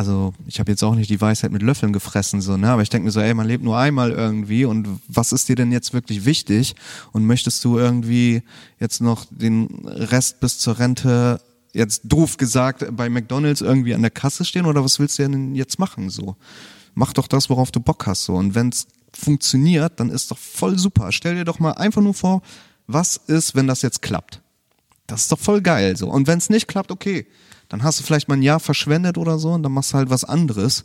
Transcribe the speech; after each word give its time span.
also 0.00 0.32
ich 0.46 0.58
habe 0.58 0.72
jetzt 0.72 0.82
auch 0.82 0.94
nicht 0.94 1.10
die 1.10 1.20
Weisheit 1.20 1.52
mit 1.52 1.60
Löffeln 1.60 1.92
gefressen, 1.92 2.40
so, 2.40 2.56
ne? 2.56 2.70
Aber 2.70 2.80
ich 2.80 2.88
denke 2.88 3.04
mir 3.04 3.10
so, 3.10 3.20
ey, 3.20 3.34
man 3.34 3.46
lebt 3.46 3.62
nur 3.62 3.76
einmal 3.76 4.12
irgendwie 4.12 4.64
und 4.64 4.88
was 5.08 5.30
ist 5.30 5.50
dir 5.50 5.56
denn 5.56 5.72
jetzt 5.72 5.92
wirklich 5.92 6.24
wichtig? 6.24 6.74
Und 7.12 7.26
möchtest 7.26 7.62
du 7.66 7.76
irgendwie 7.76 8.42
jetzt 8.78 9.02
noch 9.02 9.26
den 9.28 9.84
Rest 9.84 10.40
bis 10.40 10.58
zur 10.58 10.78
Rente 10.78 11.42
jetzt 11.74 12.00
doof 12.04 12.38
gesagt 12.38 12.86
bei 12.96 13.10
McDonalds 13.10 13.60
irgendwie 13.60 13.92
an 13.92 14.00
der 14.00 14.10
Kasse 14.10 14.46
stehen 14.46 14.64
oder 14.64 14.82
was 14.82 14.98
willst 15.00 15.18
du 15.18 15.24
denn 15.24 15.54
jetzt 15.54 15.78
machen 15.78 16.08
so? 16.08 16.34
Mach 16.94 17.12
doch 17.12 17.26
das, 17.26 17.50
worauf 17.50 17.70
du 17.70 17.80
Bock 17.80 18.06
hast 18.06 18.24
so 18.24 18.36
und 18.36 18.54
wenn's 18.54 18.86
funktioniert, 19.12 20.00
dann 20.00 20.08
ist 20.08 20.30
doch 20.30 20.38
voll 20.38 20.78
super. 20.78 21.12
Stell 21.12 21.34
dir 21.34 21.44
doch 21.44 21.58
mal 21.58 21.72
einfach 21.72 22.00
nur 22.00 22.14
vor, 22.14 22.40
was 22.86 23.18
ist, 23.18 23.54
wenn 23.54 23.66
das 23.66 23.82
jetzt 23.82 24.00
klappt? 24.00 24.40
Das 25.06 25.24
ist 25.24 25.32
doch 25.32 25.38
voll 25.38 25.60
geil 25.60 25.94
so. 25.98 26.08
Und 26.08 26.26
wenn's 26.26 26.48
nicht 26.48 26.68
klappt, 26.68 26.90
okay, 26.90 27.26
dann 27.70 27.84
hast 27.84 28.00
du 28.00 28.04
vielleicht 28.04 28.28
mal 28.28 28.36
ein 28.36 28.42
Jahr 28.42 28.60
verschwendet 28.60 29.16
oder 29.16 29.38
so 29.38 29.52
und 29.52 29.62
dann 29.62 29.72
machst 29.72 29.92
du 29.92 29.96
halt 29.96 30.10
was 30.10 30.24
anderes. 30.24 30.84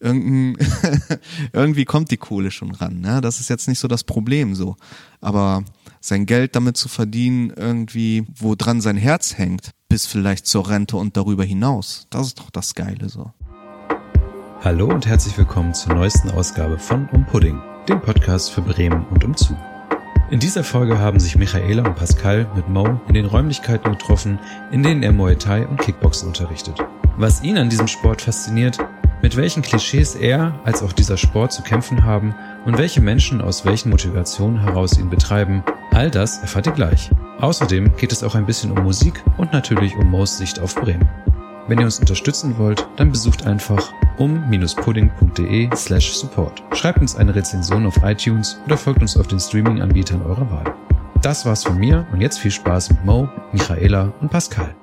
Irgendwie 0.00 1.84
kommt 1.84 2.10
die 2.10 2.16
Kohle 2.16 2.50
schon 2.50 2.72
ran. 2.72 3.00
Ne? 3.00 3.20
Das 3.20 3.40
ist 3.40 3.48
jetzt 3.48 3.68
nicht 3.68 3.78
so 3.78 3.88
das 3.88 4.04
Problem 4.04 4.54
so. 4.54 4.76
Aber 5.20 5.64
sein 6.00 6.26
Geld 6.26 6.56
damit 6.56 6.76
zu 6.76 6.88
verdienen, 6.88 7.50
irgendwie, 7.56 8.26
wo 8.36 8.54
dran 8.54 8.80
sein 8.80 8.96
Herz 8.96 9.38
hängt, 9.38 9.70
bis 9.88 10.06
vielleicht 10.06 10.46
zur 10.46 10.68
Rente 10.68 10.96
und 10.96 11.16
darüber 11.16 11.44
hinaus. 11.44 12.06
Das 12.10 12.26
ist 12.26 12.40
doch 12.40 12.50
das 12.50 12.74
Geile 12.74 13.08
so. 13.08 13.32
Hallo 14.62 14.88
und 14.88 15.06
herzlich 15.06 15.36
willkommen 15.38 15.74
zur 15.74 15.94
neuesten 15.94 16.30
Ausgabe 16.30 16.78
von 16.78 17.08
Um 17.10 17.24
Pudding, 17.26 17.60
dem 17.88 18.00
Podcast 18.00 18.50
für 18.50 18.62
Bremen 18.62 19.06
und 19.08 19.24
umzu. 19.24 19.54
In 20.34 20.40
dieser 20.40 20.64
Folge 20.64 20.98
haben 20.98 21.20
sich 21.20 21.36
Michaela 21.36 21.84
und 21.86 21.94
Pascal 21.94 22.48
mit 22.56 22.68
Mo 22.68 22.98
in 23.06 23.14
den 23.14 23.24
Räumlichkeiten 23.24 23.92
getroffen, 23.92 24.40
in 24.72 24.82
denen 24.82 25.04
er 25.04 25.12
Muay 25.12 25.36
Thai 25.36 25.64
und 25.64 25.80
Kickboxen 25.80 26.26
unterrichtet. 26.26 26.76
Was 27.16 27.44
ihn 27.44 27.56
an 27.56 27.70
diesem 27.70 27.86
Sport 27.86 28.22
fasziniert, 28.22 28.76
mit 29.22 29.36
welchen 29.36 29.62
Klischees 29.62 30.16
er 30.16 30.58
als 30.64 30.82
auch 30.82 30.92
dieser 30.92 31.18
Sport 31.18 31.52
zu 31.52 31.62
kämpfen 31.62 32.02
haben 32.02 32.34
und 32.64 32.78
welche 32.78 33.00
Menschen 33.00 33.40
aus 33.40 33.64
welchen 33.64 33.90
Motivationen 33.90 34.58
heraus 34.58 34.98
ihn 34.98 35.08
betreiben, 35.08 35.62
all 35.92 36.10
das 36.10 36.38
erfahrt 36.38 36.66
ihr 36.66 36.72
gleich. 36.72 37.10
Außerdem 37.38 37.96
geht 37.96 38.10
es 38.10 38.24
auch 38.24 38.34
ein 38.34 38.44
bisschen 38.44 38.72
um 38.72 38.82
Musik 38.82 39.22
und 39.36 39.52
natürlich 39.52 39.94
um 39.94 40.10
Mo's 40.10 40.36
Sicht 40.36 40.58
auf 40.58 40.74
Bremen. 40.74 41.08
Wenn 41.66 41.78
ihr 41.78 41.86
uns 41.86 41.98
unterstützen 41.98 42.58
wollt, 42.58 42.86
dann 42.96 43.10
besucht 43.10 43.46
einfach 43.46 43.92
um-pudding.de 44.18 45.70
slash 45.74 46.12
support. 46.12 46.62
Schreibt 46.74 47.00
uns 47.00 47.16
eine 47.16 47.34
Rezension 47.34 47.86
auf 47.86 47.96
iTunes 48.02 48.58
oder 48.66 48.76
folgt 48.76 49.00
uns 49.00 49.16
auf 49.16 49.26
den 49.28 49.40
Streaming-Anbietern 49.40 50.22
eurer 50.22 50.50
Wahl. 50.50 50.74
Das 51.22 51.46
war's 51.46 51.64
von 51.64 51.78
mir 51.78 52.06
und 52.12 52.20
jetzt 52.20 52.38
viel 52.38 52.50
Spaß 52.50 52.90
mit 52.90 53.04
Mo, 53.04 53.28
Michaela 53.52 54.12
und 54.20 54.30
Pascal. 54.30 54.74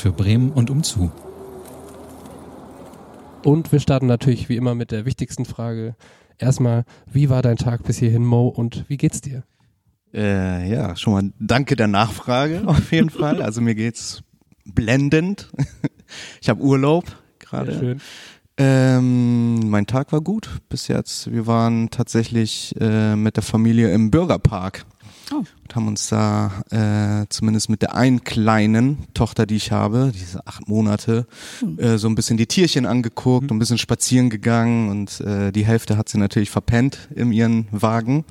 Für 0.00 0.12
Bremen 0.12 0.50
und 0.50 0.70
umzu. 0.70 1.10
Und 3.44 3.70
wir 3.72 3.80
starten 3.80 4.06
natürlich 4.06 4.48
wie 4.48 4.56
immer 4.56 4.74
mit 4.74 4.90
der 4.90 5.04
wichtigsten 5.04 5.44
Frage. 5.44 5.94
Erstmal, 6.38 6.84
wie 7.06 7.28
war 7.28 7.42
dein 7.42 7.56
Tag 7.56 7.84
bis 7.84 7.98
hierhin, 7.98 8.24
Mo, 8.24 8.48
und 8.48 8.84
wie 8.88 8.96
geht's 8.96 9.20
dir? 9.20 9.44
Äh, 10.12 10.70
ja, 10.70 10.96
schon 10.96 11.12
mal 11.12 11.32
danke 11.38 11.76
der 11.76 11.86
Nachfrage 11.86 12.62
auf 12.66 12.92
jeden 12.92 13.10
Fall. 13.10 13.42
Also 13.42 13.60
mir 13.60 13.74
geht's 13.74 14.22
blendend. 14.64 15.50
Ich 16.40 16.48
habe 16.48 16.60
Urlaub 16.60 17.04
gerade. 17.38 17.72
schön. 17.72 18.00
Ähm, 18.56 19.70
mein 19.70 19.86
Tag 19.86 20.10
war 20.10 20.20
gut 20.20 20.58
bis 20.68 20.88
jetzt. 20.88 21.30
Wir 21.30 21.46
waren 21.46 21.90
tatsächlich 21.90 22.74
äh, 22.80 23.14
mit 23.14 23.36
der 23.36 23.44
Familie 23.44 23.92
im 23.92 24.10
Bürgerpark 24.10 24.86
Oh. 25.32 25.44
und 25.62 25.76
haben 25.76 25.86
uns 25.86 26.08
da 26.08 26.64
äh, 26.70 27.26
zumindest 27.28 27.68
mit 27.70 27.82
der 27.82 27.94
einen 27.94 28.24
kleinen 28.24 29.06
Tochter, 29.14 29.46
die 29.46 29.56
ich 29.56 29.70
habe, 29.70 30.12
diese 30.14 30.46
acht 30.46 30.68
Monate, 30.68 31.26
äh, 31.76 31.98
so 31.98 32.08
ein 32.08 32.14
bisschen 32.14 32.36
die 32.36 32.46
Tierchen 32.46 32.86
angeguckt 32.86 33.50
und 33.50 33.56
ein 33.56 33.60
bisschen 33.60 33.78
spazieren 33.78 34.30
gegangen 34.30 34.88
und 34.88 35.20
äh, 35.20 35.52
die 35.52 35.64
Hälfte 35.64 35.96
hat 35.96 36.08
sie 36.08 36.18
natürlich 36.18 36.50
verpennt 36.50 37.08
in 37.14 37.32
ihren 37.32 37.68
Wagen. 37.70 38.24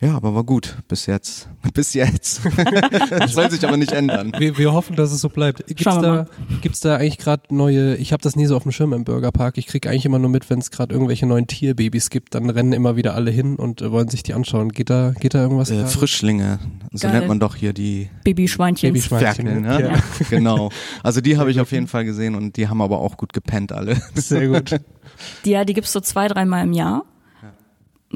Ja, 0.00 0.14
aber 0.16 0.34
war 0.34 0.44
gut 0.44 0.78
bis 0.88 1.06
jetzt. 1.06 1.48
Bis 1.74 1.94
jetzt. 1.94 2.42
das 3.10 3.32
soll 3.32 3.50
sich 3.50 3.66
aber 3.66 3.76
nicht 3.76 3.92
ändern. 3.92 4.32
Wir, 4.38 4.56
wir 4.58 4.72
hoffen, 4.72 4.96
dass 4.96 5.12
es 5.12 5.20
so 5.20 5.28
bleibt. 5.28 5.66
Gibt's 5.66 5.84
da, 5.84 6.26
gibt's 6.60 6.80
da 6.80 6.96
eigentlich 6.96 7.18
gerade 7.18 7.42
neue, 7.54 7.96
ich 7.96 8.12
habe 8.12 8.22
das 8.22 8.36
nie 8.36 8.46
so 8.46 8.56
auf 8.56 8.62
dem 8.62 8.72
Schirm 8.72 8.92
im 8.92 9.04
Burgerpark. 9.04 9.58
Ich 9.58 9.66
krieg 9.66 9.86
eigentlich 9.86 10.04
immer 10.04 10.18
nur 10.18 10.30
mit, 10.30 10.50
wenn 10.50 10.58
es 10.58 10.70
gerade 10.70 10.94
irgendwelche 10.94 11.26
neuen 11.26 11.46
Tierbabys 11.46 12.10
gibt, 12.10 12.34
dann 12.34 12.50
rennen 12.50 12.72
immer 12.72 12.96
wieder 12.96 13.14
alle 13.14 13.30
hin 13.30 13.56
und 13.56 13.82
äh, 13.82 13.90
wollen 13.90 14.08
sich 14.08 14.22
die 14.22 14.34
anschauen. 14.34 14.70
Geht 14.70 14.90
da, 14.90 15.12
geht 15.18 15.34
da 15.34 15.42
irgendwas? 15.42 15.70
Äh? 15.70 15.86
Frischlinge, 15.86 16.58
so 16.92 17.08
Geil. 17.08 17.18
nennt 17.18 17.28
man 17.28 17.40
doch 17.40 17.56
hier 17.56 17.72
die 17.72 18.10
Babyschweinchen. 18.24 18.92
Babyschweinchen. 18.92 19.46
Ferkel, 19.46 19.60
ne? 19.60 19.82
Ja. 19.82 20.02
Genau. 20.30 20.70
Also 21.02 21.20
die 21.20 21.36
habe 21.38 21.50
ich 21.50 21.60
auf 21.60 21.72
jeden 21.72 21.86
Fall 21.86 22.04
gesehen 22.04 22.34
und 22.34 22.56
die 22.56 22.68
haben 22.68 22.80
aber 22.80 22.98
auch 22.98 23.16
gut 23.16 23.32
gepennt 23.32 23.72
alle. 23.72 23.96
Sehr 24.14 24.48
gut. 24.48 24.80
Die, 25.44 25.50
ja, 25.50 25.64
die 25.64 25.74
gibt's 25.74 25.92
so 25.92 26.00
zwei, 26.00 26.28
dreimal 26.28 26.64
im 26.64 26.72
Jahr, 26.72 27.04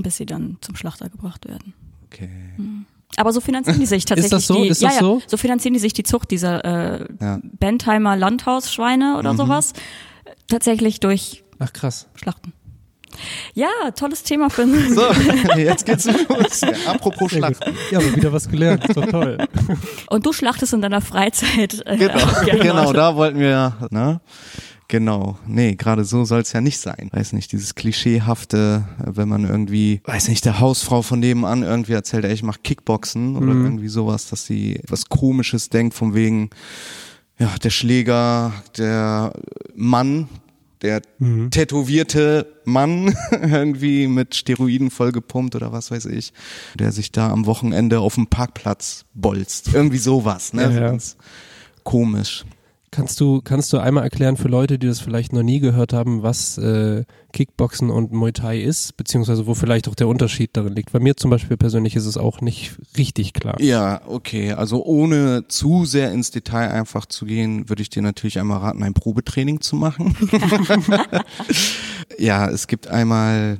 bis 0.02 0.16
sie 0.16 0.26
dann 0.26 0.58
zum 0.60 0.76
Schlachter 0.76 1.08
gebracht 1.08 1.46
werden. 1.48 1.74
Okay. 2.06 2.30
Aber 3.16 3.32
so 3.32 3.40
finanzieren 3.40 3.80
die 3.80 3.86
sich 3.86 4.04
tatsächlich. 4.06 4.30
das 4.30 4.46
so? 4.46 4.62
Die, 4.62 4.68
Ist 4.68 4.82
ja, 4.82 4.88
das 4.88 4.96
ja, 4.96 5.02
so? 5.02 5.22
so 5.26 5.36
finanzieren 5.36 5.74
die 5.74 5.80
sich 5.80 5.92
die 5.92 6.02
Zucht 6.04 6.30
dieser 6.30 6.64
äh, 7.00 7.06
Ja. 7.20 7.38
Bentheimer 7.42 8.16
Landhausschweine 8.16 9.16
oder 9.18 9.34
sowas. 9.34 9.72
Tatsächlich 10.48 11.00
durch 11.00 11.42
Ach 11.58 11.72
krass. 11.72 12.06
Schlachten. 12.14 12.52
Ja, 13.54 13.68
tolles 13.96 14.22
Thema 14.22 14.48
für 14.50 14.66
So, 14.94 15.10
jetzt 15.56 15.86
geht's 15.86 16.04
los. 16.06 16.60
Ja, 16.60 16.92
apropos. 16.92 17.32
Schlachten. 17.32 17.74
Ja, 17.90 17.98
aber 17.98 18.14
wieder 18.14 18.32
was 18.32 18.48
gelernt. 18.48 18.84
Ist 18.86 18.96
doch 18.96 19.06
toll. 19.06 19.38
Und 20.08 20.24
du 20.24 20.32
schlachtest 20.32 20.72
in 20.74 20.82
deiner 20.82 21.00
Freizeit. 21.00 21.82
Äh, 21.86 21.96
Genau, 21.96 22.26
genau, 22.62 22.92
da 22.92 23.16
wollten 23.16 23.40
wir, 23.40 23.88
ne? 23.90 24.20
Genau. 24.90 25.38
Nee, 25.46 25.74
gerade 25.74 26.04
so 26.04 26.24
soll's 26.24 26.52
ja 26.54 26.62
nicht 26.62 26.78
sein. 26.78 27.10
Weiß 27.12 27.34
nicht, 27.34 27.52
dieses 27.52 27.74
klischeehafte, 27.74 28.88
wenn 29.04 29.28
man 29.28 29.44
irgendwie, 29.44 30.00
weiß 30.04 30.28
nicht, 30.28 30.46
der 30.46 30.60
Hausfrau 30.60 31.02
von 31.02 31.20
nebenan 31.20 31.62
irgendwie 31.62 31.92
erzählt, 31.92 32.24
ey, 32.24 32.32
ich 32.32 32.42
mach 32.42 32.62
Kickboxen 32.62 33.36
oder 33.36 33.52
Mhm. 33.52 33.64
irgendwie 33.64 33.88
sowas, 33.88 34.28
dass 34.30 34.46
sie 34.46 34.80
was 34.88 35.10
komisches 35.10 35.68
denkt, 35.68 35.92
von 35.94 36.14
wegen, 36.14 36.48
ja, 37.38 37.54
der 37.62 37.68
Schläger, 37.70 38.52
der 38.78 39.34
Mann, 39.76 40.28
der 40.80 41.02
Mhm. 41.18 41.50
tätowierte 41.50 42.46
Mann, 42.64 43.14
irgendwie 43.30 44.06
mit 44.06 44.36
Steroiden 44.36 44.90
vollgepumpt 44.90 45.54
oder 45.54 45.70
was 45.70 45.90
weiß 45.90 46.06
ich, 46.06 46.32
der 46.78 46.92
sich 46.92 47.12
da 47.12 47.30
am 47.30 47.44
Wochenende 47.44 48.00
auf 48.00 48.14
dem 48.14 48.28
Parkplatz 48.28 49.04
bolzt. 49.12 49.74
Irgendwie 49.74 49.98
sowas, 49.98 50.54
ne? 50.54 50.62
Ja, 50.62 50.70
ja. 50.70 50.80
Ganz 50.92 51.16
komisch. 51.84 52.44
Kannst 52.90 53.20
du, 53.20 53.40
kannst 53.42 53.72
du 53.72 53.78
einmal 53.78 54.04
erklären 54.04 54.36
für 54.36 54.48
Leute, 54.48 54.78
die 54.78 54.86
das 54.86 55.00
vielleicht 55.00 55.32
noch 55.32 55.42
nie 55.42 55.60
gehört 55.60 55.92
haben, 55.92 56.22
was 56.22 56.56
äh, 56.58 57.04
Kickboxen 57.32 57.90
und 57.90 58.12
Muay 58.12 58.32
Thai 58.32 58.60
ist, 58.60 58.96
beziehungsweise 58.96 59.46
wo 59.46 59.54
vielleicht 59.54 59.88
auch 59.88 59.94
der 59.94 60.08
Unterschied 60.08 60.50
darin 60.56 60.74
liegt? 60.74 60.92
Bei 60.92 61.00
mir 61.00 61.16
zum 61.16 61.30
Beispiel 61.30 61.56
persönlich 61.56 61.96
ist 61.96 62.06
es 62.06 62.16
auch 62.16 62.40
nicht 62.40 62.76
richtig 62.96 63.34
klar. 63.34 63.60
Ja, 63.60 64.00
okay. 64.06 64.52
Also 64.52 64.84
ohne 64.84 65.46
zu 65.48 65.84
sehr 65.84 66.12
ins 66.12 66.30
Detail 66.30 66.70
einfach 66.70 67.06
zu 67.06 67.26
gehen, 67.26 67.68
würde 67.68 67.82
ich 67.82 67.90
dir 67.90 68.02
natürlich 68.02 68.38
einmal 68.38 68.58
raten, 68.58 68.82
ein 68.82 68.94
Probetraining 68.94 69.60
zu 69.60 69.76
machen. 69.76 70.16
ja, 72.18 72.48
es 72.48 72.66
gibt 72.66 72.88
einmal 72.88 73.58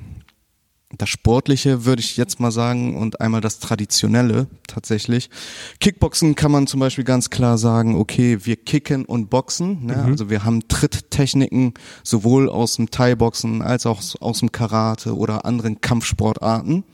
das 0.96 1.10
Sportliche, 1.10 1.84
würde 1.84 2.00
ich 2.00 2.16
jetzt 2.16 2.40
mal 2.40 2.50
sagen, 2.50 2.96
und 2.96 3.20
einmal 3.20 3.42
das 3.42 3.58
Traditionelle 3.58 4.46
tatsächlich. 4.66 5.28
Kickboxen 5.80 6.34
kann 6.34 6.50
man 6.50 6.66
zum 6.66 6.80
Beispiel 6.80 7.04
ganz 7.04 7.28
klar 7.28 7.58
sagen, 7.58 7.94
okay, 7.96 8.38
wir 8.44 8.56
kicken 8.56 9.04
und 9.04 9.28
boxen. 9.28 9.84
Ne? 9.84 10.02
Also 10.02 10.30
wir 10.30 10.44
haben 10.44 10.66
Tritttechniken 10.68 11.74
sowohl 12.02 12.48
aus 12.48 12.76
dem 12.76 12.90
Thai-Boxen 12.90 13.60
als 13.60 13.84
auch 13.84 14.02
aus 14.20 14.38
dem 14.38 14.50
Karate 14.50 15.14
oder 15.14 15.44
anderen 15.44 15.82
Kampfsportarten. 15.82 16.84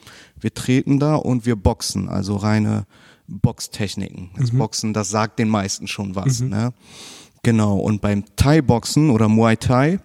Wir 0.40 0.52
treten 0.52 0.98
da 0.98 1.14
und 1.14 1.46
wir 1.46 1.54
boxen, 1.54 2.08
also 2.08 2.36
reine 2.36 2.86
Boxtechniken. 3.28 4.30
Das 4.36 4.50
Boxen, 4.50 4.92
das 4.92 5.08
sagt 5.08 5.38
den 5.38 5.48
meisten 5.48 5.86
schon 5.86 6.16
was. 6.16 6.40
Ne? 6.40 6.72
Genau, 7.44 7.76
und 7.76 8.00
beim 8.00 8.24
Thai-Boxen 8.36 9.10
oder 9.10 9.28
Muay 9.28 9.56
Thai, 9.56 10.00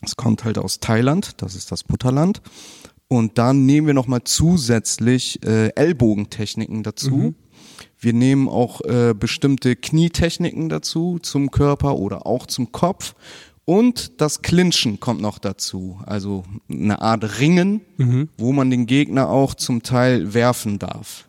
das 0.00 0.16
kommt 0.16 0.44
halt 0.44 0.58
aus 0.58 0.80
Thailand, 0.80 1.42
das 1.42 1.54
ist 1.54 1.70
das 1.72 1.88
Mutterland. 1.88 2.40
Und 3.08 3.38
dann 3.38 3.64
nehmen 3.64 3.86
wir 3.86 3.94
nochmal 3.94 4.22
zusätzlich 4.24 5.42
äh, 5.44 5.68
Ellbogentechniken 5.74 6.82
dazu. 6.82 7.34
Wir 7.98 8.12
nehmen 8.12 8.48
auch 8.48 8.82
äh, 8.82 9.14
bestimmte 9.18 9.76
Knietechniken 9.76 10.68
dazu 10.68 11.18
zum 11.18 11.50
Körper 11.50 11.96
oder 11.96 12.26
auch 12.26 12.46
zum 12.46 12.70
Kopf. 12.70 13.14
Und 13.64 14.20
das 14.20 14.42
Clinchen 14.42 15.00
kommt 15.00 15.20
noch 15.20 15.38
dazu. 15.38 16.00
Also 16.06 16.44
eine 16.70 17.02
Art 17.02 17.38
Ringen, 17.40 17.80
wo 18.38 18.52
man 18.52 18.70
den 18.70 18.86
Gegner 18.86 19.28
auch 19.28 19.54
zum 19.54 19.82
Teil 19.82 20.32
werfen 20.32 20.78
darf. 20.78 21.28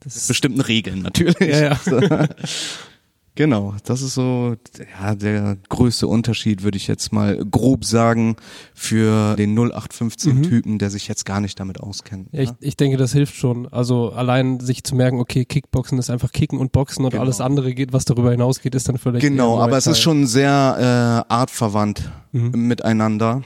Das 0.00 0.16
ist, 0.16 0.28
Bestimmten 0.28 0.60
Regeln 0.60 1.02
natürlich. 1.02 1.36
ja, 1.40 1.78
ja. 1.84 2.28
Genau, 3.36 3.74
das 3.84 4.00
ist 4.00 4.14
so 4.14 4.54
ja, 5.00 5.14
der 5.16 5.56
größte 5.68 6.06
Unterschied, 6.06 6.62
würde 6.62 6.76
ich 6.76 6.86
jetzt 6.86 7.12
mal 7.12 7.36
grob 7.44 7.84
sagen, 7.84 8.36
für 8.74 9.34
den 9.34 9.58
0815-Typen, 9.58 10.78
der 10.78 10.90
sich 10.90 11.08
jetzt 11.08 11.24
gar 11.26 11.40
nicht 11.40 11.58
damit 11.58 11.80
auskennt. 11.80 12.28
Ja, 12.32 12.42
ich, 12.42 12.50
ne? 12.50 12.56
ich 12.60 12.76
denke, 12.76 12.96
das 12.96 13.12
hilft 13.12 13.34
schon. 13.34 13.66
Also 13.68 14.10
allein 14.12 14.60
sich 14.60 14.84
zu 14.84 14.94
merken, 14.94 15.18
okay, 15.18 15.44
Kickboxen 15.44 15.98
ist 15.98 16.10
einfach 16.10 16.30
Kicken 16.30 16.58
und 16.60 16.70
Boxen 16.70 17.04
und 17.04 17.10
Genau. 17.10 17.22
alles 17.22 17.40
andere 17.40 17.74
geht, 17.74 17.92
was 17.92 18.04
darüber 18.04 18.30
hinausgeht, 18.30 18.74
ist 18.74 18.88
dann 18.88 18.98
vielleicht. 18.98 19.22
Genau, 19.26 19.58
aber 19.58 19.76
es 19.78 19.86
ist 19.88 20.00
schon 20.00 20.26
sehr 20.26 21.24
äh, 21.28 21.32
artverwandt 21.32 22.10
Mhm. 22.32 22.66
miteinander. 22.66 23.42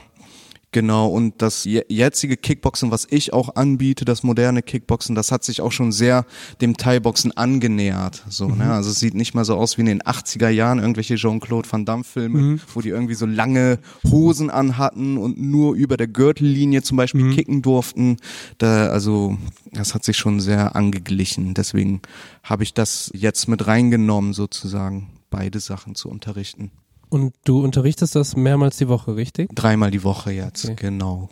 Genau, 0.71 1.07
und 1.07 1.41
das 1.41 1.63
je- 1.63 1.85
jetzige 1.89 2.37
Kickboxen, 2.37 2.91
was 2.91 3.07
ich 3.09 3.33
auch 3.33 3.55
anbiete, 3.55 4.05
das 4.05 4.21
moderne 4.21 4.61
Kickboxen, 4.61 5.15
das 5.15 5.31
hat 5.31 5.43
sich 5.43 5.61
auch 5.61 5.71
schon 5.71 5.91
sehr 5.91 6.25
dem 6.61 6.77
Thai-Boxen 6.77 7.35
angenähert. 7.35 8.23
So, 8.29 8.47
Mhm. 8.49 8.57
ne? 8.59 8.73
Also 8.73 8.91
es 8.91 8.99
sieht 8.99 9.15
nicht 9.15 9.33
mal 9.33 9.45
so 9.45 9.55
aus 9.55 9.77
wie 9.77 9.81
in 9.81 9.87
den 9.87 10.03
80er 10.03 10.49
Jahren, 10.49 10.77
irgendwelche 10.77 11.15
Jean-Claude 11.15 11.67
Van 11.71 11.85
Damme-Filme, 11.85 12.37
Mhm. 12.39 12.61
wo 12.75 12.81
die 12.81 12.89
irgendwie 12.89 13.15
so 13.15 13.25
lange 13.25 13.79
Hosen 14.11 14.51
anhatten 14.51 15.17
und 15.17 15.39
nur 15.41 15.73
über 15.73 15.97
der 15.97 16.07
Gürtellinie 16.07 16.83
zum 16.83 16.97
Beispiel 16.97 17.23
Mhm. 17.23 17.31
kicken 17.35 17.61
durften. 17.63 18.17
Da, 18.59 18.89
also 18.89 19.39
das 19.71 19.95
hat 19.95 20.03
sich 20.05 20.17
schon 20.17 20.39
sehr 20.39 20.75
angeglichen. 20.75 21.55
Deswegen 21.55 22.01
habe 22.43 22.61
ich 22.61 22.75
das 22.75 23.09
jetzt 23.15 23.47
mit 23.47 23.65
reingenommen, 23.65 24.33
sozusagen, 24.33 25.09
beide 25.31 25.59
Sachen 25.59 25.95
zu 25.95 26.09
unterrichten. 26.09 26.69
Und 27.09 27.33
du 27.43 27.63
unterrichtest 27.63 28.15
das 28.15 28.35
mehrmals 28.35 28.77
die 28.77 28.87
Woche, 28.87 29.15
richtig? 29.15 29.49
Dreimal 29.55 29.91
die 29.91 30.03
Woche 30.03 30.31
jetzt, 30.31 30.65
Okay. 30.65 30.75
genau. 30.77 31.29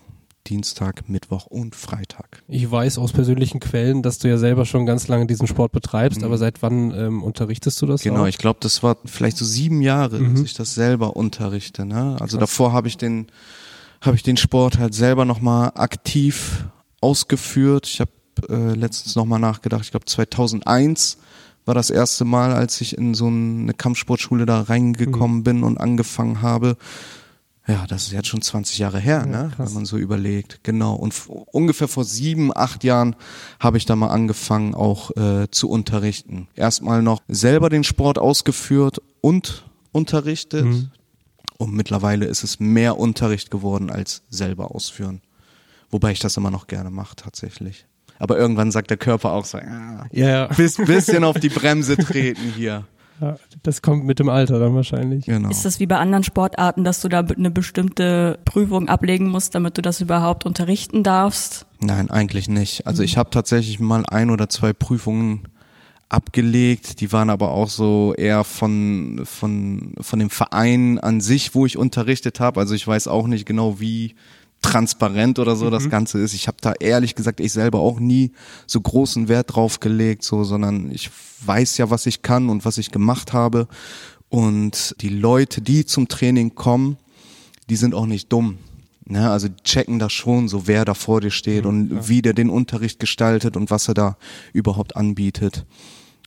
Dienstag, 0.47 1.09
Mittwoch 1.09 1.45
und 1.45 1.75
Freitag. 1.75 2.41
Ich 2.47 2.71
weiß 2.71 2.99
aus 2.99 3.11
persönlichen 3.11 3.59
Quellen, 3.59 4.01
dass 4.01 4.17
du 4.17 4.29
ja 4.29 4.37
selber 4.37 4.65
schon 4.65 4.85
ganz 4.85 5.09
lange 5.09 5.27
diesen 5.27 5.45
Sport 5.45 5.73
betreibst, 5.73 6.19
Mhm. 6.21 6.25
aber 6.25 6.37
seit 6.37 6.61
wann 6.61 6.91
ähm, 6.91 7.21
unterrichtest 7.21 7.81
du 7.81 7.85
das? 7.85 8.01
Genau, 8.01 8.23
auch? 8.23 8.27
ich 8.27 8.37
glaube, 8.37 8.59
das 8.61 8.81
war 8.81 8.95
vielleicht 9.03 9.35
so 9.37 9.43
sieben 9.43 9.81
Jahre, 9.81 10.19
Mhm. 10.19 10.35
dass 10.35 10.43
ich 10.45 10.53
das 10.53 10.73
selber 10.73 11.17
unterrichte. 11.17 11.85
Ne? 11.85 12.15
Also 12.21 12.37
davor 12.37 12.71
habe 12.71 12.87
ich 12.87 12.95
den, 12.95 13.27
habe 14.01 14.15
ich 14.15 14.23
den 14.23 14.37
Sport 14.37 14.79
halt 14.79 14.93
selber 14.95 15.25
nochmal 15.25 15.73
aktiv 15.75 16.65
ausgeführt. 17.01 17.85
Ich 17.87 17.99
habe 17.99 18.11
äh, 18.49 18.73
letztens 18.73 19.15
nochmal 19.17 19.39
nachgedacht. 19.39 19.81
Ich 19.83 19.91
glaube 19.91 20.05
2001 20.05 21.17
war 21.67 21.75
das 21.75 21.89
erste 21.89 22.25
Mal, 22.25 22.53
als 22.53 22.81
ich 22.81 22.97
in 22.97 23.13
so 23.13 23.27
eine 23.27 23.73
Kampfsportschule 23.73 24.45
da 24.45 24.59
Mhm. 24.59 24.65
reingekommen 24.65 25.43
bin 25.43 25.63
und 25.63 25.77
angefangen 25.79 26.41
habe. 26.41 26.77
Ja, 27.67 27.85
das 27.85 28.03
ist 28.03 28.13
jetzt 28.13 28.29
schon 28.29 28.41
20 28.41 28.77
Jahre 28.77 28.97
her, 28.99 29.19
Ja, 29.19 29.25
ne? 29.25 29.51
wenn 29.57 29.73
man 29.73 29.85
so 29.85 29.97
überlegt. 29.97 30.61
Genau. 30.63 30.95
Und 30.95 31.13
ungefähr 31.51 31.89
vor 31.89 32.05
sieben, 32.05 32.55
acht 32.55 32.85
Jahren 32.85 33.15
habe 33.59 33.77
ich 33.77 33.85
da 33.85 33.97
mal 33.97 34.07
angefangen, 34.07 34.73
auch 34.73 35.11
äh, 35.17 35.47
zu 35.51 35.69
unterrichten. 35.69 36.47
Erstmal 36.55 37.01
noch 37.01 37.21
selber 37.27 37.69
den 37.69 37.83
Sport 37.83 38.19
ausgeführt 38.19 39.01
und 39.19 39.65
unterrichtet. 39.91 40.63
Mhm. 40.65 40.91
Und 41.57 41.73
mittlerweile 41.73 42.25
ist 42.25 42.43
es 42.43 42.59
mehr 42.61 42.97
Unterricht 42.97 43.51
geworden 43.51 43.89
als 43.89 44.21
selber 44.29 44.73
ausführen. 44.73 45.21
Wobei 45.89 46.11
ich 46.11 46.19
das 46.19 46.37
immer 46.37 46.51
noch 46.51 46.67
gerne 46.67 46.89
mache, 46.89 47.15
tatsächlich. 47.17 47.85
Aber 48.19 48.37
irgendwann 48.37 48.71
sagt 48.71 48.89
der 48.89 48.97
Körper 48.97 49.31
auch 49.33 49.45
so, 49.45 49.57
ja, 49.57 50.05
Ja, 50.11 50.29
ja. 50.29 50.45
bis, 50.47 50.77
bisschen 50.77 51.23
auf 51.23 51.39
die 51.39 51.49
Bremse 51.49 51.97
treten 51.97 52.53
hier. 52.55 52.85
ja. 53.21 53.35
Das 53.63 53.81
kommt 53.81 54.05
mit 54.05 54.19
dem 54.19 54.29
Alter 54.29 54.59
dann 54.59 54.75
wahrscheinlich. 54.75 55.25
Genau. 55.25 55.49
Ist 55.49 55.65
das 55.65 55.79
wie 55.79 55.87
bei 55.87 55.97
anderen 55.97 56.23
Sportarten, 56.23 56.83
dass 56.83 57.01
du 57.01 57.09
da 57.09 57.19
eine 57.19 57.51
bestimmte 57.51 58.39
Prüfung 58.45 58.89
ablegen 58.89 59.29
musst, 59.29 59.55
damit 59.55 59.77
du 59.77 59.81
das 59.81 60.01
überhaupt 60.01 60.45
unterrichten 60.45 61.03
darfst? 61.03 61.65
Nein, 61.79 62.09
eigentlich 62.09 62.47
nicht. 62.49 62.87
Also 62.87 63.03
ich 63.03 63.17
habe 63.17 63.29
tatsächlich 63.29 63.79
mal 63.79 64.05
ein 64.05 64.29
oder 64.29 64.49
zwei 64.49 64.73
Prüfungen 64.73 65.47
abgelegt, 66.09 67.01
die 67.01 67.11
waren 67.11 67.29
aber 67.29 67.51
auch 67.51 67.69
so 67.69 68.13
eher 68.17 68.43
von 68.43 69.21
von 69.25 69.93
von 69.99 70.19
dem 70.19 70.29
Verein 70.29 70.99
an 70.99 71.19
sich, 71.19 71.53
wo 71.53 71.65
ich 71.65 71.77
unterrichtet 71.77 72.39
habe. 72.39 72.59
Also 72.61 72.75
ich 72.75 72.87
weiß 72.87 73.07
auch 73.07 73.27
nicht 73.27 73.45
genau, 73.45 73.79
wie 73.79 74.15
transparent 74.67 75.39
oder 75.39 75.55
so 75.55 75.69
das 75.69 75.89
Ganze 75.89 76.19
ist. 76.19 76.33
Ich 76.33 76.47
habe 76.47 76.57
da 76.61 76.73
ehrlich 76.79 77.15
gesagt 77.15 77.39
ich 77.39 77.53
selber 77.53 77.79
auch 77.79 77.99
nie 77.99 78.31
so 78.65 78.81
großen 78.81 79.27
Wert 79.27 79.55
drauf 79.55 79.79
gelegt, 79.79 80.23
so, 80.23 80.43
sondern 80.43 80.91
ich 80.91 81.09
weiß 81.45 81.77
ja, 81.77 81.89
was 81.89 82.05
ich 82.05 82.21
kann 82.21 82.49
und 82.49 82.65
was 82.65 82.77
ich 82.77 82.91
gemacht 82.91 83.33
habe. 83.33 83.67
Und 84.29 84.95
die 85.01 85.09
Leute, 85.09 85.61
die 85.61 85.85
zum 85.85 86.07
Training 86.07 86.55
kommen, 86.55 86.97
die 87.69 87.77
sind 87.77 87.95
auch 87.95 88.05
nicht 88.05 88.31
dumm. 88.31 88.57
Ne? 89.05 89.29
Also 89.29 89.47
die 89.47 89.63
checken 89.63 89.99
das 89.99 90.11
schon, 90.11 90.49
so 90.49 90.67
wer 90.67 90.83
da 90.83 90.93
vor 90.93 91.21
dir 91.21 91.31
steht 91.31 91.65
und 91.65 92.09
wie 92.09 92.21
der 92.21 92.33
den 92.33 92.49
Unterricht 92.49 92.99
gestaltet 92.99 93.55
und 93.55 93.71
was 93.71 93.87
er 93.87 93.93
da 93.93 94.17
überhaupt 94.51 94.97
anbietet. 94.97 95.65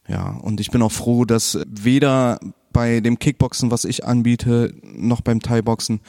Ja, 0.08 0.30
und 0.30 0.60
ich 0.60 0.70
bin 0.70 0.82
auch 0.82 0.92
froh, 0.92 1.24
dass 1.24 1.58
weder 1.68 2.40
bei 2.72 3.00
dem 3.00 3.18
Kickboxen, 3.18 3.70
was 3.70 3.84
ich 3.84 4.06
anbiete, 4.06 4.74
noch 4.82 5.20
beim 5.20 5.40
Thai-Boxen, 5.40 6.00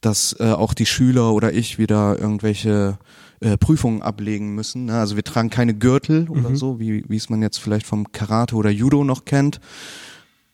dass 0.00 0.34
äh, 0.40 0.52
auch 0.52 0.74
die 0.74 0.86
Schüler 0.86 1.32
oder 1.32 1.52
ich 1.52 1.78
wieder 1.78 2.18
irgendwelche 2.18 2.98
äh, 3.40 3.56
Prüfungen 3.56 4.02
ablegen 4.02 4.54
müssen. 4.54 4.86
Ne? 4.86 4.98
Also 4.98 5.16
wir 5.16 5.24
tragen 5.24 5.50
keine 5.50 5.74
Gürtel 5.74 6.28
oder 6.28 6.54
so, 6.56 6.80
wie, 6.80 7.04
wie 7.08 7.16
es 7.16 7.30
man 7.30 7.42
jetzt 7.42 7.58
vielleicht 7.58 7.86
vom 7.86 8.12
Karate 8.12 8.54
oder 8.56 8.70
Judo 8.70 9.04
noch 9.04 9.24
kennt, 9.24 9.60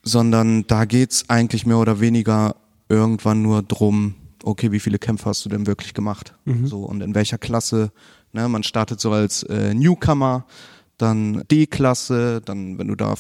sondern 0.03 0.67
da 0.67 0.85
geht's 0.85 1.29
eigentlich 1.29 1.67
mehr 1.67 1.79
oder 1.79 2.01
weniger 2.01 2.57
irgendwann 2.89 3.43
nur 3.43 3.63
drum, 3.63 4.15
okay, 4.45 4.71
wie 4.71 4.81
viele 4.81 4.99
Kämpfe 4.99 5.27
hast 5.27 5.45
du 5.45 5.49
denn 5.49 5.67
wirklich 5.67 5.95
gemacht? 5.95 6.35
So 6.67 6.85
und 6.85 7.01
in 7.01 7.15
welcher 7.15 7.39
Klasse? 7.39 7.91
Ne, 8.33 8.49
man 8.49 8.63
startet 8.63 9.01
so 9.01 9.11
als 9.11 9.43
äh, 9.45 9.75
Newcomer, 9.75 10.47
dann 10.99 11.43
D-Klasse, 11.51 12.41
dann 12.45 12.79
wenn 12.79 12.89
du 12.89 12.95
da 12.95 13.15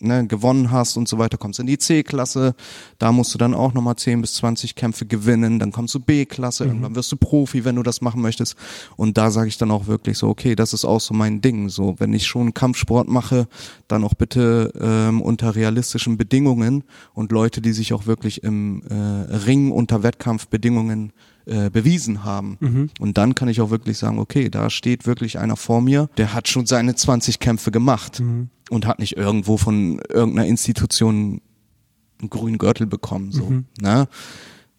ne, 0.00 0.26
gewonnen 0.26 0.70
hast 0.70 0.96
und 0.96 1.08
so 1.08 1.18
weiter, 1.18 1.38
kommst 1.38 1.60
in 1.60 1.66
die 1.66 1.78
C-Klasse, 1.78 2.54
da 2.98 3.12
musst 3.12 3.32
du 3.34 3.38
dann 3.38 3.54
auch 3.54 3.72
nochmal 3.72 3.96
10 3.96 4.20
bis 4.20 4.34
20 4.34 4.74
Kämpfe 4.74 5.06
gewinnen, 5.06 5.58
dann 5.58 5.72
kommst 5.72 5.94
du 5.94 6.00
B-Klasse, 6.00 6.64
irgendwann 6.64 6.94
wirst 6.94 7.12
du 7.12 7.16
Profi, 7.16 7.64
wenn 7.64 7.76
du 7.76 7.82
das 7.82 8.00
machen 8.00 8.20
möchtest. 8.22 8.56
Und 8.96 9.16
da 9.18 9.30
sage 9.30 9.48
ich 9.48 9.58
dann 9.58 9.70
auch 9.70 9.86
wirklich 9.86 10.18
so, 10.18 10.28
okay, 10.28 10.54
das 10.54 10.72
ist 10.72 10.84
auch 10.84 11.00
so 11.00 11.14
mein 11.14 11.40
Ding. 11.40 11.68
So, 11.68 11.96
wenn 11.98 12.12
ich 12.12 12.26
schon 12.26 12.54
Kampfsport 12.54 13.08
mache, 13.08 13.48
dann 13.88 14.04
auch 14.04 14.14
bitte 14.14 14.72
ähm, 14.80 15.22
unter 15.22 15.54
realistischen 15.54 16.16
Bedingungen 16.16 16.84
und 17.14 17.32
Leute, 17.32 17.60
die 17.60 17.72
sich 17.72 17.92
auch 17.92 18.06
wirklich 18.06 18.42
im 18.42 18.82
äh, 18.88 19.34
Ring 19.34 19.70
unter 19.70 20.02
Wettkampfbedingungen 20.02 21.12
äh, 21.46 21.70
bewiesen 21.70 22.24
haben. 22.24 22.58
Und 23.00 23.18
dann 23.18 23.34
kann 23.34 23.48
ich 23.48 23.60
auch 23.60 23.70
wirklich 23.70 23.98
sagen, 23.98 24.18
okay, 24.18 24.50
da 24.50 24.68
steht 24.68 25.06
wirklich 25.06 25.38
einer 25.38 25.56
vor 25.56 25.80
mir, 25.80 26.08
der 26.16 26.34
hat 26.34 26.48
schon 26.48 26.66
seine 26.66 26.94
20 26.94 27.38
Kämpfe 27.38 27.70
gemacht 27.70 28.20
und 28.70 28.86
hat 28.86 28.98
nicht 28.98 29.16
irgendwo 29.16 29.56
von 29.56 30.00
irgendeiner 30.08 30.46
Institution 30.48 31.40
einen 32.20 32.30
grünen 32.30 32.58
Gürtel 32.58 32.86
bekommen. 32.86 33.30
So, 33.30 33.48
ne? 33.80 34.08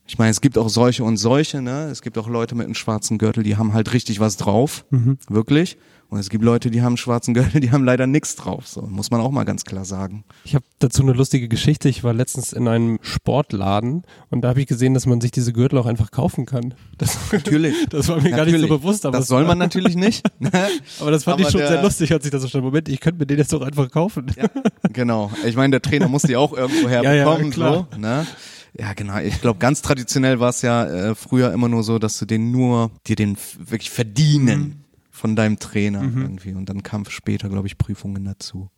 Ich 0.10 0.18
meine, 0.18 0.32
es 0.32 0.40
gibt 0.42 0.58
auch 0.58 0.70
solche 0.70 1.04
und 1.04 1.18
solche, 1.18 1.62
ne? 1.62 1.90
Es 1.92 2.02
gibt 2.02 2.18
auch 2.18 2.30
Leute 2.30 2.56
mit 2.56 2.66
einem 2.66 2.76
schwarzen 2.76 3.18
Gürtel, 3.18 3.44
die 3.44 3.58
haben 3.58 3.74
halt 3.74 3.94
richtig 3.94 4.20
was 4.20 4.38
drauf, 4.38 4.86
wirklich. 5.30 5.78
Und 6.10 6.20
es 6.20 6.30
gibt 6.30 6.44
Leute, 6.44 6.72
die 6.72 6.82
haben 6.82 6.88
einen 6.94 6.98
schwarzen 6.98 7.34
Gürtel, 7.34 7.60
die 7.62 7.72
haben 7.72 7.84
leider 7.84 8.08
nichts 8.08 8.36
drauf. 8.36 8.66
So 8.68 8.82
muss 8.82 9.12
man 9.12 9.20
auch 9.20 9.32
mal 9.32 9.44
ganz 9.44 9.66
klar 9.66 9.84
sagen. 9.84 10.24
Ich 10.46 10.56
habe 10.56 10.64
dazu 10.80 11.02
eine 11.04 11.12
lustige 11.14 11.50
Geschichte. 11.50 11.90
Ich 11.90 12.04
war 12.04 12.14
letztens 12.14 12.54
in 12.54 12.68
einem 12.68 12.98
Sportladen 13.02 14.04
und 14.30 14.42
da 14.42 14.50
habe 14.50 14.62
ich 14.62 14.68
gesehen, 14.68 14.94
dass 14.94 15.06
man 15.06 15.20
sich 15.20 15.32
diese 15.32 15.52
Gürtel 15.52 15.78
auch 15.80 15.86
einfach 15.86 16.12
kaufen 16.12 16.46
kann. 16.46 16.74
Das, 16.98 17.16
Natürlich. 17.32 17.76
das 17.90 18.08
war 18.08 18.20
mir 18.20 18.32
gar 18.32 18.46
nicht 18.46 18.56
so 18.56 18.62
Natürlich. 18.62 18.70
bewusst. 18.70 19.06
Aber 19.06 19.18
das 19.20 19.28
soll 19.28 19.46
man 19.46 19.60
natürlich 19.60 19.96
nicht. 19.96 20.26
ne? 20.40 20.50
Aber 21.00 21.12
das 21.12 21.26
fand 21.26 21.40
ich 21.40 21.46
aber 21.46 21.52
schon 21.52 21.60
der- 21.60 21.68
sehr 21.70 21.84
lustig, 21.84 22.12
als 22.12 22.26
ich 22.26 22.32
das 22.32 22.42
so 22.42 22.48
stand. 22.48 22.64
Moment, 22.64 22.90
ich 22.90 23.00
könnte 23.00 23.20
mir 23.20 23.28
den 23.28 23.38
jetzt 23.38 23.54
doch 23.54 23.62
einfach 23.62 23.92
kaufen. 23.92 24.26
Ja, 24.36 24.50
genau. 24.92 25.30
Ich 25.46 25.56
meine, 25.56 25.72
der 25.72 25.82
Trainer 25.84 26.08
muss 26.08 26.24
die 26.24 26.36
auch 26.36 26.54
irgendwo 26.54 26.88
Ja, 26.88 27.04
ja, 27.04 27.12
herbekommen. 27.12 27.52
klar. 27.52 27.88
so, 27.94 28.00
ne? 28.00 28.26
Ja, 28.80 28.94
genau. 28.94 29.20
Ich 29.20 29.42
glaube, 29.42 29.60
ganz 29.60 29.84
traditionell 29.84 30.40
war 30.40 30.50
es 30.50 30.64
ja 30.64 30.86
äh, 30.86 31.16
früher 31.16 31.52
immer 31.54 31.70
nur 31.70 31.84
so, 31.84 32.00
dass 32.00 32.18
du 32.18 32.26
den 32.26 32.52
nur, 32.52 32.90
dir 33.06 33.16
den 33.16 33.38
wirklich 33.60 33.92
verdienen 33.92 34.84
von 35.18 35.36
deinem 35.36 35.60
Trainer 35.60 36.04
irgendwie. 36.04 36.54
Und 36.54 36.70
dann 36.70 36.84
kam 36.84 37.06
später, 37.06 37.50
glaube 37.50 37.68
ich, 37.68 37.78
Prüfungen 37.78 38.24
dazu. 38.24 38.70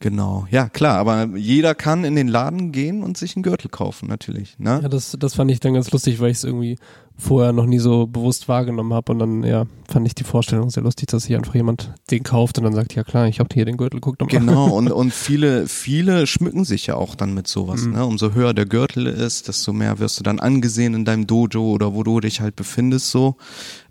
Genau. 0.00 0.46
Ja, 0.48 0.68
klar, 0.68 0.96
aber 0.98 1.36
jeder 1.36 1.74
kann 1.74 2.04
in 2.04 2.14
den 2.14 2.28
Laden 2.28 2.70
gehen 2.70 3.02
und 3.02 3.18
sich 3.18 3.34
einen 3.34 3.42
Gürtel 3.42 3.68
kaufen, 3.68 4.08
natürlich. 4.08 4.56
Ne? 4.58 4.78
Ja, 4.80 4.88
das, 4.88 5.16
das 5.18 5.34
fand 5.34 5.50
ich 5.50 5.58
dann 5.58 5.74
ganz 5.74 5.90
lustig, 5.90 6.20
weil 6.20 6.30
ich 6.30 6.36
es 6.36 6.44
irgendwie 6.44 6.78
vorher 7.16 7.52
noch 7.52 7.66
nie 7.66 7.80
so 7.80 8.06
bewusst 8.06 8.46
wahrgenommen 8.46 8.94
habe 8.94 9.10
und 9.10 9.18
dann 9.18 9.42
ja 9.42 9.66
fand 9.88 10.06
ich 10.06 10.14
die 10.14 10.22
Vorstellung 10.22 10.70
sehr 10.70 10.84
lustig, 10.84 11.08
dass 11.08 11.24
sich 11.24 11.34
einfach 11.34 11.56
jemand 11.56 11.92
den 12.12 12.22
kauft 12.22 12.58
und 12.58 12.64
dann 12.64 12.74
sagt, 12.74 12.94
ja 12.94 13.02
klar, 13.02 13.26
ich 13.26 13.40
habe 13.40 13.48
hier 13.52 13.64
den 13.64 13.76
Gürtel, 13.76 13.98
guck 13.98 14.18
doch 14.18 14.30
mal. 14.30 14.38
Genau, 14.38 14.68
und, 14.76 14.92
und 14.92 15.12
viele, 15.12 15.66
viele 15.66 16.28
schmücken 16.28 16.64
sich 16.64 16.86
ja 16.86 16.94
auch 16.94 17.16
dann 17.16 17.34
mit 17.34 17.48
sowas. 17.48 17.84
Ne? 17.84 18.06
Umso 18.06 18.34
höher 18.34 18.54
der 18.54 18.66
Gürtel 18.66 19.08
ist, 19.08 19.48
desto 19.48 19.72
mehr 19.72 19.98
wirst 19.98 20.20
du 20.20 20.22
dann 20.22 20.38
angesehen 20.38 20.94
in 20.94 21.04
deinem 21.04 21.26
Dojo 21.26 21.72
oder 21.72 21.92
wo 21.92 22.04
du 22.04 22.20
dich 22.20 22.40
halt 22.40 22.54
befindest 22.54 23.10
so. 23.10 23.34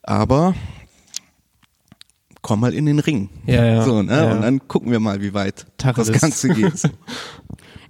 Aber 0.03 0.55
komm 2.47 2.61
mal 2.61 2.73
in 2.73 2.85
den 2.85 2.99
Ring. 2.99 3.29
Ja, 3.45 3.65
ja. 3.65 3.81
So, 3.83 4.01
ne? 4.01 4.15
Ja. 4.15 4.31
Und 4.31 4.41
dann 4.41 4.67
gucken 4.69 4.89
wir 4.89 5.01
mal, 5.01 5.21
wie 5.21 5.33
weit 5.33 5.65
Tacheles. 5.77 6.07
das 6.07 6.21
Ganze 6.21 6.49
geht. 6.49 6.73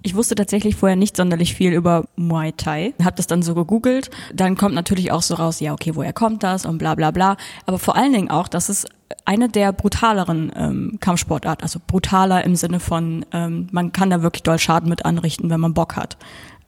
Ich 0.00 0.14
wusste 0.14 0.36
tatsächlich 0.36 0.76
vorher 0.76 0.94
nicht 0.94 1.16
sonderlich 1.16 1.54
viel 1.54 1.72
über 1.72 2.04
Muay 2.14 2.52
Thai. 2.52 2.94
Hab 3.04 3.16
das 3.16 3.26
dann 3.26 3.42
so 3.42 3.56
gegoogelt. 3.56 4.10
Dann 4.32 4.56
kommt 4.56 4.72
natürlich 4.76 5.10
auch 5.10 5.22
so 5.22 5.34
raus, 5.34 5.58
ja, 5.58 5.72
okay, 5.72 5.96
woher 5.96 6.12
kommt 6.12 6.44
das 6.44 6.64
und 6.66 6.78
bla 6.78 6.94
bla 6.94 7.10
bla. 7.10 7.36
Aber 7.66 7.80
vor 7.80 7.96
allen 7.96 8.12
Dingen 8.12 8.30
auch, 8.30 8.46
dass 8.46 8.68
es 8.68 8.86
eine 9.24 9.48
der 9.48 9.72
brutaleren 9.72 10.52
ähm, 10.54 10.98
Kampfsportarten, 11.00 11.64
also 11.64 11.80
brutaler 11.84 12.44
im 12.44 12.54
Sinne 12.54 12.78
von, 12.78 13.26
ähm, 13.32 13.66
man 13.72 13.90
kann 13.90 14.08
da 14.08 14.22
wirklich 14.22 14.44
doll 14.44 14.60
Schaden 14.60 14.88
mit 14.88 15.04
anrichten, 15.04 15.50
wenn 15.50 15.60
man 15.60 15.74
Bock 15.74 15.96
hat. 15.96 16.16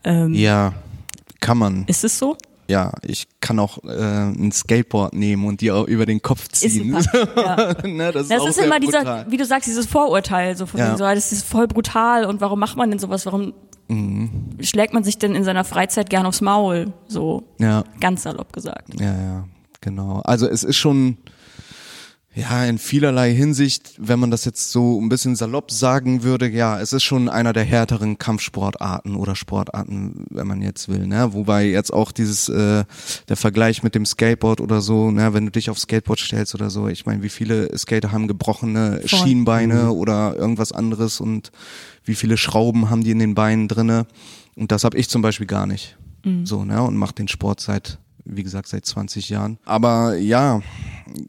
Ähm, 0.03 0.35
Ja, 0.35 0.73
kann 1.39 1.57
man. 1.57 1.85
Ist 1.87 2.03
es 2.03 2.19
so? 2.19 2.37
Ja, 2.71 2.93
ich 3.03 3.27
kann 3.41 3.59
auch 3.59 3.83
äh, 3.85 3.89
ein 3.91 4.53
Skateboard 4.53 5.13
nehmen 5.13 5.45
und 5.47 5.61
die 5.61 5.71
auch 5.73 5.87
über 5.87 6.07
den 6.07 6.23
Kopf 6.23 6.47
Ist 6.53 6.61
ziehen. 6.61 6.95
es 6.95 7.07
ja. 7.37 7.75
ne, 7.87 8.13
das 8.13 8.23
ist, 8.23 8.31
Das 8.31 8.41
auch 8.43 8.47
ist 8.47 8.59
immer 8.59 8.79
dieser, 8.81 8.99
brutal. 9.01 9.27
wie 9.29 9.37
du 9.37 9.45
sagst, 9.45 9.67
dieses 9.67 9.87
Vorurteil, 9.87 10.57
so 10.57 10.67
von 10.67 10.79
Ja. 10.81 10.97
so, 10.97 11.05
ah, 11.05 11.15
das 11.15 11.33
ist 11.33 11.45
voll 11.45 11.67
brutal 11.67 12.25
und 12.25 12.41
warum 12.41 12.59
macht 12.61 12.77
man 12.77 12.89
denn 12.91 12.99
sowas? 12.99 13.27
Warum 13.27 13.53
Mhm. 13.89 14.57
schlägt 14.61 14.95
man 14.95 15.03
sich 15.03 15.19
denn 15.19 15.35
in 15.35 15.43
seiner 15.43 15.65
Freizeit 15.65 16.11
gern 16.11 16.25
aufs 16.25 16.41
Maul? 16.41 16.93
So 17.09 17.43
Ja, 17.59 17.83
ganz 18.01 18.23
salopp 18.23 18.53
gesagt. 18.53 19.01
ja, 19.01 19.07
ja, 19.21 19.45
genau. 19.81 20.21
Also 20.25 20.47
es 20.49 20.63
ist 20.63 20.77
schon, 20.77 21.19
ja, 22.33 22.65
in 22.65 22.79
vielerlei 22.79 23.35
Hinsicht, 23.35 23.95
wenn 23.99 24.21
man 24.21 24.31
das 24.31 24.45
jetzt 24.45 24.71
so 24.71 25.01
ein 25.01 25.09
bisschen 25.09 25.35
salopp 25.35 25.73
sagen 25.73 26.23
würde, 26.23 26.49
ja, 26.49 26.81
es 26.81 26.93
ist 26.93 27.03
schon 27.03 27.29
einer 27.29 27.53
der 27.53 27.65
härteren 27.65 28.19
Kampfsportarten 28.19 29.17
oder 29.17 29.35
Sportarten, 29.35 30.27
wenn 30.31 30.47
man 30.47 30.63
jetzt 30.63 30.89
will, 30.89 31.09
ne? 31.09 31.33
Wobei 31.33 31.67
jetzt 31.67 31.93
auch 31.93 32.13
dieses, 32.13 32.49
äh, 32.49 32.85
der 33.29 33.37
Vergleich 33.37 33.83
mit 33.83 33.97
dem 33.97 34.07
Skateboard 34.07 34.61
oder 34.61 34.81
so, 34.81 35.11
ne, 35.11 35.35
wenn 35.35 35.47
du 35.47 35.51
dich 35.51 35.71
aufs 35.71 35.83
Skateboard 35.83 36.21
stellst 36.21 36.55
oder 36.55 36.71
so, 36.71 36.87
ich 36.87 37.05
meine, 37.05 37.23
wie 37.25 37.29
viele 37.29 37.77
Skater 37.77 38.13
haben 38.13 38.29
gebrochene 38.29 39.01
Voll. 39.05 39.09
Schienbeine 39.09 39.91
oder 39.91 40.37
irgendwas 40.37 40.71
anderes 40.71 41.21
und 41.21 41.51
wie 42.05 42.15
viele 42.15 42.37
Schrauben 42.37 42.91
haben 42.91 43.03
die 43.03 43.11
in 43.11 43.19
den 43.19 43.35
Beinen 43.35 43.67
drinne? 43.67 44.07
Und 44.55 44.71
das 44.71 44.85
habe 44.85 44.97
ich 44.99 45.09
zum 45.09 45.23
Beispiel 45.23 45.47
gar 45.47 45.67
nicht. 45.67 45.97
So, 46.45 46.65
ne? 46.65 46.83
Und 46.83 46.97
mache 46.97 47.15
den 47.15 47.29
Sport 47.29 47.61
seit, 47.61 47.99
wie 48.25 48.43
gesagt, 48.43 48.69
seit 48.69 48.85
20 48.85 49.29
Jahren. 49.29 49.59
Aber 49.65 50.17
ja, 50.17 50.61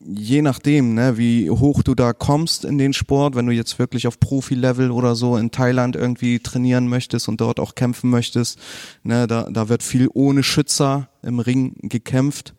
je 0.05 0.41
nachdem, 0.41 0.93
ne, 0.93 1.17
wie 1.17 1.50
hoch 1.50 1.83
du 1.83 1.95
da 1.95 2.13
kommst 2.13 2.65
in 2.65 2.77
den 2.77 2.93
Sport, 2.93 3.36
wenn 3.36 3.45
du 3.45 3.53
jetzt 3.53 3.79
wirklich 3.79 4.07
auf 4.07 4.19
Profi-Level 4.19 4.91
oder 4.91 5.15
so 5.15 5.38
in 5.38 5.51
Thailand 5.51 5.95
irgendwie 5.95 6.39
trainieren 6.39 6.88
möchtest 6.88 7.27
und 7.27 7.41
dort 7.41 7.60
auch 7.60 7.75
kämpfen 7.75 8.10
möchtest, 8.10 8.60
ne, 9.03 9.27
da, 9.27 9.50
da 9.50 9.69
wird 9.69 9.83
viel 9.83 10.10
ohne 10.13 10.43
Schützer 10.43 11.10
im 11.24 11.39
Ring 11.39 11.75
gekämpft 11.81 12.53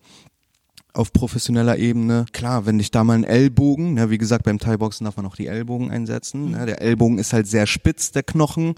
auf 0.94 1.12
professioneller 1.12 1.78
Ebene. 1.78 2.26
Klar, 2.32 2.66
wenn 2.66 2.78
dich 2.78 2.90
da 2.90 3.02
mal 3.02 3.14
ein 3.14 3.24
Ellbogen, 3.24 3.94
ne, 3.94 4.10
wie 4.10 4.18
gesagt, 4.18 4.44
beim 4.44 4.58
Thai-Boxen 4.58 5.04
darf 5.04 5.16
man 5.16 5.26
auch 5.26 5.36
die 5.36 5.46
Ellbogen 5.46 5.90
einsetzen. 5.90 6.50
Ne, 6.50 6.66
der 6.66 6.82
Ellbogen 6.82 7.18
ist 7.18 7.32
halt 7.32 7.46
sehr 7.46 7.66
spitz, 7.66 8.12
der 8.12 8.22
Knochen. 8.22 8.74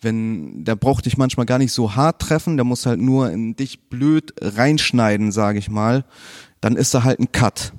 Wenn, 0.00 0.64
der 0.64 0.76
braucht 0.76 1.06
dich 1.06 1.18
manchmal 1.18 1.46
gar 1.46 1.58
nicht 1.58 1.72
so 1.72 1.94
hart 1.94 2.22
treffen, 2.22 2.56
der 2.56 2.64
muss 2.64 2.86
halt 2.86 3.00
nur 3.00 3.30
in 3.30 3.54
dich 3.54 3.88
blöd 3.90 4.32
reinschneiden, 4.40 5.30
sage 5.30 5.58
ich 5.58 5.68
mal. 5.68 6.04
Dann 6.60 6.76
ist 6.76 6.94
da 6.94 7.04
halt 7.04 7.20
ein 7.20 7.32
Cut. 7.32 7.72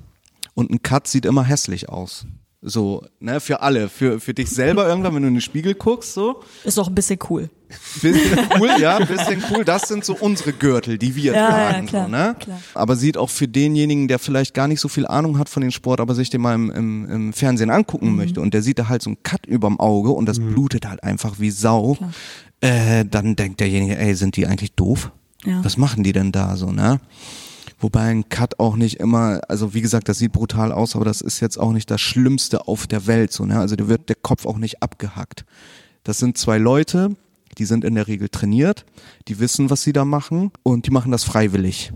Und 0.54 0.70
ein 0.70 0.82
Cut 0.82 1.08
sieht 1.08 1.26
immer 1.26 1.44
hässlich 1.44 1.88
aus. 1.88 2.26
So, 2.62 3.02
ne, 3.20 3.40
für 3.40 3.62
alle, 3.62 3.88
für, 3.88 4.20
für 4.20 4.34
dich 4.34 4.50
selber 4.50 4.86
irgendwann, 4.86 5.14
wenn 5.14 5.22
du 5.22 5.28
in 5.28 5.34
den 5.34 5.40
Spiegel 5.40 5.74
guckst, 5.74 6.12
so. 6.12 6.42
Ist 6.62 6.76
doch 6.76 6.88
ein 6.88 6.94
bisschen 6.94 7.18
cool. 7.30 7.48
Bisschen 8.02 8.38
cool, 8.58 8.68
ja, 8.78 8.98
bisschen 9.02 9.42
cool. 9.50 9.64
Das 9.64 9.88
sind 9.88 10.04
so 10.04 10.14
unsere 10.20 10.52
Gürtel, 10.52 10.98
die 10.98 11.14
wir 11.16 11.32
Ja, 11.34 11.48
tragen, 11.50 11.84
ja, 11.84 11.88
klar, 11.88 12.04
so, 12.04 12.10
ne? 12.10 12.36
klar. 12.38 12.60
Aber 12.74 12.96
sieht 12.96 13.16
auch 13.16 13.30
für 13.30 13.48
denjenigen, 13.48 14.08
der 14.08 14.18
vielleicht 14.18 14.52
gar 14.52 14.68
nicht 14.68 14.80
so 14.80 14.88
viel 14.88 15.06
Ahnung 15.06 15.38
hat 15.38 15.48
von 15.48 15.62
dem 15.62 15.70
Sport, 15.70 16.00
aber 16.00 16.14
sich 16.14 16.28
den 16.28 16.42
mal 16.42 16.54
im, 16.54 16.70
im, 16.70 17.10
im 17.10 17.32
Fernsehen 17.32 17.68
Mhm. 17.70 17.74
angucken 17.76 18.14
möchte 18.16 18.40
und 18.42 18.52
der 18.52 18.60
sieht 18.60 18.78
da 18.78 18.88
halt 18.88 19.00
so 19.00 19.08
einen 19.10 19.22
Cut 19.22 19.46
überm 19.46 19.80
Auge 19.80 20.10
und 20.10 20.26
das 20.26 20.38
blutet 20.38 20.86
halt 20.86 21.02
einfach 21.02 21.36
wie 21.38 21.50
Sau, 21.50 21.94
Klar. 21.94 22.12
äh, 22.60 23.04
dann 23.06 23.36
denkt 23.36 23.60
derjenige, 23.60 23.96
ey, 23.96 24.14
sind 24.14 24.36
die 24.36 24.46
eigentlich 24.46 24.72
doof? 24.72 25.12
Ja. 25.46 25.64
Was 25.64 25.78
machen 25.78 26.02
die 26.02 26.12
denn 26.12 26.30
da 26.32 26.56
so, 26.56 26.72
ne? 26.72 27.00
Wobei 27.80 28.10
ein 28.10 28.28
Cut 28.28 28.60
auch 28.60 28.76
nicht 28.76 29.00
immer, 29.00 29.40
also 29.48 29.72
wie 29.72 29.80
gesagt, 29.80 30.08
das 30.10 30.18
sieht 30.18 30.32
brutal 30.32 30.70
aus, 30.70 30.94
aber 30.94 31.06
das 31.06 31.22
ist 31.22 31.40
jetzt 31.40 31.58
auch 31.58 31.72
nicht 31.72 31.90
das 31.90 32.00
Schlimmste 32.02 32.68
auf 32.68 32.86
der 32.86 33.06
Welt, 33.06 33.32
so, 33.32 33.46
ne? 33.46 33.58
Also 33.58 33.74
da 33.74 33.88
wird 33.88 34.10
der 34.10 34.16
Kopf 34.16 34.44
auch 34.44 34.58
nicht 34.58 34.82
abgehackt. 34.82 35.46
Das 36.04 36.18
sind 36.18 36.36
zwei 36.36 36.58
Leute, 36.58 37.16
die 37.56 37.64
sind 37.64 37.84
in 37.84 37.94
der 37.94 38.06
Regel 38.06 38.28
trainiert, 38.28 38.84
die 39.28 39.38
wissen, 39.38 39.70
was 39.70 39.82
sie 39.82 39.94
da 39.94 40.04
machen 40.04 40.50
und 40.62 40.86
die 40.86 40.90
machen 40.90 41.10
das 41.10 41.24
freiwillig. 41.24 41.92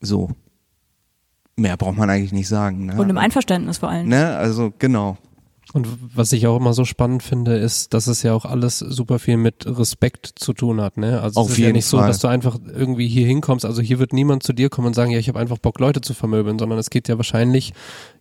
So. 0.00 0.30
Mehr 1.56 1.76
braucht 1.76 1.98
man 1.98 2.08
eigentlich 2.08 2.32
nicht 2.32 2.48
sagen, 2.48 2.86
ne? 2.86 2.96
Und 2.96 3.10
im 3.10 3.18
Einverständnis 3.18 3.78
vor 3.78 3.90
allem. 3.90 4.08
ne? 4.08 4.36
Also, 4.36 4.72
genau. 4.78 5.18
Und 5.72 5.88
was 6.14 6.32
ich 6.32 6.46
auch 6.46 6.56
immer 6.56 6.74
so 6.74 6.84
spannend 6.84 7.22
finde, 7.22 7.56
ist, 7.56 7.94
dass 7.94 8.06
es 8.06 8.22
ja 8.22 8.34
auch 8.34 8.44
alles 8.44 8.78
super 8.78 9.18
viel 9.18 9.36
mit 9.36 9.66
Respekt 9.66 10.30
zu 10.36 10.52
tun 10.52 10.80
hat. 10.80 10.98
Ne? 10.98 11.20
Also 11.20 11.40
Auf 11.40 11.48
es 11.48 11.54
ist 11.54 11.58
ja 11.58 11.72
nicht 11.72 11.86
so, 11.86 11.98
Fall. 11.98 12.06
dass 12.06 12.20
du 12.20 12.28
einfach 12.28 12.58
irgendwie 12.66 13.08
hier 13.08 13.26
hinkommst. 13.26 13.64
Also 13.64 13.80
hier 13.82 13.98
wird 13.98 14.12
niemand 14.12 14.42
zu 14.42 14.52
dir 14.52 14.68
kommen 14.68 14.88
und 14.88 14.94
sagen, 14.94 15.10
ja, 15.10 15.18
ich 15.18 15.28
habe 15.28 15.40
einfach 15.40 15.58
Bock, 15.58 15.80
Leute 15.80 16.00
zu 16.00 16.14
vermöbeln, 16.14 16.58
sondern 16.58 16.78
es 16.78 16.90
geht 16.90 17.08
ja 17.08 17.16
wahrscheinlich 17.16 17.72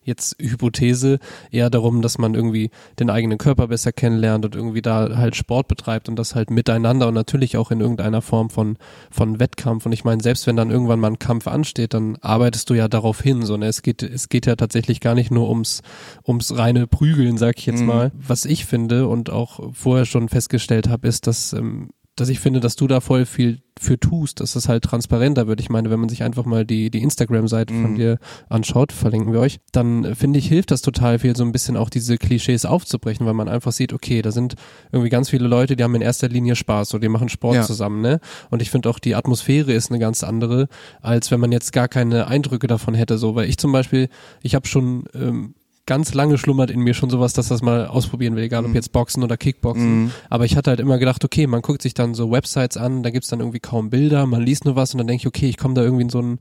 jetzt 0.03 0.35
Hypothese 0.39 1.19
eher 1.51 1.69
darum, 1.69 2.01
dass 2.01 2.17
man 2.17 2.33
irgendwie 2.35 2.69
den 2.99 3.09
eigenen 3.09 3.37
Körper 3.37 3.67
besser 3.67 3.91
kennenlernt 3.91 4.45
und 4.45 4.55
irgendwie 4.55 4.81
da 4.81 5.17
halt 5.17 5.35
Sport 5.35 5.67
betreibt 5.67 6.09
und 6.09 6.17
das 6.17 6.35
halt 6.35 6.49
miteinander 6.51 7.07
und 7.07 7.13
natürlich 7.13 7.57
auch 7.57 7.71
in 7.71 7.79
irgendeiner 7.81 8.21
Form 8.21 8.49
von 8.49 8.77
von 9.11 9.39
Wettkampf. 9.39 9.85
Und 9.85 9.91
ich 9.91 10.03
meine, 10.03 10.21
selbst 10.21 10.47
wenn 10.47 10.55
dann 10.55 10.71
irgendwann 10.71 10.99
mal 10.99 11.11
ein 11.11 11.19
Kampf 11.19 11.47
ansteht, 11.47 11.93
dann 11.93 12.17
arbeitest 12.21 12.69
du 12.69 12.73
ja 12.73 12.87
darauf 12.87 13.21
hin. 13.21 13.45
So, 13.45 13.57
ne? 13.57 13.67
Es 13.67 13.81
geht 13.81 14.03
es 14.03 14.29
geht 14.29 14.45
ja 14.45 14.55
tatsächlich 14.55 14.99
gar 14.99 15.15
nicht 15.15 15.31
nur 15.31 15.49
ums 15.49 15.81
ums 16.27 16.57
reine 16.57 16.87
Prügeln, 16.87 17.37
sag 17.37 17.57
ich 17.57 17.65
jetzt 17.65 17.81
Mhm. 17.81 17.87
mal. 17.87 18.11
Was 18.13 18.45
ich 18.45 18.65
finde 18.65 19.07
und 19.07 19.29
auch 19.29 19.59
vorher 19.73 20.05
schon 20.05 20.29
festgestellt 20.29 20.89
habe, 20.89 21.07
ist, 21.07 21.27
dass 21.27 21.53
ähm, 21.53 21.89
dass 22.15 22.29
ich 22.29 22.39
finde, 22.39 22.59
dass 22.59 22.75
du 22.75 22.87
da 22.87 22.99
voll 22.99 23.25
viel 23.25 23.61
für 23.79 23.99
tust, 23.99 24.39
dass 24.39 24.55
es 24.55 24.69
halt 24.69 24.83
transparenter 24.83 25.47
wird. 25.47 25.59
Ich 25.59 25.69
meine, 25.69 25.89
wenn 25.89 25.99
man 25.99 26.07
sich 26.07 26.21
einfach 26.21 26.45
mal 26.45 26.63
die, 26.63 26.91
die 26.91 27.01
Instagram-Seite 27.01 27.73
von 27.73 27.91
Mhm. 27.91 27.95
dir 27.95 28.19
anschaut, 28.47 28.91
verlinken 28.91 29.33
wir 29.33 29.39
euch, 29.39 29.59
dann 29.71 30.13
finde 30.15 30.37
ich, 30.37 30.47
hilft 30.47 30.69
das 30.69 30.83
total 30.83 31.17
viel, 31.17 31.35
so 31.35 31.43
ein 31.43 31.51
bisschen 31.51 31.75
auch 31.75 31.89
diese 31.89 32.17
Klischees 32.19 32.65
aufzubrechen, 32.65 33.25
weil 33.25 33.33
man 33.33 33.49
einfach 33.49 33.71
sieht, 33.71 33.91
okay, 33.91 34.21
da 34.21 34.31
sind 34.31 34.53
irgendwie 34.91 35.09
ganz 35.09 35.31
viele 35.31 35.47
Leute, 35.47 35.75
die 35.75 35.83
haben 35.83 35.95
in 35.95 36.03
erster 36.03 36.29
Linie 36.29 36.55
Spaß, 36.55 36.89
so 36.89 36.99
die 36.99 37.09
machen 37.09 37.29
Sport 37.29 37.55
Ja. 37.55 37.63
zusammen, 37.63 38.01
ne? 38.01 38.19
Und 38.51 38.61
ich 38.61 38.69
finde 38.69 38.89
auch 38.89 38.99
die 38.99 39.15
Atmosphäre 39.15 39.73
ist 39.73 39.89
eine 39.89 39.99
ganz 39.99 40.23
andere, 40.23 40.67
als 41.01 41.31
wenn 41.31 41.39
man 41.39 41.51
jetzt 41.51 41.73
gar 41.73 41.87
keine 41.87 42.27
Eindrücke 42.27 42.67
davon 42.67 42.93
hätte, 42.93 43.17
so, 43.17 43.33
weil 43.33 43.49
ich 43.49 43.57
zum 43.57 43.71
Beispiel, 43.71 44.07
ich 44.43 44.53
habe 44.53 44.67
schon 44.67 45.05
ähm, 45.15 45.55
ganz 45.85 46.13
lange 46.13 46.37
schlummert 46.37 46.71
in 46.71 46.79
mir 46.79 46.93
schon 46.93 47.09
sowas, 47.09 47.33
dass 47.33 47.49
das 47.49 47.61
mal 47.61 47.87
ausprobieren 47.87 48.35
will, 48.35 48.43
egal 48.43 48.65
ob 48.65 48.73
jetzt 48.73 48.91
Boxen 48.93 49.23
oder 49.23 49.35
Kickboxen. 49.35 50.03
Mhm. 50.03 50.11
Aber 50.29 50.45
ich 50.45 50.55
hatte 50.55 50.69
halt 50.69 50.79
immer 50.79 50.97
gedacht, 50.97 51.25
okay, 51.25 51.45
man 51.45 51.61
guckt 51.61 51.81
sich 51.81 51.93
dann 51.93 52.13
so 52.13 52.31
Websites 52.31 52.77
an, 52.77 53.03
da 53.03 53.09
gibt's 53.09 53.27
dann 53.27 53.39
irgendwie 53.39 53.59
kaum 53.59 53.89
Bilder, 53.89 54.25
man 54.25 54.41
liest 54.41 54.65
nur 54.65 54.75
was 54.75 54.93
und 54.93 54.99
dann 54.99 55.07
denke 55.07 55.21
ich, 55.21 55.27
okay, 55.27 55.49
ich 55.49 55.57
komme 55.57 55.73
da 55.73 55.81
irgendwie 55.81 56.03
in 56.03 56.09
so 56.09 56.19
einen 56.19 56.39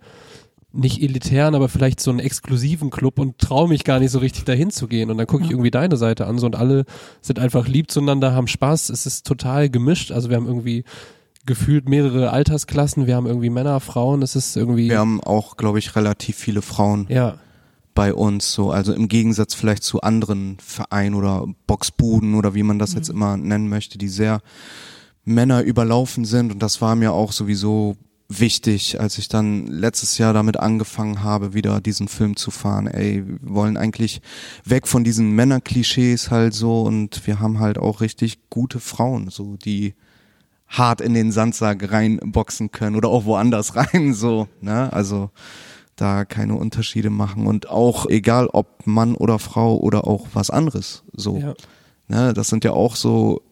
nicht 0.74 1.02
elitären, 1.02 1.54
aber 1.54 1.68
vielleicht 1.68 2.00
so 2.00 2.10
einen 2.10 2.20
exklusiven 2.20 2.90
Club 2.90 3.18
und 3.18 3.38
traue 3.38 3.68
mich 3.68 3.84
gar 3.84 3.98
nicht 3.98 4.10
so 4.10 4.20
richtig 4.20 4.44
dahin 4.44 4.70
zu 4.70 4.88
gehen. 4.88 5.10
Und 5.10 5.18
dann 5.18 5.26
gucke 5.26 5.44
ich 5.44 5.50
irgendwie 5.50 5.70
deine 5.70 5.98
Seite 5.98 6.26
an 6.26 6.38
so 6.38 6.46
und 6.46 6.56
alle 6.56 6.86
sind 7.20 7.38
einfach 7.38 7.68
lieb 7.68 7.90
zueinander, 7.90 8.32
haben 8.32 8.46
Spaß. 8.46 8.88
Es 8.88 9.04
ist 9.04 9.26
total 9.26 9.68
gemischt. 9.68 10.12
Also 10.12 10.30
wir 10.30 10.36
haben 10.36 10.46
irgendwie 10.46 10.84
gefühlt 11.44 11.90
mehrere 11.90 12.30
Altersklassen. 12.30 13.06
Wir 13.06 13.16
haben 13.16 13.26
irgendwie 13.26 13.50
Männer, 13.50 13.80
Frauen. 13.80 14.22
Es 14.22 14.34
ist 14.34 14.56
irgendwie 14.56 14.88
Wir 14.88 14.98
haben 14.98 15.20
auch, 15.22 15.58
glaube 15.58 15.78
ich, 15.78 15.94
relativ 15.94 16.36
viele 16.36 16.62
Frauen 16.62 17.06
ja 17.10 17.38
bei 17.94 18.14
uns 18.14 18.52
so, 18.52 18.70
also 18.70 18.92
im 18.92 19.08
Gegensatz 19.08 19.54
vielleicht 19.54 19.82
zu 19.82 20.00
anderen 20.00 20.58
Vereinen 20.60 21.14
oder 21.14 21.46
Boxbuden 21.66 22.34
oder 22.34 22.54
wie 22.54 22.62
man 22.62 22.78
das 22.78 22.94
jetzt 22.94 23.10
immer 23.10 23.36
nennen 23.36 23.68
möchte, 23.68 23.98
die 23.98 24.08
sehr 24.08 24.40
Männer 25.24 25.62
überlaufen 25.62 26.24
sind 26.24 26.52
und 26.52 26.62
das 26.62 26.80
war 26.80 26.96
mir 26.96 27.12
auch 27.12 27.32
sowieso 27.32 27.96
wichtig, 28.28 29.00
als 29.00 29.18
ich 29.18 29.28
dann 29.28 29.66
letztes 29.66 30.18
Jahr 30.18 30.32
damit 30.32 30.58
angefangen 30.58 31.22
habe, 31.22 31.54
wieder 31.54 31.80
diesen 31.80 32.08
Film 32.08 32.36
zu 32.36 32.50
fahren. 32.50 32.86
Ey, 32.86 33.24
wir 33.26 33.38
wollen 33.42 33.76
eigentlich 33.76 34.20
weg 34.64 34.88
von 34.88 35.04
diesen 35.04 35.32
Männerklischees 35.32 36.30
halt 36.30 36.54
so 36.54 36.82
und 36.82 37.26
wir 37.26 37.40
haben 37.40 37.58
halt 37.60 37.78
auch 37.78 38.00
richtig 38.00 38.38
gute 38.48 38.80
Frauen, 38.80 39.28
so 39.28 39.56
die 39.56 39.94
hart 40.66 41.00
in 41.00 41.14
den 41.14 41.32
Sandsack 41.32 41.92
reinboxen 41.92 42.70
können 42.70 42.96
oder 42.96 43.08
auch 43.08 43.24
woanders 43.24 43.76
rein, 43.76 44.14
so, 44.14 44.48
ne? 44.60 44.92
Also 44.92 45.30
da 45.96 46.24
keine 46.24 46.54
Unterschiede 46.54 47.10
machen 47.10 47.46
und 47.46 47.68
auch 47.68 48.06
egal 48.08 48.48
ob 48.48 48.86
Mann 48.86 49.14
oder 49.14 49.38
Frau 49.38 49.76
oder 49.78 50.06
auch 50.06 50.28
was 50.32 50.50
anderes, 50.50 51.04
so. 51.12 51.36
ja. 51.38 51.54
Ne? 52.08 52.32
Das 52.34 52.48
sind 52.48 52.64
ja 52.64 52.72
auch 52.72 52.96
so, 52.96 53.42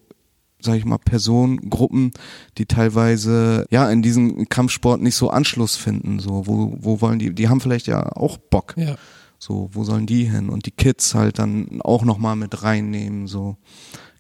sag 0.61 0.76
ich 0.76 0.85
mal, 0.85 0.99
Personengruppen, 0.99 2.12
die 2.59 2.66
teilweise 2.66 3.66
ja 3.70 3.90
in 3.90 4.02
diesem 4.02 4.49
Kampfsport 4.49 5.00
nicht 5.00 5.16
so 5.16 5.30
Anschluss 5.30 5.76
finden, 5.76 6.18
so, 6.18 6.47
wo, 6.47 6.76
wo 6.78 7.00
wollen 7.00 7.18
die, 7.18 7.35
die 7.35 7.49
haben 7.49 7.61
vielleicht 7.61 7.87
ja 7.87 8.16
auch 8.16 8.37
Bock. 8.37 8.75
ja. 8.76 8.97
So, 9.42 9.70
wo 9.73 9.85
sollen 9.85 10.04
die 10.04 10.25
hin? 10.25 10.50
Und 10.50 10.66
die 10.66 10.70
Kids 10.70 11.14
halt 11.14 11.38
dann 11.38 11.80
auch 11.80 12.04
nochmal 12.04 12.37
mit 12.37 12.62
reinnehmen, 12.62 13.26
so. 13.26 13.56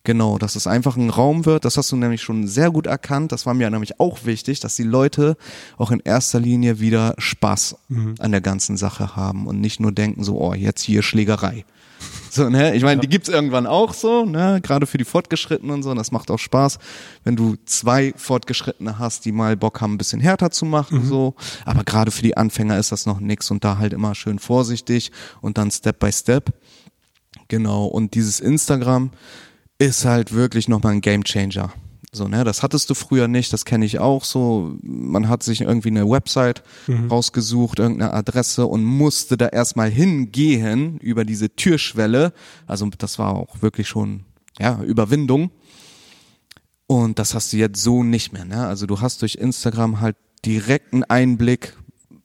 Genau, 0.02 0.38
dass 0.38 0.56
es 0.56 0.66
einfach 0.66 0.96
ein 0.96 1.10
Raum 1.10 1.44
wird, 1.44 1.66
das 1.66 1.76
hast 1.76 1.92
du 1.92 1.96
nämlich 1.96 2.22
schon 2.22 2.46
sehr 2.46 2.70
gut 2.70 2.86
erkannt. 2.86 3.32
Das 3.32 3.44
war 3.44 3.52
mir 3.52 3.68
nämlich 3.70 4.00
auch 4.00 4.24
wichtig, 4.24 4.60
dass 4.60 4.74
die 4.74 4.82
Leute 4.82 5.36
auch 5.76 5.90
in 5.90 6.00
erster 6.00 6.40
Linie 6.40 6.80
wieder 6.80 7.14
Spaß 7.18 7.76
an 8.18 8.32
der 8.32 8.40
ganzen 8.40 8.78
Sache 8.78 9.14
haben 9.14 9.46
und 9.46 9.60
nicht 9.60 9.78
nur 9.78 9.92
denken 9.92 10.24
so, 10.24 10.40
oh, 10.40 10.54
jetzt 10.54 10.82
hier 10.82 11.02
Schlägerei. 11.02 11.64
So, 12.32 12.48
ne? 12.48 12.76
Ich 12.76 12.84
meine, 12.84 13.00
die 13.00 13.08
gibt's 13.08 13.28
irgendwann 13.28 13.66
auch 13.66 13.92
so, 13.92 14.24
ne? 14.24 14.60
Gerade 14.62 14.86
für 14.86 14.98
die 14.98 15.04
Fortgeschrittenen 15.04 15.74
und 15.74 15.82
so. 15.82 15.90
Und 15.90 15.96
das 15.96 16.12
macht 16.12 16.30
auch 16.30 16.38
Spaß, 16.38 16.78
wenn 17.24 17.34
du 17.34 17.56
zwei 17.64 18.14
Fortgeschrittene 18.16 19.00
hast, 19.00 19.24
die 19.24 19.32
mal 19.32 19.56
Bock 19.56 19.80
haben, 19.80 19.94
ein 19.94 19.98
bisschen 19.98 20.20
härter 20.20 20.52
zu 20.52 20.64
machen, 20.64 21.04
so. 21.04 21.34
Aber 21.64 21.82
gerade 21.82 22.12
für 22.12 22.22
die 22.22 22.36
Anfänger 22.36 22.78
ist 22.78 22.92
das 22.92 23.04
noch 23.04 23.18
nix 23.18 23.50
und 23.50 23.64
da 23.64 23.78
halt 23.78 23.92
immer 23.92 24.14
schön 24.14 24.38
vorsichtig 24.38 25.10
und 25.40 25.58
dann 25.58 25.72
Step 25.72 25.98
by 25.98 26.12
Step. 26.12 26.52
Genau. 27.48 27.86
Und 27.86 28.14
dieses 28.14 28.38
Instagram 28.38 29.10
ist 29.80 30.04
halt 30.04 30.32
wirklich 30.32 30.68
nochmal 30.68 30.92
ein 30.92 31.00
Gamechanger. 31.00 31.72
So, 32.12 32.28
ne, 32.28 32.44
das 32.44 32.62
hattest 32.62 32.90
du 32.90 32.94
früher 32.94 33.28
nicht, 33.28 33.52
das 33.52 33.64
kenne 33.64 33.86
ich 33.86 33.98
auch 33.98 34.24
so. 34.24 34.76
Man 34.82 35.28
hat 35.28 35.42
sich 35.42 35.62
irgendwie 35.62 35.88
eine 35.88 36.08
Website 36.08 36.62
rausgesucht, 37.10 37.78
irgendeine 37.78 38.12
Adresse 38.12 38.66
und 38.66 38.84
musste 38.84 39.36
da 39.36 39.46
erstmal 39.46 39.90
hingehen 39.90 40.98
über 40.98 41.24
diese 41.24 41.54
Türschwelle. 41.54 42.32
Also 42.66 42.88
das 42.98 43.18
war 43.18 43.34
auch 43.34 43.62
wirklich 43.62 43.88
schon, 43.88 44.24
ja, 44.58 44.82
Überwindung. 44.82 45.50
Und 46.86 47.18
das 47.18 47.34
hast 47.34 47.52
du 47.52 47.56
jetzt 47.56 47.80
so 47.80 48.02
nicht 48.02 48.32
mehr, 48.32 48.44
ne? 48.44 48.66
Also 48.66 48.86
du 48.86 49.00
hast 49.00 49.22
durch 49.22 49.36
Instagram 49.36 50.00
halt 50.00 50.16
direkten 50.44 51.04
Einblick, 51.04 51.76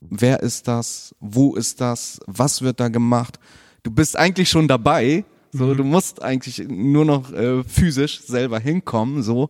wer 0.02 0.42
ist 0.42 0.68
das, 0.68 1.14
wo 1.20 1.56
ist 1.56 1.80
das, 1.80 2.20
was 2.26 2.64
wird 2.64 2.80
da 2.80 2.90
gemacht. 2.90 3.40
Du 3.84 3.92
bist 3.92 4.18
eigentlich 4.18 4.50
schon 4.50 4.68
dabei, 4.68 5.24
so, 5.58 5.74
du 5.74 5.84
musst 5.84 6.22
eigentlich 6.22 6.66
nur 6.68 7.06
noch 7.06 7.32
äh, 7.32 7.64
physisch 7.64 8.22
selber 8.22 8.60
hinkommen, 8.60 9.24
so. 9.24 9.50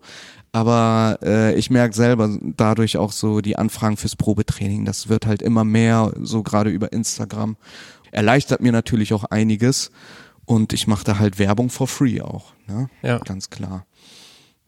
Aber 0.51 1.19
äh, 1.21 1.55
ich 1.55 1.69
merke 1.69 1.95
selber 1.95 2.37
dadurch 2.41 2.97
auch 2.97 3.11
so 3.11 3.41
die 3.41 3.57
Anfragen 3.57 3.97
fürs 3.97 4.15
Probetraining. 4.15 4.85
Das 4.85 5.09
wird 5.09 5.25
halt 5.25 5.41
immer 5.41 5.63
mehr, 5.65 6.13
so 6.21 6.43
gerade 6.43 6.69
über 6.69 6.93
Instagram. 6.93 7.57
Erleichtert 8.11 8.61
mir 8.61 8.71
natürlich 8.71 9.13
auch 9.13 9.25
einiges. 9.25 9.91
Und 10.45 10.73
ich 10.73 10.87
mache 10.87 11.03
da 11.03 11.17
halt 11.17 11.39
Werbung 11.39 11.69
for 11.69 11.87
free 11.87 12.21
auch, 12.21 12.53
ne? 12.67 12.87
Ja. 13.01 13.17
Ganz 13.17 13.49
klar. 13.49 13.85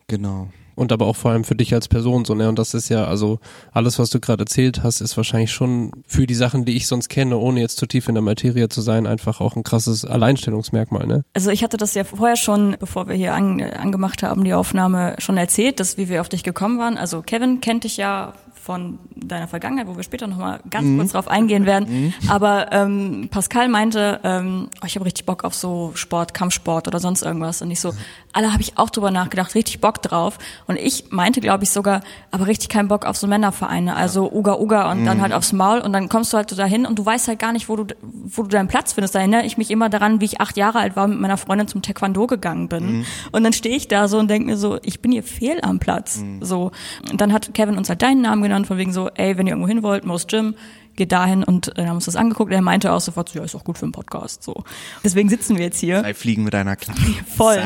Genau. 0.08 0.50
Und 0.78 0.92
aber 0.92 1.08
auch 1.08 1.16
vor 1.16 1.32
allem 1.32 1.44
für 1.44 1.56
dich 1.56 1.74
als 1.74 1.88
Person 1.88 2.24
so, 2.24 2.36
ne? 2.36 2.48
Und 2.48 2.60
das 2.60 2.76
ist 2.76 2.88
ja, 2.90 3.06
also 3.06 3.40
alles, 3.72 3.98
was 3.98 4.12
du 4.12 4.20
gerade 4.20 4.44
erzählt 4.44 4.84
hast, 4.84 5.02
ist 5.02 5.18
wahrscheinlich 5.18 5.52
schon 5.52 5.92
für 6.06 6.28
die 6.28 6.36
Sachen, 6.36 6.66
die 6.66 6.78
ich 6.78 6.86
sonst 6.86 7.10
kenne, 7.10 7.38
ohne 7.38 7.62
jetzt 7.62 7.78
zu 7.78 7.88
tief 7.88 8.08
in 8.08 8.14
der 8.14 8.22
Materie 8.22 8.70
zu 8.70 8.82
sein, 8.82 9.08
einfach 9.08 9.42
auch 9.42 9.56
ein 9.56 9.64
krasses 9.64 10.06
Alleinstellungsmerkmal, 10.06 11.08
ne? 11.08 11.24
Also 11.34 11.50
ich 11.50 11.64
hatte 11.64 11.78
das 11.78 11.96
ja 11.96 12.04
vorher 12.04 12.36
schon, 12.36 12.76
bevor 12.80 13.08
wir 13.08 13.16
hier 13.16 13.34
an, 13.34 13.60
angemacht 13.60 14.22
haben, 14.22 14.44
die 14.44 14.54
Aufnahme 14.54 15.16
schon 15.18 15.38
erzählt, 15.38 15.80
dass 15.80 15.98
wie 15.98 16.10
wir 16.10 16.22
auf 16.22 16.30
dich 16.30 16.44
gekommen 16.44 16.78
waren. 16.78 16.98
Also 16.98 17.24
Kevin 17.24 17.60
kennt 17.60 17.84
dich 17.84 17.98
ja 17.98 18.34
von 18.68 19.00
deiner 19.16 19.48
Vergangenheit, 19.48 19.88
wo 19.88 19.96
wir 19.96 20.04
später 20.04 20.28
nochmal 20.28 20.60
ganz 20.70 20.86
kurz 20.98 21.14
drauf 21.14 21.30
eingehen 21.30 21.66
werden. 21.66 22.14
Aber 22.28 22.70
ähm, 22.74 23.30
Pascal 23.32 23.70
meinte, 23.70 24.20
ähm, 24.26 24.68
oh, 24.82 24.86
ich 24.86 24.96
habe 24.96 25.06
richtig 25.06 25.26
Bock 25.26 25.46
auf 25.46 25.56
so 25.56 25.94
Sport, 25.96 26.34
Kampfsport 26.34 26.86
oder 26.86 27.00
sonst 27.00 27.22
irgendwas. 27.22 27.62
Und 27.62 27.72
ich 27.72 27.80
so, 27.80 27.94
alle 28.34 28.52
habe 28.52 28.62
ich 28.62 28.78
auch 28.78 28.90
drüber 28.90 29.10
nachgedacht, 29.10 29.56
richtig 29.56 29.80
Bock 29.80 30.02
drauf. 30.02 30.38
Und 30.68 30.76
ich 30.76 31.12
meinte, 31.12 31.40
glaube 31.40 31.64
ich, 31.64 31.70
sogar, 31.70 32.02
aber 32.30 32.48
richtig 32.48 32.68
keinen 32.68 32.90
Bock 32.90 33.06
auf 33.06 33.16
so 33.16 33.26
Männervereine, 33.26 33.96
also 33.96 34.30
Uga 34.30 34.60
Uga 34.60 34.92
und 34.92 35.06
dann 35.06 35.22
halt 35.22 35.32
aufs 35.32 35.54
Maul 35.54 35.80
und 35.80 35.94
dann 35.94 36.10
kommst 36.10 36.34
du 36.34 36.38
halt 36.38 36.50
so 36.50 36.58
dahin 36.58 36.86
und 36.86 37.00
du 37.00 37.06
weißt 37.06 37.30
halt 37.30 37.40
gar 37.40 37.54
nicht, 37.54 37.70
wo 37.70 37.78
du, 37.78 37.86
wo 38.02 38.44
du 38.44 38.50
deinen 38.50 38.68
Platz 38.68 38.92
findest. 38.92 39.16
Da 39.16 39.20
erinnere 39.20 39.46
ich 39.46 39.58
mich 39.58 39.72
immer 39.72 39.88
daran, 39.88 40.20
wie 40.20 40.26
ich 40.26 40.42
acht 40.42 40.58
Jahre 40.58 40.80
alt 40.80 40.98
war, 40.98 41.08
mit 41.08 41.22
meiner 41.22 41.38
Freundin 41.38 41.70
zum 41.70 41.82
Taekwondo 41.82 42.28
gegangen 42.28 42.68
bin. 42.68 43.06
Und 43.32 43.44
dann 43.46 43.54
stehe 43.54 43.78
ich 43.78 43.88
da 43.88 44.10
so 44.10 44.20
und 44.20 44.28
denke 44.30 44.48
mir 44.48 44.58
so, 44.58 44.78
ich 44.84 45.00
bin 45.02 45.14
hier 45.14 45.24
fehl 45.24 45.60
am 45.62 45.80
Platz. 45.80 46.22
So. 46.42 46.72
Und 47.10 47.22
dann 47.22 47.32
hat 47.32 47.54
Kevin 47.54 47.78
uns 47.78 47.88
halt 47.88 48.02
deinen 48.02 48.22
Namen 48.22 48.44
genannt, 48.44 48.57
von 48.66 48.78
wegen 48.78 48.94
so, 48.94 49.10
ey, 49.16 49.38
wenn 49.38 49.48
ihr 49.48 49.52
irgendwo 49.54 49.68
hin 49.68 49.84
wollt, 49.84 50.06
Most 50.06 50.30
Gym, 50.30 50.56
geht 50.96 51.12
dahin 51.12 51.44
und 51.44 51.68
äh, 51.70 51.72
dann 51.76 51.90
haben 51.90 51.96
uns 51.98 52.06
das 52.06 52.16
angeguckt. 52.16 52.52
Er 52.52 52.62
meinte 52.62 52.92
auch 52.92 53.00
sofort, 53.00 53.30
so, 53.30 53.38
ja, 53.38 53.46
ist 53.46 53.56
auch 53.56 53.64
gut 53.64 53.78
für 53.78 53.86
einen 53.86 53.92
Podcast. 53.92 54.42
So. 54.44 54.64
Deswegen 55.04 55.30
sitzen 55.30 55.56
wir 55.56 55.66
jetzt 55.66 55.80
hier. 55.80 56.02
Drei 56.02 56.16
Fliegen 56.16 56.44
mit 56.44 56.56
einer 56.56 56.76
Klappe. 56.76 57.00
Voll. 57.38 57.62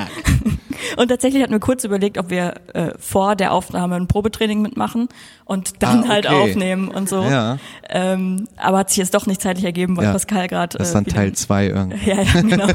Und 0.97 1.07
tatsächlich 1.07 1.41
hatten 1.41 1.53
wir 1.53 1.59
kurz 1.59 1.83
überlegt, 1.83 2.17
ob 2.17 2.29
wir 2.29 2.55
äh, 2.73 2.91
vor 2.99 3.35
der 3.35 3.53
Aufnahme 3.53 3.95
ein 3.95 4.07
Probetraining 4.07 4.61
mitmachen 4.61 5.07
und 5.45 5.81
dann 5.83 6.03
Ah, 6.05 6.07
halt 6.07 6.25
okay. 6.25 6.35
aufnehmen 6.35 6.87
und 6.87 7.07
so. 7.07 7.21
Ja. 7.21 7.57
Ähm, 7.87 8.47
aber 8.57 8.79
hat 8.79 8.89
sich 8.89 8.97
jetzt 8.97 9.13
doch 9.13 9.27
nicht 9.27 9.41
zeitlich 9.41 9.63
ergeben, 9.63 9.95
weil 9.95 10.05
Ja. 10.05 10.11
Pascal 10.11 10.47
gerade. 10.47 10.77
Das 10.79 10.87
ist 10.87 10.95
dann 10.95 11.05
Teil 11.05 11.33
zwei 11.33 11.67
irgendwie. 11.67 12.09
ja, 12.09 12.21
ja, 12.23 12.41
genau. 12.41 12.67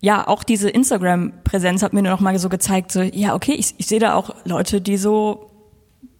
ja, 0.00 0.26
auch 0.26 0.42
diese 0.42 0.68
Instagram-Präsenz 0.68 1.82
hat 1.82 1.92
mir 1.92 2.02
nur 2.02 2.10
noch 2.12 2.20
mal 2.20 2.36
so 2.38 2.48
gezeigt, 2.48 2.90
so, 2.92 3.02
ja, 3.02 3.34
okay, 3.34 3.52
ich, 3.52 3.74
ich 3.78 3.86
sehe 3.86 4.00
da 4.00 4.14
auch 4.14 4.34
Leute, 4.44 4.80
die 4.80 4.96
so, 4.96 5.50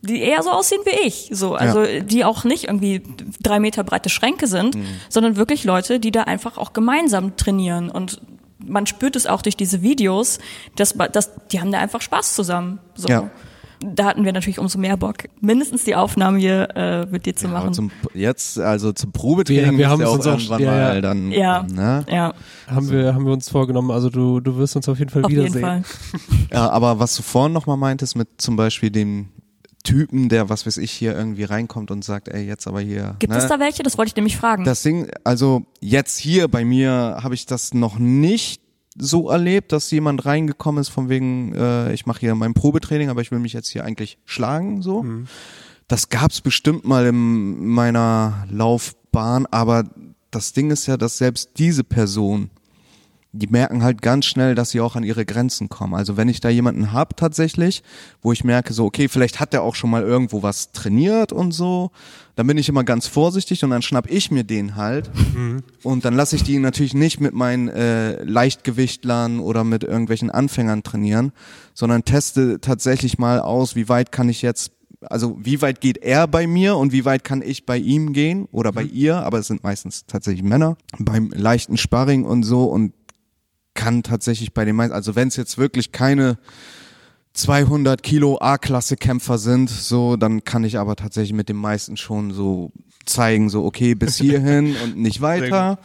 die 0.06 0.20
eher 0.22 0.42
so 0.42 0.50
aussehen 0.50 0.80
wie 0.84 1.06
ich, 1.06 1.30
so, 1.32 1.54
also 1.54 1.84
die 2.02 2.24
auch 2.24 2.44
nicht 2.44 2.64
irgendwie 2.64 3.02
drei 3.42 3.58
Meter 3.60 3.84
breite 3.84 4.08
Schränke 4.10 4.46
sind, 4.46 4.74
Mhm. 4.76 4.84
sondern 5.08 5.36
wirklich 5.36 5.64
Leute, 5.64 5.98
die 6.00 6.10
da 6.12 6.22
einfach 6.22 6.58
auch 6.58 6.72
gemeinsam 6.72 7.36
trainieren 7.36 7.90
und 7.90 8.20
man 8.66 8.86
spürt 8.86 9.16
es 9.16 9.26
auch 9.26 9.42
durch 9.42 9.56
diese 9.56 9.82
Videos, 9.82 10.38
dass, 10.76 10.94
dass 11.12 11.30
die 11.52 11.60
haben 11.60 11.70
da 11.72 11.78
einfach 11.78 12.00
Spaß 12.00 12.34
zusammen. 12.34 12.78
So. 12.94 13.08
Ja. 13.08 13.30
Da 13.86 14.06
hatten 14.06 14.24
wir 14.24 14.32
natürlich 14.32 14.58
umso 14.58 14.78
mehr 14.78 14.96
Bock, 14.96 15.24
mindestens 15.42 15.84
die 15.84 15.94
Aufnahme 15.94 16.38
hier 16.38 16.68
äh, 16.74 17.04
mit 17.04 17.26
dir 17.26 17.36
zu 17.36 17.48
Aber 17.48 17.58
machen. 17.58 17.74
zum, 17.74 17.90
jetzt, 18.14 18.58
also 18.58 18.92
zum 18.92 19.12
Probetraining 19.12 19.76
Wir- 19.76 19.90
haben 19.90 20.02
auch 20.02 20.14
uns 20.14 20.26
auch- 20.26 20.38
irgendwann 20.38 20.62
ja, 20.62 20.72
ja. 20.78 20.88
mal 20.88 21.02
dann, 21.02 21.32
ja, 21.32 21.62
ne? 21.70 22.06
ja, 22.08 22.32
Haben 22.66 22.90
wir, 22.90 23.14
haben 23.14 23.26
wir 23.26 23.32
uns 23.34 23.50
vorgenommen, 23.50 23.90
also 23.90 24.08
du, 24.08 24.40
du 24.40 24.56
wirst 24.56 24.76
uns 24.76 24.88
auf 24.88 24.98
jeden 24.98 25.10
Fall 25.10 25.24
auf 25.24 25.30
jeden 25.30 25.42
wiedersehen. 25.52 25.62
Fall. 25.62 25.82
Ja, 26.50 26.70
aber 26.70 26.98
was 26.98 27.14
du 27.16 27.22
vorhin 27.22 27.52
nochmal 27.52 27.76
meintest 27.76 28.16
mit 28.16 28.28
zum 28.38 28.56
Beispiel 28.56 28.90
dem 28.90 29.28
Typen, 29.84 30.28
der, 30.28 30.48
was 30.48 30.66
weiß 30.66 30.78
ich, 30.78 30.90
hier 30.90 31.14
irgendwie 31.14 31.44
reinkommt 31.44 31.90
und 31.90 32.04
sagt, 32.04 32.28
ey, 32.28 32.44
jetzt 32.44 32.66
aber 32.66 32.80
hier. 32.80 33.16
Gibt 33.20 33.32
ne? 33.32 33.38
es 33.38 33.46
da 33.46 33.60
welche? 33.60 33.82
Das 33.82 33.96
wollte 33.96 34.08
ich 34.08 34.16
nämlich 34.16 34.36
fragen. 34.36 34.64
Das 34.64 34.82
Ding, 34.82 35.10
also 35.22 35.66
jetzt 35.80 36.18
hier 36.18 36.48
bei 36.48 36.64
mir 36.64 37.18
habe 37.22 37.34
ich 37.34 37.46
das 37.46 37.74
noch 37.74 37.98
nicht 37.98 38.62
so 38.96 39.28
erlebt, 39.28 39.72
dass 39.72 39.90
jemand 39.90 40.24
reingekommen 40.24 40.80
ist 40.80 40.88
von 40.88 41.08
wegen, 41.08 41.54
äh, 41.54 41.92
ich 41.92 42.06
mache 42.06 42.20
hier 42.20 42.34
mein 42.34 42.54
Probetraining, 42.54 43.10
aber 43.10 43.20
ich 43.20 43.30
will 43.30 43.40
mich 43.40 43.52
jetzt 43.52 43.68
hier 43.68 43.84
eigentlich 43.84 44.18
schlagen, 44.24 44.82
so. 44.82 45.04
Das 45.86 46.08
gab's 46.08 46.40
bestimmt 46.40 46.84
mal 46.86 47.06
in 47.06 47.66
meiner 47.66 48.46
Laufbahn, 48.50 49.46
aber 49.50 49.84
das 50.30 50.52
Ding 50.52 50.70
ist 50.70 50.86
ja, 50.86 50.96
dass 50.96 51.18
selbst 51.18 51.50
diese 51.58 51.84
Person, 51.84 52.50
die 53.34 53.48
merken 53.48 53.82
halt 53.82 54.00
ganz 54.00 54.26
schnell, 54.26 54.54
dass 54.54 54.70
sie 54.70 54.80
auch 54.80 54.94
an 54.94 55.02
ihre 55.02 55.26
Grenzen 55.26 55.68
kommen. 55.68 55.94
Also 55.94 56.16
wenn 56.16 56.28
ich 56.28 56.40
da 56.40 56.48
jemanden 56.48 56.92
hab 56.92 57.16
tatsächlich, 57.16 57.82
wo 58.22 58.30
ich 58.30 58.44
merke 58.44 58.72
so, 58.72 58.84
okay, 58.84 59.08
vielleicht 59.08 59.40
hat 59.40 59.52
der 59.52 59.62
auch 59.62 59.74
schon 59.74 59.90
mal 59.90 60.02
irgendwo 60.02 60.44
was 60.44 60.70
trainiert 60.70 61.32
und 61.32 61.50
so, 61.50 61.90
dann 62.36 62.46
bin 62.46 62.58
ich 62.58 62.68
immer 62.68 62.84
ganz 62.84 63.08
vorsichtig 63.08 63.64
und 63.64 63.70
dann 63.70 63.82
schnapp 63.82 64.08
ich 64.08 64.30
mir 64.30 64.44
den 64.44 64.76
halt. 64.76 65.10
Und 65.82 66.04
dann 66.04 66.14
lasse 66.14 66.36
ich 66.36 66.44
die 66.44 66.58
natürlich 66.58 66.94
nicht 66.94 67.20
mit 67.20 67.34
meinen 67.34 67.68
äh, 67.68 68.22
Leichtgewichtlern 68.22 69.40
oder 69.40 69.64
mit 69.64 69.82
irgendwelchen 69.82 70.30
Anfängern 70.30 70.84
trainieren, 70.84 71.32
sondern 71.74 72.04
teste 72.04 72.60
tatsächlich 72.60 73.18
mal 73.18 73.40
aus, 73.40 73.74
wie 73.74 73.88
weit 73.88 74.12
kann 74.12 74.28
ich 74.28 74.42
jetzt 74.42 74.70
also 75.10 75.36
wie 75.38 75.60
weit 75.60 75.82
geht 75.82 75.98
er 75.98 76.26
bei 76.26 76.46
mir 76.46 76.76
und 76.76 76.92
wie 76.92 77.04
weit 77.04 77.24
kann 77.24 77.42
ich 77.42 77.66
bei 77.66 77.76
ihm 77.76 78.14
gehen 78.14 78.48
oder 78.52 78.72
bei 78.72 78.84
ihr, 78.84 79.16
aber 79.16 79.38
es 79.38 79.48
sind 79.48 79.62
meistens 79.62 80.06
tatsächlich 80.06 80.42
Männer, 80.42 80.78
beim 80.98 81.28
leichten 81.28 81.76
Sparring 81.76 82.24
und 82.24 82.42
so 82.42 82.64
und 82.64 82.94
kann 83.74 84.02
tatsächlich 84.02 84.54
bei 84.54 84.64
den 84.64 84.76
meisten, 84.76 84.94
also 84.94 85.14
wenn 85.16 85.28
es 85.28 85.36
jetzt 85.36 85.58
wirklich 85.58 85.92
keine 85.92 86.38
200 87.34 88.02
Kilo 88.02 88.38
A-Klasse 88.40 88.96
Kämpfer 88.96 89.38
sind, 89.38 89.68
so, 89.68 90.16
dann 90.16 90.44
kann 90.44 90.62
ich 90.64 90.78
aber 90.78 90.94
tatsächlich 90.96 91.32
mit 91.32 91.48
den 91.48 91.56
meisten 91.56 91.96
schon 91.96 92.32
so 92.32 92.70
zeigen, 93.06 93.50
so, 93.50 93.64
okay, 93.64 93.94
bis 93.94 94.16
hierhin 94.16 94.76
und 94.84 94.96
nicht 94.96 95.20
weiter. 95.20 95.78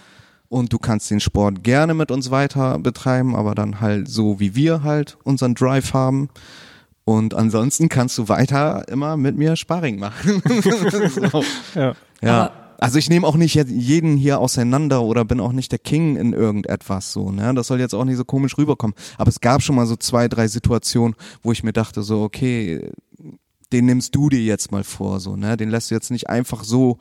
Und 0.47 0.73
du 0.73 0.80
kannst 0.80 1.12
den 1.12 1.19
Sport 1.19 1.63
gerne 1.63 1.93
mit 1.93 2.10
uns 2.12 2.32
weiter 2.32 2.80
betreiben, 2.80 3.36
aber 3.36 3.54
dann 3.56 3.82
halt 3.82 4.08
so, 4.08 4.39
wie 4.39 4.56
wir 4.56 4.84
halt 4.84 5.17
unseren 5.23 5.54
Drive 5.56 5.93
haben. 5.93 6.30
Und 7.06 7.34
ansonsten 7.34 7.89
kannst 7.89 8.17
du 8.17 8.30
weiter 8.30 8.88
immer 8.88 9.17
mit 9.17 9.36
mir 9.36 9.56
Sparring 9.56 9.99
machen. 9.99 10.41
so. 11.32 11.43
Ja. 11.75 11.95
Ja. 12.21 12.45
Aber- 12.45 12.68
also 12.79 12.97
ich 12.97 13.09
nehme 13.09 13.27
auch 13.27 13.35
nicht 13.35 13.55
jeden 13.55 14.17
hier 14.17 14.39
auseinander 14.39 15.01
oder 15.03 15.25
bin 15.25 15.39
auch 15.39 15.51
nicht 15.51 15.71
der 15.71 15.79
King 15.79 16.15
in 16.15 16.33
irgendetwas 16.33 17.11
so, 17.11 17.31
ne? 17.31 17.53
Das 17.53 17.67
soll 17.67 17.79
jetzt 17.79 17.93
auch 17.93 18.05
nicht 18.05 18.17
so 18.17 18.25
komisch 18.25 18.57
rüberkommen. 18.57 18.95
Aber 19.17 19.29
es 19.29 19.41
gab 19.41 19.61
schon 19.61 19.75
mal 19.75 19.85
so 19.85 19.95
zwei, 19.95 20.27
drei 20.27 20.47
Situationen, 20.47 21.15
wo 21.41 21.51
ich 21.51 21.63
mir 21.63 21.73
dachte 21.73 22.03
so, 22.03 22.21
okay, 22.21 22.91
den 23.71 23.85
nimmst 23.85 24.15
du 24.15 24.29
dir 24.29 24.41
jetzt 24.41 24.71
mal 24.71 24.83
vor, 24.83 25.19
so, 25.19 25.35
ne? 25.35 25.57
Den 25.57 25.69
lässt 25.69 25.91
du 25.91 25.95
jetzt 25.95 26.11
nicht 26.11 26.29
einfach 26.29 26.63
so 26.63 26.97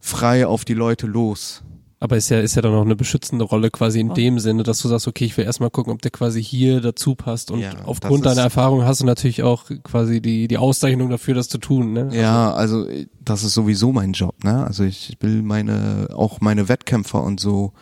frei 0.00 0.46
auf 0.46 0.64
die 0.64 0.74
Leute 0.74 1.06
los. 1.06 1.62
Aber 2.02 2.16
ist 2.16 2.30
ja, 2.30 2.40
ist 2.40 2.56
ja 2.56 2.62
dann 2.62 2.74
auch 2.74 2.84
eine 2.84 2.96
beschützende 2.96 3.44
Rolle 3.44 3.70
quasi 3.70 4.00
in 4.00 4.12
dem 4.12 4.40
Sinne, 4.40 4.64
dass 4.64 4.80
du 4.80 4.88
sagst, 4.88 5.06
okay, 5.06 5.24
ich 5.24 5.36
will 5.36 5.44
erstmal 5.44 5.70
gucken, 5.70 5.92
ob 5.92 6.02
der 6.02 6.10
quasi 6.10 6.42
hier 6.42 6.80
dazu 6.80 7.14
passt 7.14 7.52
und 7.52 7.60
Ja, 7.60 7.70
aufgrund 7.84 8.26
deiner 8.26 8.42
Erfahrung 8.42 8.82
hast 8.82 9.02
du 9.02 9.06
natürlich 9.06 9.44
auch 9.44 9.66
quasi 9.84 10.20
die, 10.20 10.48
die 10.48 10.58
Auszeichnung 10.58 11.10
dafür, 11.10 11.34
das 11.34 11.48
zu 11.48 11.58
tun, 11.58 11.92
ne? 11.92 12.08
Ja, 12.12 12.52
also 12.54 12.88
das 13.24 13.44
ist 13.44 13.54
sowieso 13.54 13.92
mein 13.92 14.14
Job, 14.14 14.42
ne? 14.42 14.66
Also 14.66 14.82
ich 14.82 15.16
will 15.20 15.42
meine, 15.42 16.08
auch 16.12 16.40
meine 16.40 16.68
Wettkämpfer 16.68 17.22
und 17.22 17.38
so, 17.38 17.72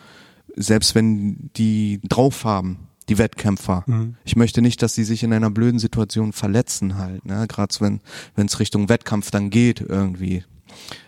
selbst 0.55 0.93
wenn 0.93 1.49
die 1.57 1.99
drauf 2.07 2.45
haben, 2.45 2.89
die 3.09 3.17
Wettkämpfer. 3.17 3.85
Ich 4.23 4.35
möchte 4.35 4.61
nicht, 4.61 4.83
dass 4.83 4.93
sie 4.93 5.03
sich 5.03 5.23
in 5.23 5.33
einer 5.33 5.49
blöden 5.49 5.79
Situation 5.79 6.31
verletzen 6.31 6.99
halt, 6.99 7.25
ne? 7.25 7.47
Gerade 7.47 7.73
wenn 7.79 8.01
wenn 8.35 8.45
es 8.45 8.59
Richtung 8.59 8.87
Wettkampf 8.87 9.31
dann 9.31 9.49
geht 9.49 9.81
irgendwie. 9.81 10.43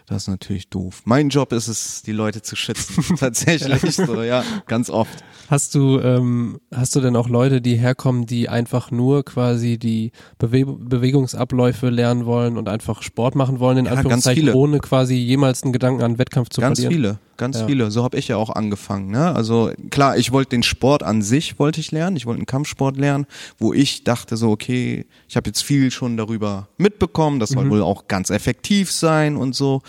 Das 0.07 0.23
ist 0.23 0.27
natürlich 0.27 0.69
doof. 0.69 1.01
Mein 1.05 1.29
Job 1.29 1.53
ist 1.53 1.67
es, 1.67 2.01
die 2.03 2.11
Leute 2.11 2.41
zu 2.41 2.55
schützen. 2.55 3.15
Tatsächlich, 3.17 3.95
so, 3.95 4.21
ja, 4.21 4.43
ganz 4.67 4.89
oft. 4.89 5.23
Hast 5.49 5.75
du, 5.75 5.99
ähm, 5.99 6.59
hast 6.73 6.95
du 6.95 6.99
denn 7.01 7.15
auch 7.15 7.29
Leute, 7.29 7.61
die 7.61 7.75
herkommen, 7.75 8.25
die 8.25 8.49
einfach 8.49 8.91
nur 8.91 9.23
quasi 9.23 9.77
die 9.77 10.11
Bewe 10.39 10.65
Bewegungsabläufe 10.65 11.89
lernen 11.89 12.25
wollen 12.25 12.57
und 12.57 12.67
einfach 12.69 13.01
Sport 13.03 13.35
machen 13.35 13.59
wollen, 13.59 13.77
in 13.77 13.85
Ja, 13.85 13.91
ganz 13.91 13.99
Anführungszeichen, 14.05 14.49
ohne 14.53 14.79
quasi 14.79 15.15
jemals 15.15 15.63
einen 15.63 15.73
Gedanken 15.73 16.01
an 16.01 16.17
Wettkampf 16.17 16.49
zu 16.49 16.61
Ganz 16.61 16.79
verlieren? 16.79 16.93
viele, 17.03 17.19
ganz 17.37 17.59
Ja. 17.59 17.67
viele. 17.67 17.91
So 17.91 18.03
habe 18.03 18.17
ich 18.17 18.27
ja 18.29 18.37
auch 18.37 18.49
angefangen. 18.49 19.11
Ne? 19.11 19.33
Also 19.35 19.71
klar, 19.89 20.17
ich 20.17 20.31
wollte 20.31 20.49
den 20.51 20.63
Sport 20.63 21.03
an 21.03 21.21
sich 21.21 21.59
wollte 21.59 21.79
ich 21.81 21.91
lernen. 21.91 22.15
Ich 22.17 22.25
wollte 22.25 22.39
einen 22.39 22.45
Kampfsport 22.45 22.97
lernen, 22.97 23.25
wo 23.57 23.73
ich 23.73 24.03
dachte 24.03 24.37
so, 24.37 24.49
okay, 24.51 25.05
ich 25.27 25.35
habe 25.35 25.49
jetzt 25.49 25.61
viel 25.63 25.91
schon 25.91 26.17
darüber 26.17 26.67
mitbekommen. 26.77 27.39
Das 27.39 27.51
Mhm. 27.51 27.55
soll 27.55 27.69
wohl 27.69 27.81
auch 27.83 28.07
ganz 28.07 28.29
effektiv 28.29 28.91
sein 28.91 29.35
und 29.37 29.55
so. 29.55 29.81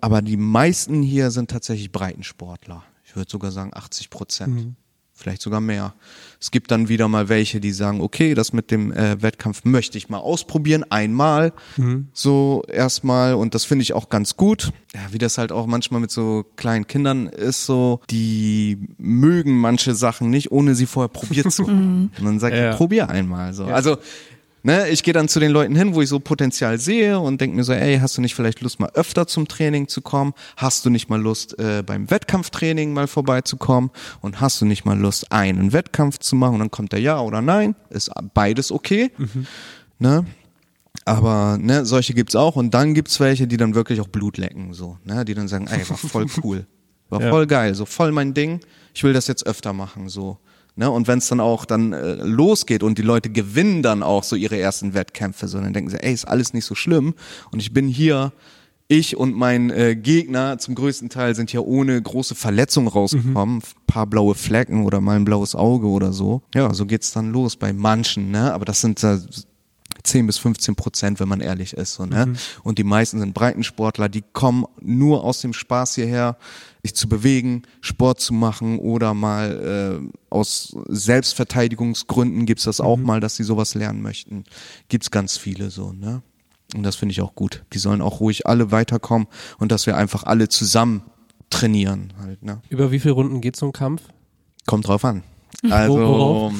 Aber 0.00 0.22
die 0.22 0.36
meisten 0.36 1.02
hier 1.02 1.30
sind 1.30 1.50
tatsächlich 1.50 1.90
Breitensportler. 1.92 2.84
Ich 3.04 3.16
würde 3.16 3.30
sogar 3.30 3.50
sagen 3.50 3.70
80 3.74 4.10
Prozent. 4.10 4.54
Mhm. 4.54 4.76
Vielleicht 5.12 5.42
sogar 5.42 5.60
mehr. 5.60 5.94
Es 6.40 6.52
gibt 6.52 6.70
dann 6.70 6.88
wieder 6.88 7.08
mal 7.08 7.28
welche, 7.28 7.58
die 7.58 7.72
sagen, 7.72 8.00
okay, 8.00 8.34
das 8.34 8.52
mit 8.52 8.70
dem 8.70 8.92
äh, 8.92 9.20
Wettkampf 9.20 9.64
möchte 9.64 9.98
ich 9.98 10.08
mal 10.08 10.18
ausprobieren, 10.18 10.84
einmal, 10.90 11.52
so 12.12 12.62
erstmal 12.68 13.34
und 13.34 13.52
das 13.56 13.64
finde 13.64 13.82
ich 13.82 13.94
auch 13.94 14.10
ganz 14.10 14.36
gut. 14.36 14.70
Ja, 14.94 15.00
wie 15.10 15.18
das 15.18 15.36
halt 15.36 15.50
auch 15.50 15.66
manchmal 15.66 16.00
mit 16.00 16.12
so 16.12 16.44
kleinen 16.54 16.86
Kindern 16.86 17.26
ist, 17.26 17.66
so, 17.66 18.00
die 18.10 18.78
mögen 18.96 19.58
manche 19.58 19.96
Sachen 19.96 20.30
nicht, 20.30 20.52
ohne 20.52 20.76
sie 20.76 20.86
vorher 20.86 21.08
probiert 21.08 21.50
zu 21.50 21.64
haben. 21.66 22.12
und 22.16 22.24
dann 22.24 22.38
sag 22.38 22.52
ich, 22.52 22.60
Ja. 22.60 22.76
probier 22.76 23.08
einmal. 23.08 23.52
So. 23.54 23.64
Also 23.64 23.96
Ne, 24.64 24.88
ich 24.88 25.04
gehe 25.04 25.14
dann 25.14 25.28
zu 25.28 25.38
den 25.38 25.52
Leuten 25.52 25.76
hin, 25.76 25.94
wo 25.94 26.02
ich 26.02 26.08
so 26.08 26.18
Potenzial 26.18 26.78
sehe 26.78 27.20
und 27.20 27.40
denke 27.40 27.56
mir 27.56 27.62
so, 27.64 27.72
ey, 27.72 27.98
hast 28.00 28.16
du 28.16 28.20
nicht 28.20 28.34
vielleicht 28.34 28.60
Lust, 28.60 28.80
mal 28.80 28.90
öfter 28.94 29.26
zum 29.28 29.46
Training 29.46 29.86
zu 29.86 30.02
kommen? 30.02 30.34
Hast 30.56 30.84
du 30.84 30.90
nicht 30.90 31.08
mal 31.08 31.20
Lust, 31.20 31.58
äh, 31.60 31.82
beim 31.86 32.10
Wettkampftraining 32.10 32.92
mal 32.92 33.06
vorbeizukommen? 33.06 33.90
Und 34.20 34.40
hast 34.40 34.60
du 34.60 34.64
nicht 34.66 34.84
mal 34.84 34.98
Lust, 34.98 35.30
einen 35.30 35.72
Wettkampf 35.72 36.18
zu 36.18 36.34
machen? 36.34 36.54
Und 36.54 36.58
dann 36.60 36.70
kommt 36.72 36.92
der 36.92 37.00
Ja 37.00 37.20
oder 37.20 37.40
Nein. 37.40 37.76
Ist 37.90 38.10
beides 38.34 38.72
okay. 38.72 39.10
Ne? 40.00 40.26
Aber 41.04 41.56
ne, 41.60 41.86
solche 41.86 42.12
gibt's 42.12 42.34
auch. 42.36 42.56
Und 42.56 42.74
dann 42.74 42.94
gibt's 42.94 43.20
welche, 43.20 43.46
die 43.46 43.56
dann 43.56 43.74
wirklich 43.74 44.00
auch 44.00 44.08
Blut 44.08 44.36
lecken, 44.38 44.74
so, 44.74 44.98
ne? 45.04 45.24
Die 45.24 45.34
dann 45.34 45.48
sagen, 45.48 45.66
ey, 45.68 45.88
war 45.88 45.96
voll 45.96 46.26
cool. 46.42 46.66
War 47.08 47.22
Ja. 47.22 47.30
voll 47.30 47.46
geil, 47.46 47.74
so 47.74 47.86
voll 47.86 48.12
mein 48.12 48.34
Ding. 48.34 48.60
Ich 48.92 49.04
will 49.04 49.12
das 49.12 49.26
jetzt 49.28 49.46
öfter 49.46 49.72
machen, 49.72 50.08
so. 50.08 50.38
Ne, 50.78 50.88
und 50.88 51.08
wenn 51.08 51.18
es 51.18 51.26
dann 51.26 51.40
auch 51.40 51.64
dann 51.64 51.92
äh, 51.92 52.14
losgeht 52.14 52.84
und 52.84 52.98
die 52.98 53.02
Leute 53.02 53.30
gewinnen 53.30 53.82
dann 53.82 54.04
auch 54.04 54.22
so 54.22 54.36
ihre 54.36 54.56
ersten 54.56 54.94
Wettkämpfe, 54.94 55.48
so 55.48 55.58
dann 55.58 55.72
denken 55.72 55.90
sie, 55.90 56.00
ey, 56.00 56.12
ist 56.12 56.28
alles 56.28 56.52
nicht 56.52 56.66
so 56.66 56.76
schlimm. 56.76 57.14
Und 57.50 57.58
ich 57.58 57.72
bin 57.72 57.88
hier, 57.88 58.32
ich 58.86 59.16
und 59.16 59.34
mein 59.34 59.70
äh, 59.70 59.96
Gegner 59.96 60.56
zum 60.58 60.76
größten 60.76 61.08
Teil 61.08 61.34
sind 61.34 61.52
ja 61.52 61.58
ohne 61.58 62.00
große 62.00 62.36
Verletzung 62.36 62.86
rausgekommen, 62.86 63.60
paar 63.88 64.06
blaue 64.06 64.36
Flecken 64.36 64.84
oder 64.84 65.00
mal 65.00 65.16
ein 65.16 65.24
blaues 65.24 65.56
Auge 65.56 65.88
oder 65.88 66.12
so. 66.12 66.42
Ja, 66.54 66.72
so 66.72 66.86
geht's 66.86 67.10
dann 67.10 67.32
los 67.32 67.56
bei 67.56 67.72
manchen, 67.72 68.30
ne, 68.30 68.54
aber 68.54 68.64
das 68.64 68.80
sind 68.80 69.02
äh, 69.02 69.18
10 70.02 70.26
bis 70.26 70.38
15 70.38 70.76
Prozent, 70.76 71.20
wenn 71.20 71.28
man 71.28 71.40
ehrlich 71.40 71.74
ist. 71.74 71.94
So, 71.94 72.06
ne? 72.06 72.34
Und 72.62 72.78
die 72.78 72.84
meisten 72.84 73.18
sind 73.18 73.34
Breitensportler, 73.34 74.08
die 74.08 74.22
kommen 74.32 74.64
nur 74.80 75.24
aus 75.24 75.40
dem 75.40 75.52
Spaß 75.52 75.96
hierher, 75.96 76.36
sich 76.82 76.94
zu 76.94 77.08
bewegen, 77.08 77.62
Sport 77.80 78.20
zu 78.20 78.32
machen 78.32 78.78
oder 78.78 79.14
mal 79.14 80.00
äh, 80.02 80.18
aus 80.30 80.76
Selbstverteidigungsgründen 80.88 82.46
gibt's 82.46 82.64
das 82.64 82.80
auch 82.80 82.96
mal, 82.96 83.20
dass 83.20 83.36
sie 83.36 83.44
sowas 83.44 83.74
lernen 83.74 84.02
möchten. 84.02 84.44
Gibt's 84.88 85.10
ganz 85.10 85.36
viele 85.36 85.70
so, 85.70 85.92
ne? 85.92 86.22
Und 86.74 86.82
das 86.82 86.96
finde 86.96 87.12
ich 87.12 87.22
auch 87.22 87.34
gut. 87.34 87.64
Die 87.72 87.78
sollen 87.78 88.02
auch 88.02 88.20
ruhig 88.20 88.46
alle 88.46 88.70
weiterkommen 88.70 89.26
und 89.58 89.72
dass 89.72 89.86
wir 89.86 89.96
einfach 89.96 90.24
alle 90.24 90.48
zusammen 90.48 91.02
trainieren 91.50 92.12
halt, 92.20 92.42
ne? 92.42 92.60
Über 92.68 92.92
wie 92.92 93.00
viele 93.00 93.14
Runden 93.14 93.40
geht 93.40 93.56
so 93.56 93.66
ein 93.66 93.72
Kampf? 93.72 94.02
Kommt 94.66 94.86
drauf 94.86 95.04
an. 95.04 95.22
Also 95.70 96.52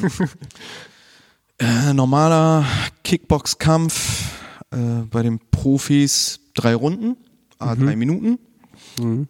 äh, 1.58 1.92
normaler 1.92 2.64
Kickbox-Kampf 3.08 4.34
äh, 4.70 4.76
bei 5.10 5.22
den 5.22 5.40
Profis 5.50 6.40
drei 6.52 6.74
Runden, 6.74 7.16
ah, 7.58 7.74
drei 7.74 7.96
Minuten. 7.96 8.38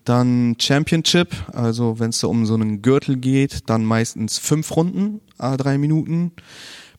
Dann 0.02 0.56
Championship, 0.58 1.32
also 1.52 2.00
wenn 2.00 2.10
es 2.10 2.18
da 2.18 2.26
um 2.26 2.44
so 2.44 2.54
einen 2.54 2.82
Gürtel 2.82 3.18
geht, 3.18 3.70
dann 3.70 3.84
meistens 3.84 4.38
fünf 4.38 4.74
Runden, 4.74 5.20
a 5.38 5.56
drei 5.56 5.78
Minuten. 5.78 6.32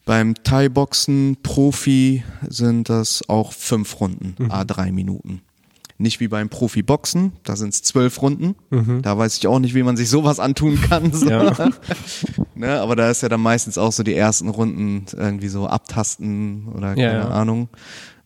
Beim 0.05 0.35
Thai-Boxen 0.41 1.39
Profi 1.43 2.23
sind 2.47 2.87
das 2.87 3.27
auch 3.27 3.51
fünf 3.51 3.99
Runden, 3.99 4.49
a 4.49 4.63
drei 4.63 4.93
Minuten. 4.93 5.41
Nicht 6.01 6.21
wie 6.21 6.29
beim 6.29 6.47
Profi-Boxen, 6.47 7.33
da 7.43 7.57
sind 7.57 7.73
es 7.73 7.83
zwölf 7.83 8.21
Runden. 8.21 8.55
Da 9.01 9.17
weiß 9.17 9.37
ich 9.37 9.47
auch 9.47 9.59
nicht, 9.59 9.75
wie 9.75 9.83
man 9.83 9.97
sich 9.97 10.09
sowas 10.09 10.39
antun 10.39 10.79
kann. 10.81 11.11
So. 11.11 11.29
Ja. 11.29 11.53
ne, 12.55 12.79
aber 12.79 12.95
da 12.95 13.09
ist 13.09 13.21
ja 13.21 13.27
dann 13.27 13.41
meistens 13.41 13.77
auch 13.77 13.91
so 13.91 14.01
die 14.03 14.15
ersten 14.15 14.47
Runden 14.47 15.05
irgendwie 15.17 15.49
so 15.49 15.67
abtasten 15.67 16.69
oder 16.69 16.95
keine 16.95 17.19
ja. 17.19 17.27
Ahnung. 17.29 17.67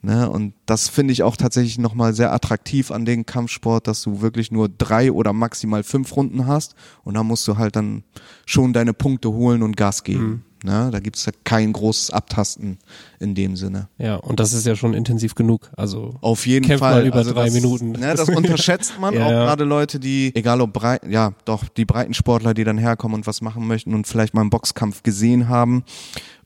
Ne, 0.05 0.29
und 0.29 0.53
das 0.65 0.89
finde 0.89 1.13
ich 1.13 1.23
auch 1.23 1.37
tatsächlich 1.37 1.79
nochmal 1.79 2.13
sehr 2.13 2.33
attraktiv 2.33 2.91
an 2.91 3.05
den 3.05 3.25
Kampfsport, 3.25 3.87
dass 3.87 4.01
du 4.01 4.19
wirklich 4.21 4.51
nur 4.51 4.67
drei 4.67 5.11
oder 5.13 5.31
maximal 5.31 5.81
fünf 5.81 6.15
Runden 6.15 6.45
hast 6.45 6.75
und 7.05 7.13
da 7.13 7.23
musst 7.23 7.47
du 7.47 7.57
halt 7.57 7.77
dann 7.77 8.03
schon 8.45 8.73
deine 8.73 8.93
Punkte 8.93 9.31
holen 9.31 9.63
und 9.63 9.77
Gas 9.77 10.03
geben. 10.03 10.25
Mhm. 10.25 10.41
Ne, 10.65 10.89
da 10.93 10.99
gibt's 11.01 11.25
ja 11.25 11.33
kein 11.43 11.73
großes 11.73 12.11
Abtasten 12.11 12.77
in 13.19 13.35
dem 13.35 13.57
Sinne. 13.57 13.89
Ja, 13.97 14.15
und 14.15 14.39
das 14.39 14.53
ist 14.53 14.65
ja 14.65 14.77
schon 14.77 14.93
intensiv 14.93 15.35
genug. 15.35 15.69
Also 15.75 16.15
Auf 16.21 16.47
jeden 16.47 16.65
Kämpft 16.65 16.79
Fall. 16.79 17.01
mal 17.01 17.05
über 17.05 17.21
drei 17.25 17.45
das, 17.45 17.53
Minuten. 17.53 17.91
Ne, 17.91 18.13
das 18.15 18.29
unterschätzt 18.29 18.93
man 18.97 19.13
Ja, 19.15 19.25
auch 19.25 19.31
ja. 19.31 19.43
gerade 19.43 19.65
Leute, 19.65 19.99
die, 19.99 20.31
egal 20.35 20.61
ob 20.61 20.71
breit, 20.71 21.01
ja, 21.09 21.33
doch, 21.43 21.65
die 21.67 21.83
Breitensportler, 21.83 22.53
die 22.53 22.63
dann 22.63 22.77
herkommen 22.77 23.15
und 23.15 23.27
was 23.27 23.41
machen 23.41 23.67
möchten 23.67 23.93
und 23.93 24.07
vielleicht 24.07 24.33
mal 24.33 24.39
einen 24.41 24.49
Boxkampf 24.51 25.03
gesehen 25.03 25.49
haben. 25.49 25.83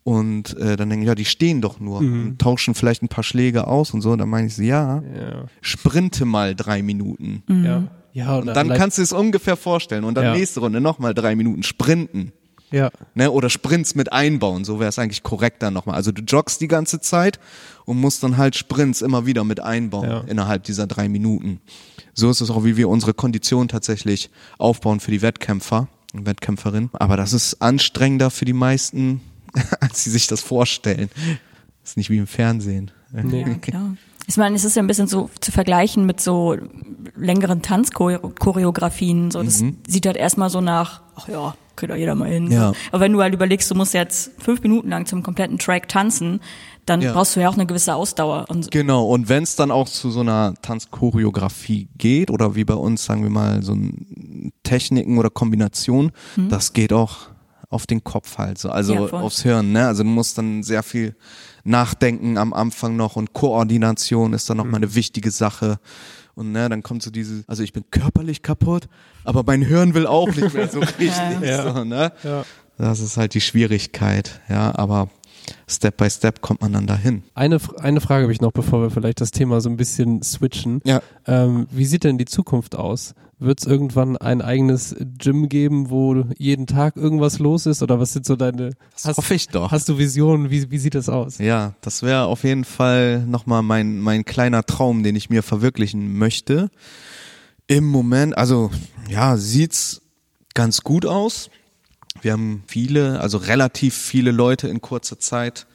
Und 0.04 0.58
äh, 0.58 0.78
dann 0.78 0.90
denken, 0.90 1.06
ja, 1.06 1.16
die 1.16 1.26
stehen 1.26 1.62
doch 1.62 1.80
nur 1.80 2.02
Mhm. 2.02 2.24
und 2.30 2.40
tauschen 2.40 2.74
vielleicht 2.76 3.04
ein 3.04 3.10
paar 3.10 3.24
Schläge 3.26 3.68
aus 3.68 3.94
und 3.94 4.02
so. 4.02 4.16
Dann 4.16 4.30
meine 4.30 4.48
ich 4.48 4.56
so, 4.56 4.64
ja, 4.64 5.04
ja, 5.16 5.46
sprinte 5.62 6.26
mal 6.26 6.56
drei 6.56 6.82
Minuten. 6.82 7.44
ja, 7.50 7.84
ja. 8.14 8.38
Und 8.38 8.48
dann 8.48 8.70
kannst 8.70 8.98
du 8.98 9.02
es 9.04 9.12
ungefähr 9.14 9.58
vorstellen. 9.58 10.06
Und 10.06 10.16
dann 10.16 10.24
Ja. 10.24 10.34
nächste 10.34 10.62
Runde 10.62 10.82
nochmal 10.82 11.14
drei 11.14 11.36
Minuten 11.36 11.62
sprinten. 11.62 12.32
Ja, 12.72 12.90
Ne, 13.16 13.32
oder 13.32 13.50
Sprints 13.50 13.96
mit 13.96 14.12
einbauen, 14.12 14.66
so 14.66 14.80
wäre 14.80 14.90
es 14.90 15.00
eigentlich 15.00 15.24
korrekt 15.24 15.62
dann 15.64 15.74
nochmal. 15.74 15.96
Also 15.96 16.12
du 16.12 16.22
joggst 16.22 16.60
die 16.62 16.68
ganze 16.68 17.00
Zeit 17.00 17.40
und 17.86 18.00
musst 18.00 18.24
dann 18.24 18.38
halt 18.38 18.56
Sprints 18.56 19.02
immer 19.02 19.26
wieder 19.26 19.44
mit 19.44 19.60
einbauen 19.60 20.10
Ja. 20.10 20.20
innerhalb 20.28 20.64
dieser 20.64 20.86
drei 20.88 21.08
Minuten. 21.10 21.62
So 22.14 22.30
ist 22.30 22.42
es 22.42 22.50
auch, 22.50 22.64
wie 22.64 22.76
wir 22.78 22.90
unsere 22.90 23.14
Kondition 23.14 23.68
tatsächlich 23.68 24.30
aufbauen 24.58 25.00
für 25.00 25.12
die 25.12 25.22
Wettkämpfer 25.22 25.88
und 26.14 26.26
Wettkämpferinnen. 26.26 26.90
Aber 26.94 27.16
das 27.16 27.32
ist 27.34 27.62
anstrengender 27.62 28.32
für 28.32 28.46
die 28.46 28.54
meisten, 28.54 29.22
als 29.80 30.04
sie 30.04 30.10
sich 30.10 30.28
das 30.28 30.42
vorstellen. 30.42 31.10
Das 31.84 31.92
ist 31.92 31.98
nicht 31.98 32.10
wie 32.10 32.18
im 32.18 32.28
Fernsehen. 32.28 32.92
nee. 33.14 33.42
Ja, 33.48 33.54
klar. 33.62 33.96
Ich 34.30 34.36
meine, 34.36 34.58
es 34.58 34.66
ist 34.66 34.76
ja 34.76 34.82
ein 34.84 34.88
bisschen 34.88 35.08
so 35.08 35.30
zu 35.40 35.54
vergleichen 35.54 36.06
mit 36.06 36.20
so 36.20 36.58
längeren 37.16 37.62
Tanzchoreografien. 37.62 39.32
So, 39.32 39.42
das 39.42 39.64
sieht 39.88 40.06
halt 40.06 40.18
erstmal 40.18 40.50
so 40.50 40.60
nach, 40.62 41.02
ach 41.16 41.28
ja, 41.30 41.56
könnte 41.78 41.94
doch 41.94 42.00
jeder 42.00 42.16
mal 42.16 42.28
hin. 42.30 42.52
Ja. 42.52 42.70
So. 42.70 42.76
Aber 42.92 43.00
wenn 43.02 43.14
du 43.14 43.22
halt 43.22 43.34
überlegst, 43.34 43.72
du 43.72 43.76
musst 43.76 43.94
jetzt 43.94 44.32
fünf 44.40 44.62
Minuten 44.62 44.90
lang 44.90 45.06
zum 45.06 45.24
kompletten 45.24 45.58
Track 45.58 45.88
tanzen, 45.88 46.42
dann 46.86 47.02
Ja. 47.02 47.14
brauchst 47.14 47.36
du 47.36 47.40
ja 47.42 47.50
auch 47.50 47.54
eine 47.56 47.66
gewisse 47.66 47.96
Ausdauer. 47.96 48.46
Und 48.50 48.72
Genau, 48.72 49.06
und 49.08 49.30
wenn 49.30 49.44
es 49.44 49.56
dann 49.56 49.72
auch 49.72 49.88
zu 49.88 50.10
so 50.12 50.20
einer 50.22 50.54
Tanzchoreografie 50.62 51.90
geht 51.98 52.32
oder 52.32 52.56
wie 52.56 52.64
bei 52.66 52.74
uns, 52.76 53.06
sagen 53.06 53.24
wir 53.24 53.30
mal, 53.30 53.64
so 53.64 53.74
ein 53.74 54.52
Techniken 54.64 55.18
oder 55.18 55.30
Kombination, 55.30 56.12
das 56.50 56.74
geht 56.74 56.94
auch 56.94 57.30
auf 57.70 57.86
den 57.86 58.04
Kopf 58.04 58.38
halt 58.38 58.58
so, 58.58 58.70
also 58.70 58.94
Ja, 58.94 59.02
aufs 59.12 59.44
Hirn, 59.44 59.74
ne? 59.74 59.88
Also 59.88 60.04
du 60.04 60.10
musst 60.10 60.38
dann 60.38 60.64
sehr 60.64 60.84
viel 60.84 61.16
nachdenken 61.66 62.38
am 62.38 62.54
Anfang 62.54 62.96
noch 62.96 63.18
und 63.18 63.34
Koordination 63.34 64.32
ist 64.34 64.50
dann 64.50 64.58
noch 64.58 64.66
mal 64.66 64.78
eine 64.78 64.96
wichtige 64.96 65.32
Sache. 65.32 65.80
Und 66.34 66.52
ne, 66.52 66.70
dann 66.70 66.84
kommt 66.84 67.02
so 67.04 67.10
diese, 67.12 67.44
also 67.48 67.64
ich 67.64 67.74
bin 67.74 67.84
körperlich 67.92 68.42
kaputt, 68.44 68.88
aber 69.28 69.44
mein 69.46 69.62
Hirn 69.62 69.94
will 69.94 70.08
auch 70.08 70.34
nicht 70.34 70.54
mehr 70.54 70.70
so 70.70 70.80
richtig. 71.00 71.12
Ja. 71.42 71.74
So, 71.74 71.84
ne? 71.84 72.12
Ja. 72.24 72.46
Das 72.78 73.00
ist 73.00 73.18
halt 73.18 73.34
die 73.34 73.42
Schwierigkeit, 73.42 74.40
ja, 74.50 74.74
aber 74.78 75.10
Step 75.68 75.98
by 75.98 76.10
Step 76.10 76.42
kommt 76.42 76.62
man 76.62 76.74
dann 76.74 76.88
dahin. 76.88 77.24
Eine, 77.34 77.60
eine 77.80 78.02
Frage 78.02 78.24
habe 78.24 78.34
ich 78.34 78.42
noch, 78.42 78.52
bevor 78.52 78.82
wir 78.82 78.90
vielleicht 78.90 79.22
das 79.22 79.32
Thema 79.32 79.62
so 79.62 79.70
ein 79.70 79.78
bisschen 79.78 80.22
switchen. 80.22 80.82
Ja. 80.86 81.02
Ähm, 81.26 81.68
wie 81.72 81.86
sieht 81.86 82.04
denn 82.04 82.18
die 82.18 82.26
Zukunft 82.26 82.76
aus? 82.76 83.16
Wird 83.40 83.60
es 83.60 83.66
irgendwann 83.68 84.18
ein 84.18 84.42
eigenes 84.42 84.96
Gym 85.20 85.48
geben, 85.48 85.90
wo 85.90 86.26
jeden 86.38 86.66
Tag 86.66 86.96
irgendwas 86.96 87.38
los 87.38 87.66
ist? 87.68 87.84
Oder 87.84 88.00
was 88.00 88.14
sind 88.14 88.26
so 88.26 88.36
deine. 88.36 88.72
Das 89.02 89.18
hoffe 89.18 89.36
ich 89.36 89.48
doch. 89.50 89.72
Hast 89.72 89.90
du 89.90 89.98
Visionen? 89.98 90.50
Wie, 90.50 90.72
wie 90.72 90.78
sieht 90.80 90.96
das 90.96 91.08
aus? 91.08 91.38
Ja, 91.38 91.76
das 91.82 92.02
wäre 92.02 92.26
auf 92.26 92.44
jeden 92.44 92.64
Fall 92.64 93.20
nochmal 93.28 93.62
mein, 93.62 94.00
mein 94.00 94.26
kleiner 94.26 94.64
Traum, 94.64 95.04
den 95.04 95.16
ich 95.16 95.30
mir 95.30 95.44
verwirklichen 95.44 96.18
möchte. 96.18 96.70
Im 97.68 97.86
Moment, 97.86 98.38
also 98.38 98.72
ja, 99.10 99.36
sieht's 99.36 100.02
ganz 100.54 100.82
gut 100.82 101.06
aus. 101.06 101.50
Wir 102.22 102.32
haben 102.32 102.64
viele, 102.66 103.20
also 103.20 103.38
relativ 103.38 103.94
viele 103.94 104.32
Leute 104.32 104.70
in 104.70 104.82
kurzer 104.82 105.20
Zeit 105.20 105.68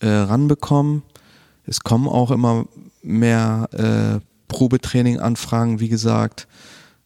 äh, 0.00 0.08
ranbekommen. 0.08 1.02
Es 1.66 1.80
kommen 1.80 2.08
auch 2.08 2.30
immer 2.30 2.66
mehr 3.02 3.68
äh, 3.72 4.20
Probetraining 4.48 5.20
anfragen, 5.20 5.78
wie 5.78 5.90
gesagt. 5.90 6.48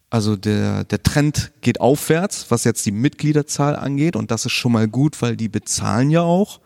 Also 0.09 0.37
der, 0.37 0.85
der 0.85 1.03
Trend 1.03 1.51
geht 1.59 1.81
aufwärts, 1.81 2.45
was 2.49 2.63
jetzt 2.63 2.85
die 2.85 2.91
Mitgliederzahl 2.91 3.75
angeht 3.75 4.15
und 4.15 4.31
das 4.31 4.45
ist 4.45 4.53
schon 4.53 4.71
mal 4.71 4.87
gut, 4.87 5.21
weil 5.21 5.35
die 5.35 5.49
bezahlen 5.49 6.09
ja 6.09 6.21
auch. 6.21 6.61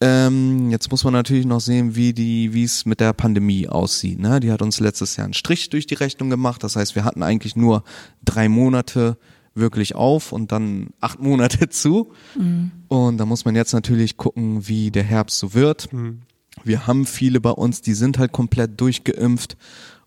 Ähm, 0.00 0.70
jetzt 0.70 0.90
muss 0.90 1.02
man 1.02 1.12
natürlich 1.12 1.44
noch 1.44 1.60
sehen, 1.60 1.96
wie 1.96 2.12
die, 2.12 2.54
wie 2.54 2.62
es 2.62 2.86
mit 2.86 3.00
der 3.00 3.12
Pandemie 3.12 3.68
aussieht. 3.68 4.20
Ne? 4.20 4.38
Die 4.38 4.52
hat 4.52 4.62
uns 4.62 4.78
letztes 4.78 5.16
Jahr 5.16 5.24
einen 5.24 5.34
Strich 5.34 5.70
durch 5.70 5.86
die 5.86 5.94
Rechnung 5.94 6.30
gemacht. 6.30 6.62
Das 6.62 6.76
heißt, 6.76 6.94
wir 6.94 7.04
hatten 7.04 7.22
eigentlich 7.22 7.56
nur 7.56 7.82
drei 8.24 8.48
Monate 8.48 9.18
wirklich 9.54 9.96
auf 9.96 10.30
und 10.30 10.52
dann 10.52 10.90
acht 11.00 11.20
Monate 11.22 11.68
zu. 11.68 12.12
Mhm. 12.36 12.70
Und 12.86 13.18
da 13.18 13.26
muss 13.26 13.44
man 13.44 13.56
jetzt 13.56 13.72
natürlich 13.72 14.16
gucken, 14.16 14.68
wie 14.68 14.90
der 14.90 15.02
Herbst 15.02 15.38
so 15.38 15.52
wird. 15.52 15.92
Mhm. 15.92 16.20
Wir 16.62 16.86
haben 16.86 17.04
viele 17.06 17.40
bei 17.40 17.50
uns, 17.50 17.82
die 17.82 17.94
sind 17.94 18.18
halt 18.18 18.32
komplett 18.32 18.80
durchgeimpft 18.80 19.56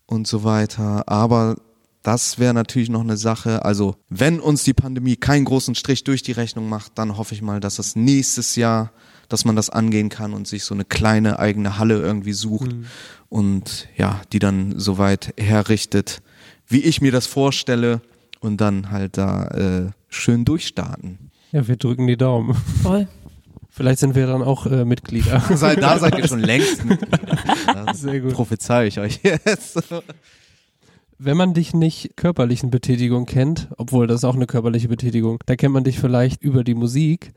und 0.05 0.25
so 0.27 0.43
weiter. 0.43 1.07
Aber 1.07 1.57
das 2.01 2.39
wäre 2.39 2.53
natürlich 2.53 2.89
noch 2.89 3.01
eine 3.01 3.17
Sache. 3.17 3.63
Also, 3.65 3.95
wenn 4.09 4.39
uns 4.39 4.63
die 4.63 4.73
Pandemie 4.73 5.15
keinen 5.17 5.45
großen 5.45 5.75
Strich 5.75 6.03
durch 6.03 6.23
die 6.23 6.31
Rechnung 6.31 6.67
macht, 6.67 6.93
dann 6.95 7.17
hoffe 7.17 7.35
ich 7.35 7.41
mal, 7.41 7.59
dass 7.59 7.79
es 7.79 7.95
nächstes 7.95 8.55
Jahr 8.55 8.91
dass 9.31 9.45
man 9.45 9.55
das 9.55 9.69
angehen 9.69 10.09
kann 10.09 10.33
und 10.33 10.47
sich 10.47 10.63
so 10.63 10.73
eine 10.73 10.85
kleine 10.85 11.39
eigene 11.39 11.77
Halle 11.77 11.99
irgendwie 11.99 12.33
sucht 12.33 12.73
mhm. 12.73 12.85
und 13.29 13.87
ja, 13.95 14.21
die 14.33 14.39
dann 14.39 14.77
soweit 14.77 15.33
herrichtet, 15.37 16.21
wie 16.67 16.81
ich 16.81 17.01
mir 17.01 17.11
das 17.11 17.27
vorstelle 17.27 18.01
und 18.39 18.59
dann 18.59 18.91
halt 18.91 19.17
da 19.17 19.47
äh, 19.47 19.91
schön 20.09 20.45
durchstarten. 20.45 21.31
Ja, 21.51 21.67
wir 21.67 21.75
drücken 21.75 22.07
die 22.07 22.17
Daumen. 22.17 22.55
Voll. 22.81 23.07
Vielleicht 23.69 23.99
sind 23.99 24.15
wir 24.15 24.27
dann 24.27 24.41
auch 24.41 24.65
äh, 24.65 24.83
Mitglieder. 24.83 25.41
Seit 25.55 25.81
da 25.81 25.97
seid 25.97 26.17
ihr 26.17 26.27
schon 26.27 26.39
längst 26.39 26.83
Mitglieder. 26.85 27.85
Das 27.85 28.01
Sehr 28.01 28.19
gut. 28.19 28.33
Prophezei 28.33 28.87
ich 28.87 28.99
euch 28.99 29.21
jetzt. 29.23 29.81
Wenn 31.17 31.37
man 31.37 31.53
dich 31.53 31.73
nicht 31.73 32.17
körperlichen 32.17 32.69
Betätigung 32.69 33.25
kennt, 33.25 33.69
obwohl 33.77 34.07
das 34.07 34.21
ist 34.21 34.23
auch 34.25 34.35
eine 34.35 34.47
körperliche 34.47 34.87
Betätigung, 34.87 35.39
da 35.45 35.55
kennt 35.55 35.73
man 35.73 35.83
dich 35.83 35.99
vielleicht 35.99 36.41
über 36.41 36.63
die 36.63 36.73
Musik 36.73 37.31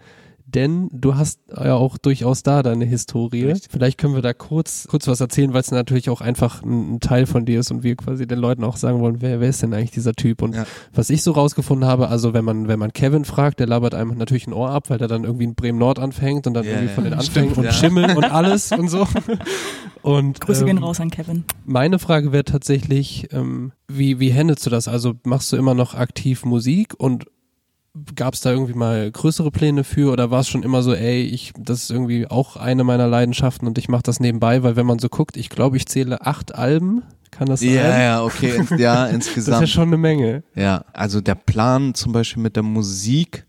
denn 0.54 0.88
du 0.92 1.16
hast 1.16 1.40
ja 1.48 1.74
auch 1.74 1.98
durchaus 1.98 2.42
da 2.42 2.62
deine 2.62 2.84
Historie. 2.84 3.44
Richtig. 3.44 3.70
Vielleicht 3.70 3.98
können 3.98 4.14
wir 4.14 4.22
da 4.22 4.32
kurz, 4.32 4.86
kurz 4.88 5.06
was 5.08 5.20
erzählen, 5.20 5.52
weil 5.52 5.60
es 5.60 5.70
natürlich 5.70 6.10
auch 6.10 6.20
einfach 6.20 6.62
ein, 6.62 6.94
ein, 6.94 7.00
Teil 7.00 7.26
von 7.26 7.44
dir 7.44 7.60
ist 7.60 7.70
und 7.70 7.82
wir 7.82 7.96
quasi 7.96 8.26
den 8.26 8.38
Leuten 8.38 8.64
auch 8.64 8.76
sagen 8.76 9.00
wollen, 9.00 9.20
wer, 9.20 9.40
wer 9.40 9.48
ist 9.48 9.62
denn 9.62 9.74
eigentlich 9.74 9.90
dieser 9.90 10.14
Typ? 10.14 10.42
Und 10.42 10.54
ja. 10.54 10.64
was 10.92 11.10
ich 11.10 11.22
so 11.22 11.32
rausgefunden 11.32 11.88
habe, 11.88 12.08
also 12.08 12.34
wenn 12.34 12.44
man, 12.44 12.68
wenn 12.68 12.78
man 12.78 12.92
Kevin 12.92 13.24
fragt, 13.24 13.60
der 13.60 13.66
labert 13.66 13.94
einem 13.94 14.16
natürlich 14.16 14.46
ein 14.46 14.52
Ohr 14.52 14.70
ab, 14.70 14.90
weil 14.90 14.98
der 14.98 15.08
dann 15.08 15.24
irgendwie 15.24 15.44
in 15.44 15.54
Bremen 15.54 15.78
Nord 15.78 15.98
anfängt 15.98 16.46
und 16.46 16.54
dann 16.54 16.64
ja, 16.64 16.70
irgendwie 16.70 16.88
ja. 16.88 16.94
von 16.94 17.04
den 17.04 17.14
Anfängen 17.14 17.52
und 17.54 17.72
Schimmel 17.72 18.16
und 18.16 18.24
alles 18.32 18.72
und 18.72 18.88
so. 18.88 19.06
Und, 20.02 20.40
Grüße 20.40 20.60
ähm, 20.60 20.66
gehen 20.66 20.78
raus 20.78 21.00
an 21.00 21.10
Kevin. 21.10 21.44
Meine 21.64 21.98
Frage 21.98 22.30
wäre 22.32 22.44
tatsächlich, 22.44 23.28
ähm, 23.32 23.72
wie, 23.88 24.20
wie 24.20 24.32
handelst 24.34 24.66
du 24.66 24.70
das? 24.70 24.86
Also 24.86 25.14
machst 25.24 25.52
du 25.52 25.56
immer 25.56 25.74
noch 25.74 25.94
aktiv 25.94 26.44
Musik 26.44 26.94
und 26.98 27.26
Gab 28.16 28.34
es 28.34 28.40
da 28.40 28.50
irgendwie 28.50 28.74
mal 28.74 29.08
größere 29.10 29.52
Pläne 29.52 29.84
für 29.84 30.12
oder 30.12 30.30
war 30.30 30.40
es 30.40 30.48
schon 30.48 30.64
immer 30.64 30.82
so, 30.82 30.94
ey, 30.94 31.22
ich, 31.22 31.52
das 31.56 31.84
ist 31.84 31.90
irgendwie 31.90 32.26
auch 32.26 32.56
eine 32.56 32.82
meiner 32.82 33.06
Leidenschaften 33.06 33.68
und 33.68 33.78
ich 33.78 33.88
mache 33.88 34.02
das 34.02 34.18
nebenbei, 34.18 34.64
weil 34.64 34.74
wenn 34.74 34.86
man 34.86 34.98
so 34.98 35.08
guckt, 35.08 35.36
ich 35.36 35.48
glaube, 35.48 35.76
ich 35.76 35.86
zähle 35.86 36.20
acht 36.22 36.54
Alben, 36.54 37.04
kann 37.30 37.48
das 37.48 37.60
sein? 37.60 37.74
Ja, 37.74 38.00
ja, 38.00 38.24
okay, 38.24 38.60
ja, 38.78 39.06
insgesamt. 39.06 39.36
das 39.48 39.54
ist 39.54 39.60
ja 39.60 39.66
schon 39.66 39.88
eine 39.88 39.96
Menge. 39.96 40.42
Ja, 40.56 40.84
also 40.92 41.20
der 41.20 41.36
Plan 41.36 41.94
zum 41.94 42.12
Beispiel 42.12 42.42
mit 42.42 42.56
der 42.56 42.64
Musik 42.64 43.46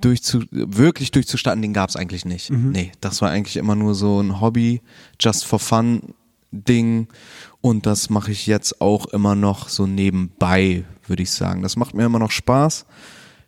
durchzu, 0.00 0.42
wirklich 0.50 1.10
durchzustarten, 1.12 1.62
den 1.62 1.72
gab 1.72 1.88
es 1.88 1.96
eigentlich 1.96 2.24
nicht. 2.24 2.50
Mhm. 2.50 2.70
Nee, 2.72 2.92
das 3.00 3.22
war 3.22 3.30
eigentlich 3.30 3.56
immer 3.56 3.76
nur 3.76 3.94
so 3.94 4.20
ein 4.20 4.40
Hobby, 4.40 4.82
just 5.20 5.44
for 5.44 5.58
fun 5.58 6.14
Ding 6.50 7.08
und 7.60 7.86
das 7.86 8.10
mache 8.10 8.32
ich 8.32 8.46
jetzt 8.46 8.80
auch 8.80 9.06
immer 9.06 9.34
noch 9.34 9.68
so 9.68 9.86
nebenbei, 9.86 10.84
würde 11.06 11.22
ich 11.22 11.30
sagen. 11.30 11.62
Das 11.62 11.76
macht 11.76 11.94
mir 11.94 12.04
immer 12.04 12.18
noch 12.18 12.30
Spaß 12.30 12.86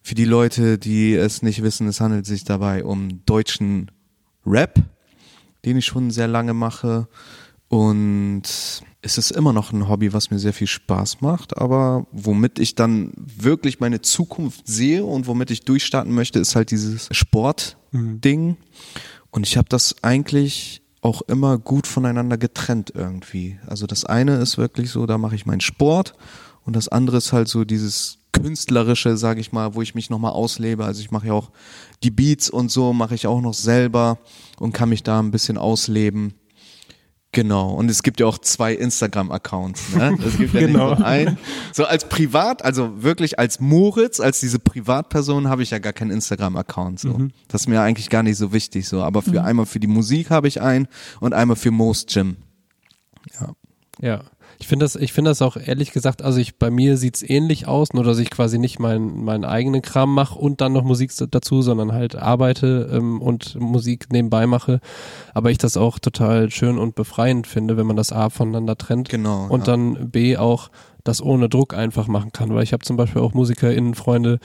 für 0.03 0.15
die 0.15 0.25
Leute, 0.25 0.79
die 0.79 1.15
es 1.15 1.43
nicht 1.43 1.63
wissen, 1.63 1.89
es 1.89 2.01
handelt 2.01 2.27
sich 2.27 2.45
dabei 2.45 2.85
um 2.85 3.25
deutschen 3.27 3.91
Rap, 4.47 4.83
den 5.65 5.77
ich 5.77 5.87
schon 5.87 6.11
sehr 6.11 6.29
lange 6.29 6.55
mache. 6.55 7.09
Und 7.69 8.43
es 9.03 9.19
ist 9.19 9.31
immer 9.31 9.53
noch 9.53 9.73
ein 9.73 9.89
Hobby, 9.89 10.13
was 10.13 10.31
mir 10.31 10.39
sehr 10.39 10.53
viel 10.53 10.67
Spaß 10.67 11.21
macht, 11.21 11.57
aber 11.57 12.07
womit 12.11 12.59
ich 12.59 12.75
dann 12.75 13.13
wirklich 13.17 13.81
meine 13.81 14.01
Zukunft 14.01 14.67
sehe 14.67 15.05
und 15.05 15.27
womit 15.27 15.51
ich 15.51 15.63
durchstarten 15.63 16.13
möchte, 16.13 16.39
ist 16.39 16.57
halt 16.57 16.71
dieses 16.71 17.09
Sportding. 17.13 18.49
Mhm. 18.49 18.57
Und 19.31 19.47
ich 19.47 19.57
habe 19.57 19.69
das 19.69 20.03
eigentlich 20.03 20.83
auch 21.03 21.23
immer 21.23 21.59
gut 21.59 21.87
voneinander 21.87 22.37
getrennt 22.37 22.93
irgendwie. 22.95 23.59
Also 23.67 23.87
das 23.87 24.05
eine 24.05 24.37
ist 24.37 24.59
wirklich 24.59 24.91
so, 24.91 25.07
da 25.07 25.17
mache 25.17 25.35
ich 25.35 25.47
meinen 25.47 25.61
Sport 25.63 26.15
und 26.65 26.77
das 26.77 26.89
andere 26.89 27.17
ist 27.19 27.33
halt 27.33 27.49
so 27.49 27.65
dieses 27.65 28.20
künstlerische, 28.33 29.17
sage 29.17 29.41
ich 29.41 29.53
mal, 29.53 29.75
wo 29.75 29.83
ich 29.83 29.95
mich 29.95 30.11
nochmal 30.11 30.33
auslebe. 30.33 30.85
Also 30.85 31.01
ich 31.01 31.11
mache 31.11 31.29
ja 31.29 31.33
auch 31.33 31.51
die 32.03 32.11
Beats 32.11 32.51
und 32.51 32.71
so, 32.71 32.93
mache 32.93 33.15
ich 33.15 33.27
auch 33.27 33.41
noch 33.41 33.55
selber 33.55 34.19
und 34.59 34.73
kann 34.73 34.89
mich 34.89 35.03
da 35.03 35.21
ein 35.21 35.31
bisschen 35.31 35.59
ausleben. 35.59 36.35
Genau. 37.33 37.71
Und 37.75 37.89
es 37.89 38.03
gibt 38.03 38.19
ja 38.19 38.27
auch 38.27 38.39
zwei 38.39 38.75
Instagram-Accounts. 38.75 39.95
Ne? 39.95 40.19
Es 40.27 40.37
gibt 40.37 40.53
ja 40.53 40.61
genau. 40.61 40.91
nicht 40.91 40.99
nur 40.99 41.07
einen. 41.07 41.39
So 41.73 41.85
als 41.85 42.09
Privat, 42.09 42.65
also 42.65 43.03
wirklich 43.03 43.39
als 43.39 43.61
Moritz, 43.61 44.19
als 44.19 44.41
diese 44.41 44.59
Privatperson 44.59 45.49
habe 45.49 45.63
ich 45.63 45.71
ja 45.71 45.79
gar 45.79 45.93
keinen 45.93 46.11
Instagram-Account. 46.11 46.99
So. 46.99 47.11
Mhm. 47.11 47.31
Das 47.47 47.63
ist 47.63 47.67
mir 47.69 47.81
eigentlich 47.81 48.11
gar 48.11 48.25
nicht 48.25 48.37
so 48.37 48.53
wichtig. 48.53 48.89
So. 48.89 49.03
Aber 49.03 49.23
für 49.23 49.41
mhm. 49.41 49.47
einmal 49.47 49.67
für 49.67 49.79
die 49.79 49.87
Musik 49.87 50.31
habe 50.31 50.49
ich 50.49 50.61
einen 50.61 50.89
und 51.21 51.33
einmal 51.33 51.57
für 51.57 51.71
Most 51.71 52.13
Gym. 52.13 52.37
Ja. 53.39 53.55
Ja. 54.01 54.25
Ich 54.59 54.69
finde 54.69 54.85
das, 54.85 54.97
ich 54.97 55.13
finde 55.13 55.31
das 55.31 55.43
auch 55.43 55.57
ehrlich 55.57 55.93
gesagt, 55.93 56.23
also 56.23 56.39
ich 56.39 56.57
bei 56.57 56.71
mir 56.71 56.97
sieht's 56.97 57.23
ähnlich 57.23 57.67
aus, 57.67 57.93
nur 57.93 58.05
dass 58.05 58.19
ich 58.19 58.31
quasi 58.31 58.59
nicht 58.59 58.79
meinen 58.79 59.25
meinen 59.25 59.45
eigenen 59.45 59.83
Kram 59.83 60.15
mache 60.15 60.39
und 60.39 60.61
dann 60.61 60.73
noch 60.73 60.85
Musik 60.85 61.13
dazu, 61.31 61.63
sondern 61.63 61.93
halt 61.93 62.17
arbeite 62.17 62.91
ähm, 62.93 63.21
und 63.23 63.59
Musik 63.59 64.13
nebenbei 64.13 64.47
mache. 64.47 64.81
Aber 65.35 65.51
ich 65.51 65.59
das 65.59 65.77
auch 65.77 65.99
total 65.99 66.51
schön 66.51 66.79
und 66.79 66.95
befreiend 66.95 67.47
finde, 67.47 67.77
wenn 67.77 67.87
man 67.87 67.97
das 67.97 68.13
A 68.13 68.31
voneinander 68.31 68.77
trennt. 68.77 69.09
Genau. 69.09 69.47
Und 69.49 69.67
ja. 69.67 69.77
dann 69.77 70.11
B 70.11 70.37
auch 70.37 70.71
das 71.05 71.23
ohne 71.23 71.49
Druck 71.49 71.75
einfach 71.75 72.09
machen 72.09 72.33
kann. 72.33 72.55
Weil 72.55 72.63
ich 72.63 72.73
habe 72.73 72.85
zum 72.85 72.97
Beispiel 72.97 73.23
auch 73.23 73.35
MusikerInnen, 73.35 73.95
Freunde, 73.95 74.39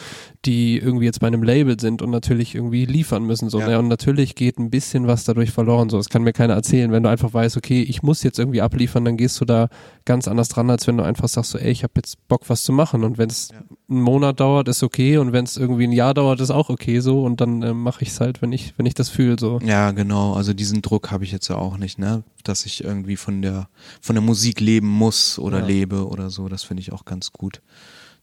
die 0.46 0.78
irgendwie 0.78 1.06
jetzt 1.06 1.20
bei 1.20 1.28
einem 1.28 1.44
Label 1.44 1.80
sind 1.80 2.02
und 2.02 2.12
natürlich 2.12 2.56
irgendwie 2.56 2.86
liefern 2.86 3.24
müssen. 3.26 3.50
So, 3.50 3.60
ja. 3.60 3.68
ne? 3.68 3.80
Und 3.80 3.88
natürlich 3.88 4.36
geht 4.36 4.60
ein 4.60 4.70
bisschen 4.70 5.08
was 5.08 5.24
dadurch 5.24 5.52
verloren. 5.52 5.90
So, 5.90 5.98
das 5.98 6.10
kann 6.10 6.24
mir 6.24 6.34
keiner 6.34 6.54
erzählen. 6.54 6.92
Wenn 6.92 7.04
du 7.04 7.10
einfach 7.10 7.34
weißt, 7.34 7.58
okay, 7.58 7.82
ich 7.82 8.04
muss 8.04 8.24
jetzt 8.24 8.40
irgendwie 8.40 8.62
abliefern, 8.62 9.06
dann 9.06 9.18
gehst 9.18 9.40
du 9.42 9.46
da 9.46 9.70
ganz 10.06 10.28
anders 10.28 10.50
dran, 10.50 10.70
als 10.70 10.88
wenn 10.88 10.98
du 10.98 11.04
einfach 11.04 11.28
sagst, 11.28 11.52
so, 11.52 11.58
ey, 11.58 11.72
ich 11.72 11.84
habe 11.84 11.94
jetzt 11.98 12.28
Bock, 12.28 12.44
was 12.48 12.64
zu 12.64 12.74
machen. 12.74 13.04
Und 13.04 13.18
wenn 13.18 13.30
es 13.30 13.50
ja. 13.52 13.58
einen 13.90 14.02
Monat 14.02 14.40
dauert, 14.40 14.68
ist 14.68 14.84
okay. 14.84 15.18
Und 15.18 15.34
wenn 15.34 15.46
es 15.46 15.58
irgendwie 15.58 15.86
ein 15.86 15.92
Jahr 15.92 16.14
dauert, 16.14 16.40
ist 16.40 16.52
auch 16.52 16.70
okay 16.70 17.00
so. 17.00 17.24
Und 17.24 17.42
dann 17.42 17.62
äh, 17.62 17.74
mache 17.74 18.04
ich 18.04 18.10
es 18.10 18.20
halt, 18.20 18.42
wenn 18.42 18.52
ich, 18.52 18.74
wenn 18.78 18.86
ich 18.86 18.94
das 18.94 19.10
fühle. 19.10 19.38
So. 19.40 19.60
Ja, 19.64 19.92
genau. 19.92 20.34
Also 20.34 20.54
diesen 20.54 20.82
Druck 20.82 21.12
habe 21.12 21.24
ich 21.24 21.32
jetzt 21.32 21.48
ja 21.48 21.56
auch 21.56 21.78
nicht, 21.78 22.00
ne? 22.00 22.24
Dass 22.44 22.66
ich 22.66 22.84
irgendwie 22.84 23.16
von 23.16 23.42
der 23.42 23.68
von 24.02 24.16
der 24.16 24.22
Musik 24.22 24.60
leben 24.60 24.88
muss 24.88 25.40
oder 25.40 25.60
ja. 25.60 25.66
lebe 25.66 26.08
oder 26.08 26.30
so. 26.30 26.45
Das 26.50 26.64
finde 26.64 26.82
ich 26.82 26.92
auch 26.92 27.06
ganz 27.06 27.32
gut. 27.32 27.62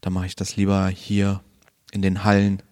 Da 0.01 0.11
mache 0.11 0.27
ich 0.27 0.37
das 0.37 0.57
lieber 0.57 0.89
hier 0.89 1.41
in 1.93 2.03
den 2.03 2.25
Hallen. 2.25 2.63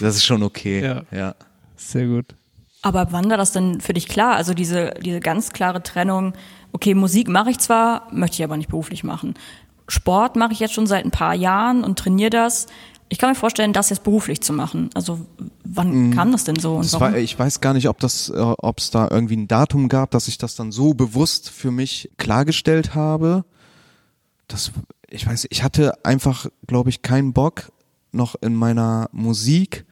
Das 0.00 0.16
ist 0.16 0.24
schon 0.24 0.42
okay. 0.42 0.82
ja. 0.82 1.02
ja. 1.10 1.34
Sehr 1.76 2.06
gut. 2.06 2.34
Aber 2.82 3.12
wann 3.12 3.28
war 3.28 3.36
das 3.36 3.52
denn 3.52 3.80
für 3.80 3.92
dich 3.92 4.08
klar? 4.08 4.36
Also 4.36 4.54
diese, 4.54 4.94
diese 5.02 5.20
ganz 5.20 5.50
klare 5.50 5.82
Trennung, 5.82 6.34
okay, 6.72 6.94
Musik 6.94 7.28
mache 7.28 7.50
ich 7.50 7.58
zwar, 7.58 8.08
möchte 8.12 8.36
ich 8.36 8.44
aber 8.44 8.56
nicht 8.56 8.70
beruflich 8.70 9.04
machen. 9.04 9.34
Sport 9.88 10.36
mache 10.36 10.52
ich 10.52 10.60
jetzt 10.60 10.74
schon 10.74 10.86
seit 10.86 11.04
ein 11.04 11.10
paar 11.10 11.34
Jahren 11.34 11.84
und 11.84 11.98
trainiere 11.98 12.30
das. 12.30 12.66
Ich 13.08 13.18
kann 13.18 13.28
mir 13.28 13.34
vorstellen, 13.34 13.72
das 13.72 13.90
jetzt 13.90 14.04
beruflich 14.04 14.40
zu 14.40 14.52
machen. 14.52 14.88
Also 14.94 15.18
wann 15.64 16.08
mhm. 16.08 16.14
kam 16.14 16.32
das 16.32 16.44
denn 16.44 16.56
so? 16.56 16.76
Und 16.76 17.00
war, 17.00 17.16
ich 17.16 17.36
weiß 17.36 17.60
gar 17.60 17.74
nicht, 17.74 17.88
ob 17.88 17.98
das, 17.98 18.28
äh, 18.28 18.38
ob 18.38 18.78
es 18.78 18.90
da 18.90 19.08
irgendwie 19.10 19.36
ein 19.36 19.48
Datum 19.48 19.88
gab, 19.88 20.12
dass 20.12 20.28
ich 20.28 20.38
das 20.38 20.54
dann 20.54 20.70
so 20.70 20.94
bewusst 20.94 21.50
für 21.50 21.72
mich 21.72 22.10
klargestellt 22.18 22.94
habe. 22.94 23.44
Das, 24.50 24.72
ich 25.08 25.26
weiß, 25.26 25.46
ich 25.50 25.62
hatte 25.62 26.04
einfach, 26.04 26.46
glaube 26.66 26.90
ich, 26.90 27.02
keinen 27.02 27.32
Bock 27.32 27.70
noch 28.12 28.34
in 28.40 28.54
meiner 28.54 29.08
Musik 29.12 29.84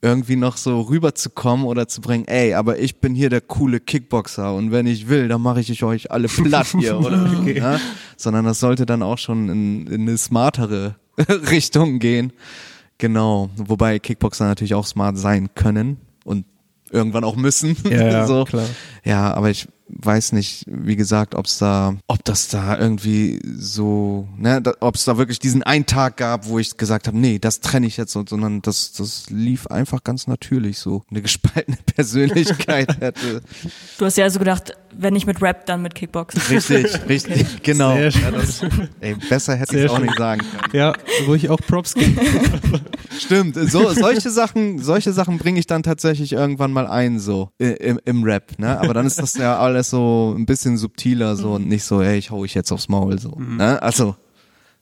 irgendwie 0.00 0.34
noch 0.34 0.56
so 0.56 0.80
rüberzukommen 0.80 1.64
oder 1.64 1.86
zu 1.86 2.00
bringen, 2.00 2.26
ey, 2.26 2.54
aber 2.54 2.78
ich 2.80 3.00
bin 3.00 3.14
hier 3.14 3.30
der 3.30 3.40
coole 3.40 3.78
Kickboxer 3.78 4.52
und 4.52 4.72
wenn 4.72 4.86
ich 4.86 5.08
will, 5.08 5.28
dann 5.28 5.40
mache 5.40 5.60
ich 5.60 5.84
euch 5.84 6.10
alle 6.10 6.26
platt 6.28 6.74
hier, 6.78 6.98
oder? 6.98 7.32
Okay. 7.38 7.58
Ja? 7.58 7.78
Sondern 8.16 8.44
das 8.44 8.58
sollte 8.58 8.84
dann 8.84 9.02
auch 9.02 9.18
schon 9.18 9.48
in, 9.48 9.86
in 9.86 10.00
eine 10.02 10.18
smartere 10.18 10.96
Richtung 11.50 12.00
gehen. 12.00 12.32
Genau. 12.98 13.50
Wobei 13.56 13.98
Kickboxer 13.98 14.46
natürlich 14.46 14.74
auch 14.74 14.86
smart 14.86 15.18
sein 15.18 15.50
können 15.54 15.98
und 16.24 16.46
irgendwann 16.90 17.24
auch 17.24 17.36
müssen. 17.36 17.76
Ja, 17.88 18.26
so. 18.28 18.44
klar. 18.44 18.66
Ja, 19.04 19.32
aber 19.34 19.50
ich 19.50 19.68
weiß 19.92 20.32
nicht, 20.32 20.64
wie 20.66 20.96
gesagt, 20.96 21.34
ob's 21.34 21.58
da, 21.58 21.94
ob 22.06 22.24
das 22.24 22.48
da 22.48 22.78
irgendwie 22.78 23.40
so, 23.56 24.28
ne, 24.36 24.62
ob 24.80 24.94
es 24.94 25.04
da 25.04 25.18
wirklich 25.18 25.38
diesen 25.38 25.62
einen 25.62 25.86
Tag 25.86 26.16
gab, 26.16 26.46
wo 26.46 26.58
ich 26.58 26.76
gesagt 26.76 27.06
habe, 27.06 27.18
nee, 27.18 27.38
das 27.38 27.60
trenne 27.60 27.86
ich 27.86 27.96
jetzt, 27.96 28.12
so, 28.12 28.24
sondern 28.26 28.62
das, 28.62 28.92
das 28.92 29.28
lief 29.30 29.66
einfach 29.66 30.04
ganz 30.04 30.26
natürlich 30.26 30.78
so. 30.78 31.02
Eine 31.10 31.22
gespaltene 31.22 31.78
Persönlichkeit 31.94 32.96
hätte. 33.00 33.42
Du 33.98 34.04
hast 34.04 34.16
ja 34.16 34.24
also 34.24 34.38
gedacht, 34.38 34.72
wenn 34.96 35.14
nicht 35.14 35.26
mit 35.26 35.40
Rap, 35.42 35.66
dann 35.66 35.82
mit 35.82 35.94
Kickboxen. 35.94 36.40
Richtig, 36.50 36.86
richtig, 37.08 37.62
genau. 37.62 37.94
Sehr 37.94 38.10
schön. 38.10 38.22
Ja, 38.22 38.30
das, 38.30 38.60
ey, 39.00 39.16
besser 39.28 39.56
hätte 39.56 39.78
ich 39.78 39.90
auch 39.90 39.96
schön. 39.96 40.06
nicht 40.06 40.18
sagen 40.18 40.40
können. 40.40 40.76
Ja, 40.76 40.92
wo 41.26 41.34
ich 41.34 41.48
auch 41.50 41.58
Props 41.58 41.94
gebe. 41.94 42.20
Stimmt, 43.18 43.56
so, 43.70 43.92
solche 43.92 44.30
Sachen, 44.30 44.78
solche 44.78 45.12
Sachen 45.12 45.38
bringe 45.38 45.58
ich 45.58 45.66
dann 45.66 45.82
tatsächlich 45.82 46.32
irgendwann 46.32 46.72
mal 46.72 46.86
ein, 46.86 47.18
so 47.18 47.50
im, 47.58 48.00
im 48.04 48.24
Rap, 48.24 48.58
ne? 48.58 48.78
Aber 48.80 48.94
dann 48.94 49.06
ist 49.06 49.18
das 49.18 49.34
ja 49.34 49.58
alles 49.58 49.90
so 49.90 50.34
ein 50.36 50.46
bisschen 50.46 50.76
subtiler, 50.76 51.36
so 51.36 51.52
und 51.54 51.68
nicht 51.68 51.84
so, 51.84 52.00
ey, 52.02 52.18
ich 52.18 52.30
hau 52.30 52.44
ich 52.44 52.54
jetzt 52.54 52.72
aufs 52.72 52.88
Maul, 52.88 53.18
so, 53.18 53.38
ne? 53.38 53.82
Also 53.82 54.16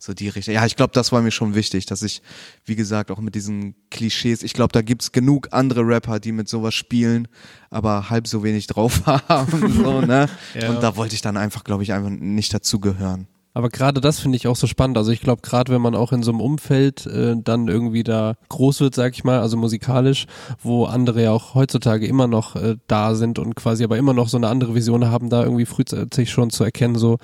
so 0.03 0.15
die 0.15 0.29
Richtung. 0.31 0.55
Ja, 0.55 0.65
ich 0.65 0.77
glaube, 0.77 0.93
das 0.95 1.13
war 1.13 1.21
mir 1.21 1.31
schon 1.31 1.55
wichtig, 1.55 1.85
dass 1.85 2.03
ich, 2.03 2.23
wie 2.65 2.75
gesagt, 2.75 3.11
auch 3.11 3.21
mit 3.21 3.35
diesen 3.35 3.75
Klischees, 3.91 4.43
ich 4.43 4.55
glaube, 4.55 4.73
da 4.73 4.81
gibt's 4.81 5.13
genug 5.13 5.49
andere 5.53 5.83
Rapper, 5.83 6.19
die 6.19 6.33
mit 6.33 6.49
sowas 6.49 6.75
spielen, 6.75 7.29
aber 7.69 8.09
halb 8.09 8.27
so 8.27 8.43
wenig 8.43 8.67
drauf 8.67 9.07
haben, 9.07 9.73
so, 9.73 10.01
ne? 10.01 10.29
Ja. 10.59 10.71
Und 10.71 10.83
da 10.83 10.97
wollte 10.97 11.15
ich 11.15 11.21
dann 11.21 11.37
einfach, 11.37 11.65
glaube 11.65 11.83
ich, 11.83 11.93
einfach 11.93 12.11
nicht 12.11 12.53
dazugehören. 12.55 13.29
Aber 13.53 13.69
gerade 13.69 14.01
das 14.01 14.21
finde 14.21 14.37
ich 14.37 14.47
auch 14.47 14.55
so 14.57 14.67
spannend. 14.69 14.97
Also 14.97 15.11
ich 15.11 15.21
glaube, 15.21 15.43
gerade 15.43 15.73
wenn 15.73 15.83
man 15.83 15.97
auch 15.97 16.13
in 16.13 16.23
so 16.23 16.31
einem 16.31 16.41
Umfeld 16.41 17.07
äh, 17.07 17.35
dann 17.43 17.67
irgendwie 17.67 18.05
da 18.05 18.35
groß 18.49 18.81
wird, 18.81 18.95
sag 18.95 19.15
ich 19.15 19.25
mal, 19.25 19.41
also 19.41 19.57
musikalisch, 19.57 20.27
wo 20.63 20.85
andere 20.85 21.23
ja 21.25 21.33
auch 21.33 21.55
heutzutage 21.55 22.07
immer 22.07 22.29
noch 22.29 22.55
äh, 22.55 22.77
da 22.87 23.15
sind 23.17 23.39
und 23.41 23.57
quasi 23.57 23.83
aber 23.83 23.99
immer 23.99 24.13
noch 24.13 24.29
so 24.29 24.37
eine 24.37 24.49
andere 24.49 24.75
Vision 24.77 25.11
haben, 25.11 25.31
da 25.31 25.43
irgendwie 25.43 25.67
frühzeitig 25.67 26.31
schon 26.31 26.51
zu 26.51 26.63
erkennen, 26.63 26.95
so, 26.95 27.19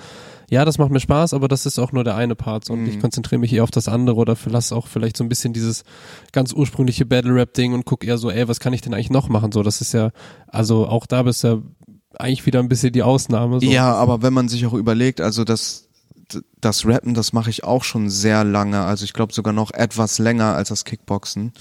ja, 0.49 0.65
das 0.65 0.77
macht 0.77 0.91
mir 0.91 0.99
Spaß, 0.99 1.33
aber 1.33 1.47
das 1.47 1.65
ist 1.65 1.79
auch 1.79 1.91
nur 1.93 2.03
der 2.03 2.15
eine 2.15 2.35
Part 2.35 2.65
so, 2.65 2.73
und 2.73 2.83
Mhm. 2.83 2.89
ich 2.89 2.99
konzentriere 2.99 3.39
mich 3.39 3.53
eher 3.53 3.63
auf 3.63 3.71
das 3.71 3.87
andere 3.87 4.17
oder 4.17 4.35
lass 4.47 4.71
auch 4.73 4.87
vielleicht 4.87 5.15
so 5.17 5.23
ein 5.23 5.29
bisschen 5.29 5.53
dieses 5.53 5.83
ganz 6.33 6.51
ursprüngliche 6.53 7.05
Battle-Rap-Ding 7.05 7.73
und 7.73 7.85
guck 7.85 8.05
eher 8.05 8.17
so, 8.17 8.29
ey, 8.31 8.47
was 8.49 8.59
kann 8.59 8.73
ich 8.73 8.81
denn 8.81 8.93
eigentlich 8.93 9.09
noch 9.09 9.29
machen? 9.29 9.51
So, 9.53 9.63
das 9.63 9.79
ist 9.81 9.93
ja, 9.93 10.11
also 10.47 10.87
auch 10.87 11.05
da 11.05 11.23
bist 11.23 11.43
du 11.43 11.47
ja 11.47 11.57
eigentlich 12.19 12.45
wieder 12.45 12.59
ein 12.59 12.69
bisschen 12.69 12.93
die 12.93 13.03
Ausnahme. 13.03 13.59
So. 13.59 13.65
Ja, 13.65 13.93
aber 13.93 14.21
wenn 14.21 14.33
man 14.33 14.49
sich 14.49 14.65
auch 14.65 14.73
überlegt, 14.73 15.21
also 15.21 15.43
das, 15.43 15.86
das 16.59 16.85
Rappen, 16.85 17.13
das 17.13 17.33
mache 17.33 17.49
ich 17.49 17.63
auch 17.63 17.83
schon 17.83 18.09
sehr 18.09 18.43
lange. 18.43 18.81
Also 18.81 19.05
ich 19.05 19.13
glaube 19.13 19.33
sogar 19.33 19.53
noch 19.53 19.71
etwas 19.71 20.19
länger 20.19 20.55
als 20.55 20.69
das 20.69 20.85
Kickboxen. 20.85 21.53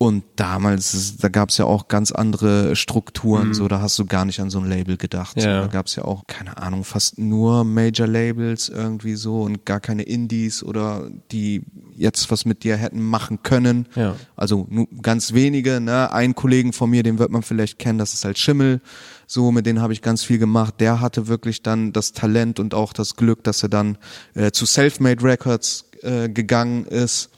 Und 0.00 0.22
damals, 0.36 1.16
da 1.16 1.28
gab 1.28 1.48
es 1.48 1.58
ja 1.58 1.64
auch 1.64 1.88
ganz 1.88 2.12
andere 2.12 2.76
Strukturen, 2.76 3.52
so 3.52 3.66
da 3.66 3.80
hast 3.80 3.98
du 3.98 4.06
gar 4.06 4.24
nicht 4.24 4.38
an 4.38 4.48
so 4.48 4.60
ein 4.60 4.68
Label 4.68 4.96
gedacht. 4.96 5.40
So, 5.40 5.48
Ja. 5.48 5.62
da 5.62 5.66
gab 5.66 5.86
es 5.86 5.96
ja 5.96 6.04
auch, 6.04 6.28
keine 6.28 6.56
Ahnung, 6.56 6.84
fast 6.84 7.18
nur 7.18 7.64
Major-Labels 7.64 8.68
irgendwie 8.68 9.16
so 9.16 9.42
und 9.42 9.66
gar 9.66 9.80
keine 9.80 10.04
Indies 10.04 10.62
oder 10.62 11.10
die 11.32 11.62
jetzt 11.96 12.30
was 12.30 12.44
mit 12.44 12.62
dir 12.62 12.76
hätten 12.76 13.02
machen 13.02 13.42
können. 13.42 13.88
Ja. 13.96 14.14
Also 14.36 14.68
nur 14.70 14.86
ganz 15.02 15.32
wenige, 15.32 15.80
ne? 15.80 16.12
Ein 16.12 16.36
Kollegen 16.36 16.72
von 16.72 16.90
mir, 16.90 17.02
den 17.02 17.18
wird 17.18 17.32
man 17.32 17.42
vielleicht 17.42 17.80
kennen, 17.80 17.98
das 17.98 18.14
ist 18.14 18.24
halt 18.24 18.38
Schimmel. 18.38 18.80
So, 19.26 19.50
mit 19.50 19.66
denen 19.66 19.80
habe 19.80 19.92
ich 19.92 20.00
ganz 20.00 20.22
viel 20.22 20.38
gemacht. 20.38 20.74
Der 20.78 21.00
hatte 21.00 21.26
wirklich 21.26 21.62
dann 21.62 21.92
das 21.92 22.12
Talent 22.12 22.60
und 22.60 22.72
auch 22.72 22.92
das 22.92 23.16
Glück, 23.16 23.42
dass 23.42 23.64
er 23.64 23.68
dann 23.68 23.98
äh, 24.34 24.52
zu 24.52 24.64
Selfmade 24.64 25.24
Records 25.24 25.86
äh, 26.02 26.28
gegangen 26.28 26.84
ist. 26.84 27.30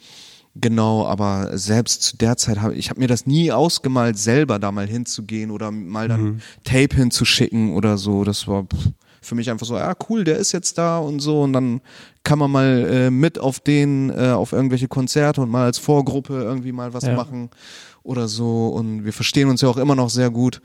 Genau, 0.55 1.05
aber 1.05 1.57
selbst 1.57 2.03
zu 2.03 2.17
der 2.17 2.35
Zeit 2.35 2.59
habe 2.59 2.75
ich 2.75 2.89
habe 2.89 2.99
mir 2.99 3.07
das 3.07 3.25
nie 3.25 3.51
ausgemalt, 3.53 4.17
selber 4.17 4.59
da 4.59 4.71
mal 4.71 4.85
hinzugehen 4.87 5.49
oder 5.49 5.71
mal 5.71 6.09
dann 6.09 6.41
Tape 6.65 6.95
hinzuschicken 6.95 7.73
oder 7.73 7.97
so. 7.97 8.25
Das 8.25 8.47
war 8.49 8.65
für 9.21 9.35
mich 9.35 9.49
einfach 9.49 9.65
so, 9.65 9.77
ja 9.77 9.93
cool, 10.09 10.23
der 10.25 10.37
ist 10.37 10.51
jetzt 10.51 10.77
da 10.77 10.97
und 10.97 11.19
so 11.21 11.41
und 11.43 11.53
dann 11.53 11.79
kann 12.23 12.37
man 12.39 12.51
mal 12.51 12.87
äh, 12.89 13.09
mit 13.11 13.39
auf 13.39 13.59
den, 13.61 14.09
äh, 14.09 14.31
auf 14.31 14.51
irgendwelche 14.51 14.87
Konzerte 14.89 15.41
und 15.41 15.49
mal 15.49 15.65
als 15.65 15.77
Vorgruppe 15.77 16.41
irgendwie 16.41 16.71
mal 16.73 16.93
was 16.93 17.05
Ja. 17.05 17.15
machen 17.15 17.49
oder 18.03 18.27
so 18.27 18.69
und 18.69 19.05
wir 19.05 19.13
verstehen 19.13 19.47
uns 19.47 19.61
ja 19.61 19.69
auch 19.69 19.77
immer 19.77 19.95
noch 19.95 20.09
sehr 20.09 20.31
gut. 20.31 20.59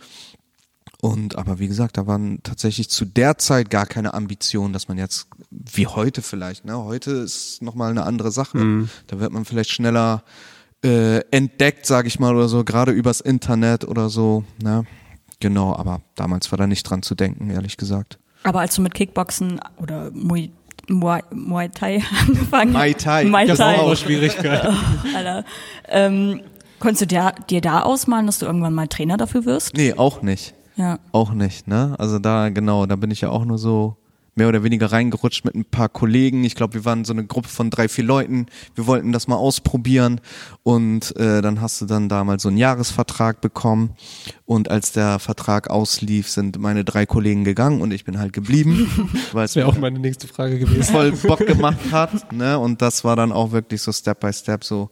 Und 1.00 1.37
aber 1.37 1.59
wie 1.59 1.68
gesagt, 1.68 1.98
da 1.98 2.06
waren 2.06 2.42
tatsächlich 2.42 2.88
zu 2.88 3.04
der 3.04 3.37
Zeit 3.38 3.68
gar 3.70 3.87
keine 3.87 4.14
Ambitionen, 4.14 4.72
dass 4.72 4.88
man 4.88 4.96
jetzt 4.98 5.28
wie 5.50 5.87
heute 5.87 6.22
vielleicht, 6.22 6.64
ne? 6.64 6.76
Heute 6.78 7.11
ist 7.11 7.62
nochmal 7.62 7.90
eine 7.90 8.04
andere 8.04 8.30
Sache. 8.30 8.88
Da 9.06 9.20
wird 9.20 9.32
man 9.32 9.44
vielleicht 9.44 9.70
schneller 9.70 10.22
äh, 10.85 11.18
entdeckt, 11.30 11.87
sage 11.87 12.09
ich 12.09 12.18
mal, 12.18 12.35
oder 12.35 12.48
so, 12.48 12.64
gerade 12.64 12.92
übers 12.92 13.20
Internet 13.20 13.85
oder 13.87 14.09
so, 14.09 14.44
ne? 14.62 14.85
Genau, 15.40 15.76
aber 15.76 16.00
damals 16.14 16.50
war 16.50 16.56
da 16.59 16.66
nicht 16.66 16.85
dran 16.85 17.02
zu 17.02 17.14
denken, 17.14 17.50
ehrlich 17.50 17.76
gesagt. 17.76 18.18
Aber 18.42 18.61
als 18.61 18.74
du 18.74 18.82
mit 18.82 18.94
Kickboxen 18.94 19.61
oder 19.76 20.11
Muay, 20.12 20.50
Muay, 20.88 21.20
Muay 21.30 21.68
Thai 21.68 22.02
angefangen 22.26 22.72
Muay 22.72 22.94
Thai. 22.94 23.24
Muay 23.24 23.46
Das 23.46 23.59
ist 23.59 23.64
Thai. 23.64 23.78
auch 23.80 23.87
eine 23.88 23.96
Schwierigkeit. 23.96 24.66
Alter. 25.14 25.44
Ähm, 25.88 26.40
konntest 26.78 27.02
du 27.02 27.06
dir, 27.06 27.35
dir 27.50 27.61
da 27.61 27.82
ausmalen, 27.82 28.26
dass 28.26 28.38
du 28.38 28.46
irgendwann 28.46 28.72
mal 28.72 28.87
Trainer 28.88 29.16
dafür 29.16 29.44
wirst? 29.44 29.74
Nee, 29.76 29.92
auch 29.94 30.22
nicht. 30.22 30.54
Ja. 30.76 30.98
Auch 31.12 31.32
nicht, 31.32 31.66
ne? 31.66 31.94
Also 31.98 32.18
da, 32.18 32.50
genau, 32.50 32.86
da 32.86 32.96
bin 32.96 33.10
ich 33.10 33.22
ja 33.22 33.30
auch 33.30 33.44
nur 33.44 33.58
so 33.58 33.96
mehr 34.38 34.48
oder 34.48 34.62
weniger 34.62 34.92
reingerutscht 34.92 35.46
mit 35.46 35.54
ein 35.54 35.64
paar 35.64 35.88
Kollegen. 35.88 36.44
Ich 36.44 36.54
glaube, 36.54 36.74
wir 36.74 36.84
waren 36.84 37.06
so 37.06 37.14
eine 37.14 37.24
Gruppe 37.24 37.48
von 37.48 37.70
drei, 37.70 37.88
vier 37.88 38.04
Leuten. 38.04 38.46
Wir 38.74 38.86
wollten 38.86 39.10
das 39.10 39.28
mal 39.28 39.36
ausprobieren 39.36 40.20
und 40.62 41.16
äh, 41.16 41.40
dann 41.40 41.62
hast 41.62 41.80
du 41.80 41.86
dann 41.86 42.10
damals 42.10 42.42
so 42.42 42.48
einen 42.50 42.58
Jahresvertrag 42.58 43.40
bekommen 43.40 43.94
und 44.44 44.70
als 44.70 44.92
der 44.92 45.18
Vertrag 45.20 45.70
auslief, 45.70 46.28
sind 46.28 46.58
meine 46.58 46.84
drei 46.84 47.06
Kollegen 47.06 47.44
gegangen 47.44 47.80
und 47.80 47.92
ich 47.92 48.04
bin 48.04 48.18
halt 48.18 48.34
geblieben, 48.34 48.90
weil 49.32 49.46
es 49.46 49.52
Das 49.52 49.56
wäre 49.56 49.68
mir 49.68 49.72
auch 49.72 49.80
meine 49.80 49.98
nächste 49.98 50.28
Frage 50.28 50.58
gewesen. 50.58 50.82
voll 50.92 51.12
Bock 51.12 51.38
gemacht 51.46 51.90
hat, 51.90 52.30
ne? 52.30 52.58
Und 52.58 52.82
das 52.82 53.04
war 53.04 53.16
dann 53.16 53.32
auch 53.32 53.52
wirklich 53.52 53.80
so 53.80 53.90
Step 53.90 54.20
by 54.20 54.34
Step 54.34 54.64
so. 54.64 54.90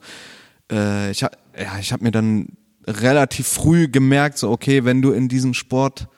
Äh, 0.72 1.10
ich 1.10 1.22
hab, 1.22 1.36
ja, 1.54 1.78
ich 1.78 1.92
habe 1.92 2.02
mir 2.02 2.12
dann 2.12 2.48
relativ 2.86 3.46
früh 3.46 3.88
gemerkt, 3.88 4.38
so 4.38 4.50
okay, 4.50 4.84
wenn 4.84 5.02
du 5.02 5.12
in 5.12 5.28
diesem 5.28 5.54
Sport, 5.54 6.08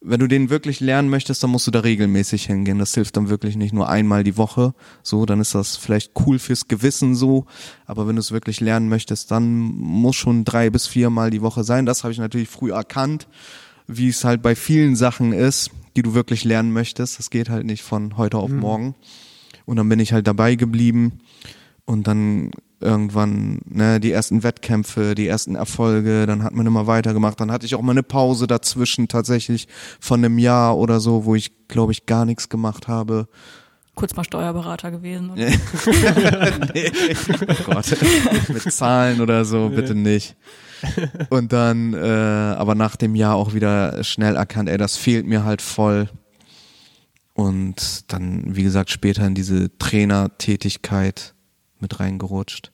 wenn 0.00 0.20
du 0.20 0.26
den 0.26 0.50
wirklich 0.50 0.80
lernen 0.80 1.08
möchtest, 1.08 1.42
dann 1.42 1.50
musst 1.50 1.66
du 1.66 1.70
da 1.70 1.80
regelmäßig 1.80 2.46
hingehen. 2.46 2.78
Das 2.78 2.92
hilft 2.94 3.16
dann 3.16 3.30
wirklich 3.30 3.56
nicht 3.56 3.72
nur 3.72 3.88
einmal 3.88 4.22
die 4.22 4.36
Woche, 4.36 4.74
so, 5.02 5.24
dann 5.24 5.40
ist 5.40 5.54
das 5.54 5.76
vielleicht 5.76 6.12
cool 6.26 6.38
fürs 6.38 6.68
Gewissen 6.68 7.14
so, 7.14 7.46
aber 7.86 8.06
wenn 8.06 8.16
du 8.16 8.20
es 8.20 8.32
wirklich 8.32 8.60
lernen 8.60 8.88
möchtest, 8.88 9.30
dann 9.30 9.56
muss 9.58 10.16
schon 10.16 10.44
drei 10.44 10.68
bis 10.68 10.86
viermal 10.86 11.30
die 11.30 11.42
Woche 11.42 11.64
sein. 11.64 11.86
Das 11.86 12.04
habe 12.04 12.12
ich 12.12 12.18
natürlich 12.18 12.48
früh 12.48 12.72
erkannt, 12.72 13.28
wie 13.86 14.08
es 14.08 14.24
halt 14.24 14.42
bei 14.42 14.54
vielen 14.54 14.96
Sachen 14.96 15.32
ist, 15.32 15.70
die 15.96 16.02
du 16.02 16.14
wirklich 16.14 16.44
lernen 16.44 16.72
möchtest. 16.72 17.18
Das 17.18 17.30
geht 17.30 17.48
halt 17.48 17.64
nicht 17.64 17.82
von 17.82 18.16
heute 18.16 18.38
auf 18.38 18.50
morgen. 18.50 18.94
Und 19.64 19.76
dann 19.76 19.88
bin 19.88 20.00
ich 20.00 20.12
halt 20.12 20.26
dabei 20.26 20.56
geblieben 20.56 21.20
und 21.86 22.06
dann 22.06 22.50
irgendwann 22.84 23.60
ne, 23.64 23.98
die 23.98 24.12
ersten 24.12 24.42
Wettkämpfe, 24.42 25.14
die 25.14 25.26
ersten 25.26 25.56
Erfolge, 25.56 26.26
dann 26.26 26.42
hat 26.44 26.54
man 26.54 26.66
immer 26.66 26.86
weitergemacht. 26.86 27.40
Dann 27.40 27.50
hatte 27.50 27.66
ich 27.66 27.74
auch 27.74 27.82
mal 27.82 27.92
eine 27.92 28.02
Pause 28.02 28.46
dazwischen 28.46 29.08
tatsächlich 29.08 29.66
von 30.00 30.24
einem 30.24 30.38
Jahr 30.38 30.76
oder 30.76 31.00
so, 31.00 31.24
wo 31.24 31.34
ich 31.34 31.66
glaube 31.68 31.92
ich 31.92 32.06
gar 32.06 32.24
nichts 32.24 32.48
gemacht 32.48 32.86
habe. 32.86 33.28
Kurz 33.94 34.14
mal 34.16 34.24
Steuerberater 34.24 34.90
gewesen. 34.90 35.30
oder? 35.30 35.46
nee. 36.74 36.90
Oh 37.48 37.72
Gott. 37.72 37.96
Mit 38.48 38.72
Zahlen 38.72 39.20
oder 39.20 39.44
so, 39.44 39.68
bitte 39.68 39.94
nicht. 39.94 40.36
Und 41.30 41.52
dann, 41.52 41.94
äh, 41.94 41.98
aber 41.98 42.74
nach 42.74 42.96
dem 42.96 43.14
Jahr 43.14 43.36
auch 43.36 43.54
wieder 43.54 44.02
schnell 44.02 44.36
erkannt, 44.36 44.68
ey, 44.68 44.78
das 44.78 44.96
fehlt 44.96 45.26
mir 45.26 45.44
halt 45.44 45.62
voll. 45.62 46.08
Und 47.34 48.12
dann, 48.12 48.56
wie 48.56 48.62
gesagt, 48.62 48.90
später 48.90 49.26
in 49.26 49.34
diese 49.34 49.76
Trainertätigkeit 49.78 51.34
mit 51.80 52.00
reingerutscht, 52.00 52.72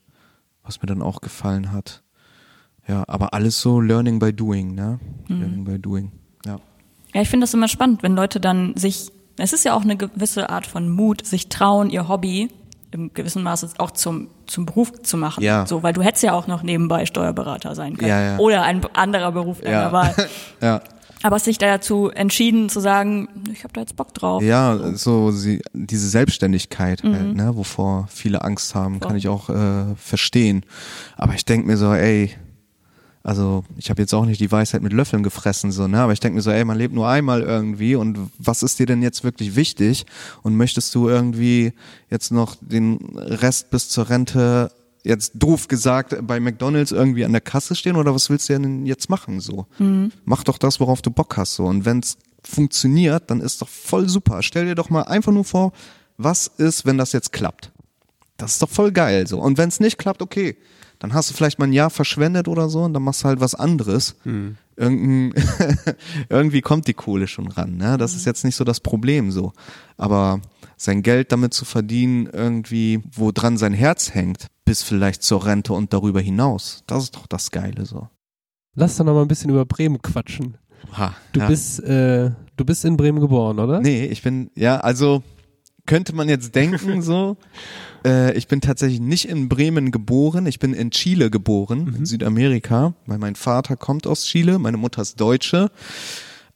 was 0.62 0.80
mir 0.82 0.86
dann 0.86 1.02
auch 1.02 1.20
gefallen 1.20 1.72
hat. 1.72 2.02
Ja, 2.86 3.04
aber 3.06 3.34
alles 3.34 3.60
so 3.60 3.80
Learning 3.80 4.18
by 4.18 4.32
Doing, 4.32 4.74
ne? 4.74 4.98
Learning 5.28 5.64
by 5.64 5.78
Doing, 5.78 6.12
ja. 6.44 6.58
Ja, 7.14 7.22
ich 7.22 7.28
finde 7.28 7.44
das 7.44 7.54
immer 7.54 7.68
spannend, 7.68 8.02
wenn 8.02 8.14
Leute 8.16 8.40
dann 8.40 8.76
sich, 8.76 9.10
es 9.36 9.52
ist 9.52 9.64
ja 9.64 9.74
auch 9.74 9.82
eine 9.82 9.96
gewisse 9.96 10.50
Art 10.50 10.66
von 10.66 10.88
Mut, 10.88 11.24
sich 11.26 11.48
trauen, 11.48 11.90
ihr 11.90 12.08
Hobby 12.08 12.50
im 12.92 13.12
gewissen 13.14 13.42
Maße 13.42 13.68
auch 13.78 13.92
zum, 13.92 14.28
zum 14.46 14.66
Beruf 14.66 14.92
zu 15.02 15.16
machen. 15.16 15.42
Ja. 15.44 15.66
So, 15.66 15.82
weil 15.82 15.92
du 15.92 16.02
hättest 16.02 16.24
ja 16.24 16.32
auch 16.32 16.46
noch 16.46 16.62
nebenbei 16.62 17.06
Steuerberater 17.06 17.74
sein 17.74 17.96
können. 17.96 18.10
Ja, 18.10 18.20
ja. 18.32 18.38
Oder 18.38 18.62
ein 18.62 18.84
anderer 18.94 19.30
Beruf 19.32 19.60
deiner 19.60 19.82
Ja. 19.82 19.92
Wahl. 19.92 20.14
ja. 20.60 20.80
Aber 21.22 21.36
hast 21.36 21.46
dich 21.46 21.58
dazu 21.58 22.10
entschieden 22.10 22.68
zu 22.68 22.80
sagen, 22.80 23.28
ich 23.52 23.64
habe 23.64 23.72
da 23.74 23.82
jetzt 23.82 23.96
Bock 23.96 24.14
drauf. 24.14 24.42
Ja, 24.42 24.94
so 24.94 25.30
sie, 25.30 25.62
diese 25.72 26.08
Selbstständigkeit, 26.08 27.02
halt, 27.02 27.34
ne, 27.34 27.56
wovor 27.56 28.08
viele 28.10 28.42
Angst 28.42 28.74
haben, 28.74 29.00
kann 29.00 29.16
ich 29.16 29.28
auch 29.28 29.50
äh, 29.50 29.94
verstehen. 29.96 30.64
Aber 31.16 31.34
ich 31.34 31.44
denk 31.44 31.66
mir 31.66 31.76
so, 31.76 31.92
ey, 31.92 32.30
also 33.22 33.64
ich 33.76 33.90
habe 33.90 34.00
jetzt 34.00 34.14
auch 34.14 34.24
nicht 34.24 34.40
die 34.40 34.50
Weisheit 34.50 34.80
mit 34.82 34.94
Löffeln 34.94 35.22
gefressen, 35.22 35.72
so, 35.72 35.86
ne? 35.86 36.00
Aber 36.00 36.14
ich 36.14 36.20
denk 36.20 36.34
mir 36.34 36.40
so, 36.40 36.50
ey, 36.50 36.64
man 36.64 36.78
lebt 36.78 36.94
nur 36.94 37.06
einmal 37.06 37.42
irgendwie 37.42 37.94
und 37.94 38.18
was 38.38 38.62
ist 38.62 38.78
dir 38.78 38.86
denn 38.86 39.02
jetzt 39.02 39.24
wirklich 39.24 39.56
wichtig? 39.56 40.06
Und 40.42 40.56
möchtest 40.56 40.94
du 40.94 41.08
irgendwie 41.08 41.74
jetzt 42.08 42.32
noch 42.32 42.56
den 42.62 42.96
Rest 43.16 43.70
bis 43.70 43.90
zur 43.90 44.08
Rente 44.08 44.70
jetzt 45.04 45.32
doof 45.34 45.68
gesagt 45.68 46.16
bei 46.26 46.40
McDonalds 46.40 46.92
irgendwie 46.92 47.24
an 47.24 47.32
der 47.32 47.40
Kasse 47.40 47.74
stehen 47.74 47.96
oder 47.96 48.14
was 48.14 48.30
willst 48.30 48.48
du 48.48 48.54
denn 48.54 48.86
jetzt 48.86 49.08
machen 49.08 49.40
so? 49.40 49.66
Mach 50.24 50.44
doch 50.44 50.58
das, 50.58 50.80
worauf 50.80 51.02
du 51.02 51.10
Bock 51.10 51.36
hast 51.36 51.54
so 51.54 51.64
und 51.64 51.84
wenn's 51.84 52.18
funktioniert, 52.44 53.30
dann 53.30 53.40
ist 53.40 53.60
doch 53.62 53.68
voll 53.68 54.08
super. 54.08 54.42
Stell 54.42 54.66
dir 54.66 54.74
doch 54.74 54.90
mal 54.90 55.02
einfach 55.02 55.32
nur 55.32 55.44
vor, 55.44 55.72
was 56.16 56.46
ist, 56.46 56.86
wenn 56.86 56.98
das 56.98 57.12
jetzt 57.12 57.32
klappt? 57.32 57.72
Das 58.36 58.52
ist 58.52 58.62
doch 58.62 58.70
voll 58.70 58.92
geil 58.92 59.26
so. 59.26 59.40
Und 59.40 59.58
wenn 59.58 59.68
es 59.68 59.80
nicht 59.80 59.98
klappt, 59.98 60.22
okay, 60.22 60.56
dann 60.98 61.14
hast 61.14 61.30
du 61.30 61.34
vielleicht 61.34 61.58
mal 61.58 61.66
ein 61.66 61.72
Jahr 61.72 61.90
verschwendet 61.90 62.46
oder 62.46 62.68
so 62.68 62.82
und 62.82 62.92
dann 62.92 63.02
machst 63.02 63.22
du 63.22 63.28
halt 63.28 63.40
was 63.40 63.54
anderes. 63.54 64.16
Hm. 64.22 64.56
Irgendein, 64.76 65.42
irgendwie 66.28 66.60
kommt 66.60 66.86
die 66.86 66.94
Kohle 66.94 67.26
schon 67.26 67.48
ran. 67.48 67.76
Ne? 67.76 67.98
Das 67.98 68.14
ist 68.14 68.26
jetzt 68.26 68.44
nicht 68.44 68.56
so 68.56 68.64
das 68.64 68.80
Problem 68.80 69.30
so. 69.30 69.52
Aber 69.96 70.40
sein 70.76 71.02
Geld 71.02 71.32
damit 71.32 71.52
zu 71.52 71.64
verdienen, 71.64 72.26
irgendwie, 72.26 73.02
wo 73.12 73.32
dran 73.32 73.58
sein 73.58 73.74
Herz 73.74 74.14
hängt, 74.14 74.46
bis 74.70 74.84
vielleicht 74.84 75.24
zur 75.24 75.44
Rente 75.46 75.72
und 75.72 75.92
darüber 75.92 76.20
hinaus, 76.20 76.84
das 76.86 77.02
ist 77.02 77.16
doch 77.16 77.26
das 77.26 77.50
Geile 77.50 77.84
so. 77.86 78.08
Lass 78.76 78.96
doch 78.96 79.04
noch 79.04 79.14
mal 79.14 79.22
ein 79.22 79.26
bisschen 79.26 79.50
über 79.50 79.64
Bremen 79.64 80.00
quatschen. 80.00 80.58
Ha, 80.96 81.12
Du 81.32 81.40
ja. 81.40 81.48
bist, 81.48 81.80
äh, 81.80 82.30
du 82.56 82.64
bist 82.64 82.84
in 82.84 82.96
Bremen 82.96 83.18
geboren, 83.18 83.58
oder? 83.58 83.80
Nee, 83.80 84.04
ich 84.04 84.22
bin, 84.22 84.48
ja, 84.54 84.78
also 84.78 85.24
könnte 85.86 86.14
man 86.14 86.28
jetzt 86.28 86.54
denken 86.54 87.02
so. 87.02 87.36
Äh, 88.02 88.32
ich 88.32 88.48
bin 88.48 88.62
tatsächlich 88.62 88.98
nicht 88.98 89.28
in 89.28 89.50
Bremen 89.50 89.90
geboren, 89.90 90.46
ich 90.46 90.58
bin 90.58 90.72
in 90.72 90.90
Chile 90.90 91.28
geboren, 91.30 91.94
in 91.98 92.06
Südamerika, 92.06 92.94
weil 93.04 93.18
mein 93.18 93.34
Vater 93.34 93.76
kommt 93.76 94.06
aus 94.06 94.24
Chile, 94.24 94.58
meine 94.58 94.78
Mutter 94.78 95.02
ist 95.02 95.20
Deutsche. 95.20 95.70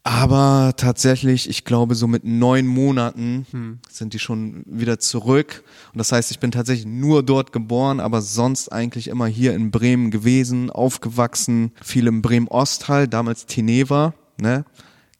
Aber 0.06 0.74
tatsächlich, 0.76 1.48
ich 1.48 1.64
glaube, 1.64 1.94
so 1.94 2.06
mit 2.06 2.24
neun 2.24 2.66
Monaten 2.66 3.78
sind 3.90 4.12
die 4.12 4.18
schon 4.18 4.62
wieder 4.66 4.98
zurück. 4.98 5.64
Und 5.94 5.98
das 5.98 6.12
heißt, 6.12 6.30
ich 6.30 6.38
bin 6.40 6.50
tatsächlich 6.50 6.84
nur 6.84 7.22
dort 7.22 7.52
geboren, 7.52 8.00
aber 8.00 8.20
sonst 8.20 8.68
eigentlich 8.70 9.08
immer 9.08 9.26
hier 9.26 9.54
in 9.54 9.70
Bremen 9.70 10.10
gewesen, 10.10 10.68
aufgewachsen, 10.68 11.72
viel 11.82 12.06
im 12.06 12.20
Bremen-Osthal, 12.20 13.08
damals 13.08 13.46
Teneva, 13.46 14.12
ne? 14.38 14.66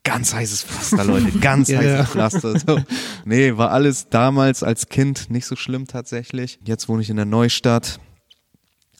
Ganz 0.03 0.35
heißes 0.35 0.65
Pflaster, 0.65 1.03
Leute, 1.11 1.31
ganz 1.39 1.71
Ja, 1.71 1.79
heißes. 1.79 2.11
Pflaster. 2.11 2.59
So. 2.59 2.79
Nee, 3.25 3.57
war 3.57 3.71
alles 3.71 4.11
damals 4.11 4.63
als 4.63 4.91
Kind 4.91 5.31
nicht 5.31 5.47
so 5.47 5.57
schlimm 5.57 5.87
tatsächlich. 5.87 6.59
Jetzt 6.63 6.91
wohne 6.91 7.01
ich 7.01 7.09
in 7.09 7.17
der 7.17 7.25
Neustadt 7.25 8.01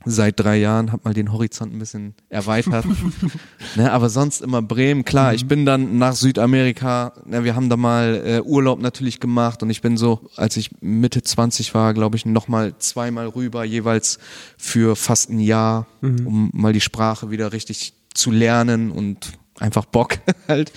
seit 0.05 0.41
drei 0.41 0.57
Jahren, 0.57 0.93
habe 0.93 1.03
mal 1.05 1.15
den 1.15 1.33
Horizont 1.33 1.75
ein 1.75 1.79
bisschen 1.79 2.15
erweitert. 2.29 2.87
ne, 3.77 3.93
aber 3.93 4.09
sonst 4.09 4.43
immer 4.43 4.63
Bremen. 4.63 5.05
Klar, 5.05 5.35
ich 5.35 5.47
bin 5.47 5.67
dann 5.67 5.99
nach 5.99 6.15
Südamerika. 6.15 7.13
Ne, 7.27 7.45
wir 7.45 7.57
haben 7.57 7.69
da 7.69 7.77
mal 7.77 8.23
äh, 8.25 8.41
Urlaub 8.41 8.81
natürlich 8.81 9.21
gemacht 9.21 9.63
und 9.63 9.71
ich 9.71 9.81
bin 9.81 9.97
so, 9.97 10.31
als 10.37 10.57
ich 10.57 10.71
Mitte 10.81 11.23
20 11.23 11.75
war, 11.75 11.95
glaube 11.95 12.17
ich, 12.17 12.27
noch 12.27 12.49
mal 12.49 12.77
zweimal 12.79 13.29
rüber, 13.29 13.65
jeweils 13.65 14.19
für 14.57 14.97
fast 14.97 15.31
ein 15.31 15.41
Jahr, 15.41 15.87
um 16.03 16.51
mal 16.53 16.73
die 16.73 16.81
Sprache 16.81 17.31
wieder 17.31 17.53
richtig 17.53 17.95
zu 18.15 18.31
lernen 18.31 18.91
und 18.91 19.33
einfach 19.59 19.85
Bock 19.85 20.19
halt. 20.49 20.73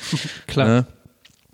Klar. 0.47 0.67
Ne? 0.67 0.87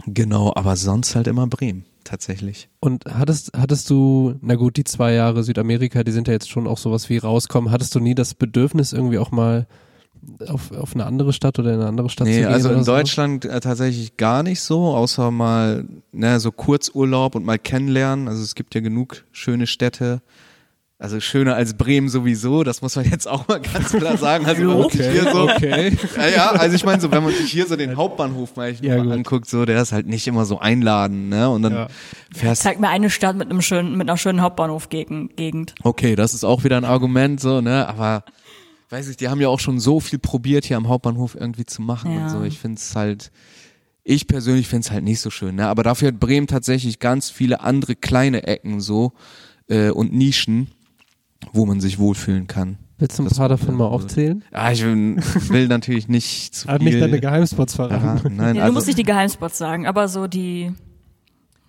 Genau, 0.05 0.53
aber 0.55 0.75
sonst 0.75 1.15
halt 1.15 1.27
immer 1.27 1.47
Bremen, 1.47 1.85
tatsächlich. 2.03 2.69
Und 2.79 3.05
hattest, 3.05 3.51
hattest 3.57 3.89
du, 3.89 4.35
na 4.41 4.55
gut, 4.55 4.77
die 4.77 4.83
zwei 4.83 5.13
Jahre 5.13 5.43
Südamerika, 5.43 6.03
die 6.03 6.11
sind 6.11 6.27
ja 6.27 6.33
jetzt 6.33 6.49
schon 6.49 6.67
auch 6.67 6.77
sowas 6.77 7.09
wie 7.09 7.17
rauskommen. 7.17 7.71
Hattest 7.71 7.95
du 7.95 7.99
nie 7.99 8.15
das 8.15 8.33
Bedürfnis, 8.33 8.93
irgendwie 8.93 9.17
auch 9.17 9.31
mal 9.31 9.67
auf, 10.47 10.71
auf 10.71 10.93
eine 10.93 11.05
andere 11.05 11.33
Stadt 11.33 11.59
oder 11.59 11.73
in 11.73 11.79
eine 11.79 11.87
andere 11.89 12.09
Stadt 12.09 12.27
zu 12.27 12.33
Nee, 12.33 12.39
gehen? 12.39 12.47
also 12.47 12.69
in 12.69 12.83
so? 12.83 12.93
Deutschland 12.93 13.45
äh, 13.45 13.59
tatsächlich 13.59 14.17
gar 14.17 14.43
nicht 14.43 14.61
so, 14.61 14.95
außer 14.95 15.31
mal 15.31 15.85
ne, 16.11 16.39
so 16.39 16.51
Kurzurlaub 16.51 17.35
und 17.35 17.45
mal 17.45 17.59
kennenlernen. 17.59 18.27
Also 18.27 18.41
es 18.43 18.55
gibt 18.55 18.73
ja 18.75 18.81
genug 18.81 19.25
schöne 19.31 19.67
Städte. 19.67 20.21
Also 21.03 21.19
schöner 21.19 21.55
als 21.55 21.73
Bremen 21.73 22.07
sowieso, 22.07 22.63
das 22.63 22.81
muss 22.81 22.95
man 22.95 23.03
jetzt 23.03 23.27
auch 23.27 23.45
mal 23.49 23.59
ganz 23.59 23.89
klar 23.91 24.15
sagen. 24.15 24.45
Also 24.45 24.61
wenn 24.61 24.79
man 24.79 24.89
sich 24.89 25.05
hier 25.05 25.29
so, 25.33 25.49
okay. 25.49 25.91
ja, 26.15 26.27
ja, 26.29 26.51
also 26.51 26.73
ich 26.77 26.85
meine 26.85 27.01
so, 27.01 27.11
wenn 27.11 27.23
man 27.23 27.33
sich 27.33 27.51
hier 27.51 27.67
so 27.67 27.75
den 27.75 27.97
Hauptbahnhof 27.97 28.55
mal, 28.55 28.73
Ja, 28.81 29.03
mal 29.03 29.11
anguckt, 29.11 29.49
so 29.49 29.65
der 29.65 29.81
ist 29.81 29.91
halt 29.91 30.07
nicht 30.07 30.25
immer 30.27 30.45
so 30.45 30.59
einladend, 30.59 31.27
ne? 31.27 31.49
Und 31.49 31.63
dann 31.63 31.73
Ja. 31.73 31.87
fährst 32.33 32.61
Zeig 32.63 32.79
mir 32.79 32.87
eine 32.87 33.09
Stadt 33.09 33.35
mit 33.35 33.49
einem 33.49 33.61
schönen, 33.61 33.97
mit 33.97 34.07
einer 34.09 34.15
schönen 34.17 34.39
Hauptbahnhof-Gegend. 34.41 35.75
Okay, 35.83 36.15
das 36.15 36.33
ist 36.33 36.45
auch 36.45 36.63
wieder 36.63 36.77
ein 36.77 36.85
Argument, 36.85 37.37
so, 37.41 37.59
ne? 37.59 37.85
Aber 37.89 38.23
weiß 38.89 39.09
ich, 39.09 39.17
die 39.17 39.27
haben 39.27 39.41
ja 39.41 39.49
auch 39.49 39.59
schon 39.59 39.81
so 39.81 39.99
viel 39.99 40.19
probiert, 40.19 40.63
hier 40.63 40.77
am 40.77 40.87
Hauptbahnhof 40.87 41.35
irgendwie 41.35 41.65
zu 41.65 41.81
machen 41.81 42.13
Ja. 42.15 42.23
und 42.23 42.29
so. 42.29 42.43
Ich 42.43 42.59
finde 42.59 42.77
es 42.77 42.95
halt, 42.95 43.29
ich 44.05 44.25
persönlich 44.27 44.69
finde 44.69 44.85
es 44.85 44.91
halt 44.91 45.03
nicht 45.03 45.19
so 45.19 45.29
schön, 45.29 45.55
ne? 45.55 45.67
Aber 45.67 45.83
dafür 45.83 46.07
hat 46.09 46.19
Bremen 46.21 46.47
tatsächlich 46.47 46.99
ganz 46.99 47.29
viele 47.29 47.59
andere 47.59 47.95
kleine 47.97 48.43
Ecken 48.47 48.79
so 48.79 49.11
äh, 49.67 49.89
und 49.89 50.13
Nischen, 50.13 50.69
wo 51.51 51.65
man 51.65 51.81
sich 51.81 51.99
wohlfühlen 51.99 52.47
kann. 52.47 52.77
Willst 52.99 53.17
du 53.19 53.23
ein 53.23 53.27
Das 53.29 53.37
paar 53.37 53.49
davon 53.49 53.75
mal 53.75 53.85
so. 53.85 53.89
aufzählen? 53.89 54.43
Ah, 54.51 54.71
ich 54.71 54.83
will, 54.83 55.17
will 55.49 55.67
natürlich 55.67 56.07
nicht 56.07 56.55
zu 56.55 56.67
viel. 56.67 56.79
nicht 56.79 57.01
deine 57.01 57.19
Geheimspots 57.19 57.75
verraten. 57.75 57.99
verraten. 58.01 58.35
Nein, 58.37 58.53
Nee, 58.53 58.59
du 58.59 58.63
also, 58.63 58.73
musst 58.73 58.87
nicht 58.87 58.99
die 58.99 59.03
Geheimspots 59.03 59.57
sagen, 59.57 59.85
aber 59.87 60.07
so 60.07 60.27
die, 60.27 60.71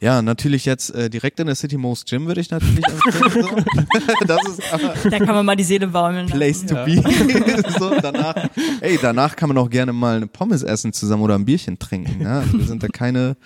ja, 0.01 0.21
natürlich 0.21 0.67
jetzt 0.67 0.95
äh, 0.95 1.09
direkt 1.09 1.41
in 1.41 1.47
der 1.47 1.55
City 1.55 1.79
Most 1.79 2.07
Gym 2.11 2.27
würde 2.27 2.41
ich 2.43 2.51
natürlich 2.51 2.85
empfehlen. 2.87 3.43
So. 3.43 4.27
das 4.27 4.49
ist 4.49 4.73
aber 4.73 4.95
da 5.09 5.19
kann 5.19 5.35
man 5.35 5.47
mal 5.47 5.57
die 5.57 5.65
Seele 5.65 5.87
baumeln. 5.89 6.27
Place 6.27 6.67
to 6.67 6.75
be. 6.85 6.97
so, 7.79 7.91
danach, 8.03 8.35
ey, 8.83 8.99
danach 9.01 9.35
kann 9.35 9.49
man 9.49 9.57
auch 9.57 9.71
gerne 9.71 9.95
mal 9.95 10.17
eine 10.17 10.27
Pommes 10.27 10.63
essen 10.63 10.93
zusammen 10.93 11.23
oder 11.23 11.37
ein 11.37 11.47
Bierchen 11.47 11.79
trinken. 11.79 12.23
Ne? 12.23 12.29
Also 12.31 12.59
Wir 12.59 12.67
sind 12.67 12.83
da 12.83 12.89
keine, 12.89 13.37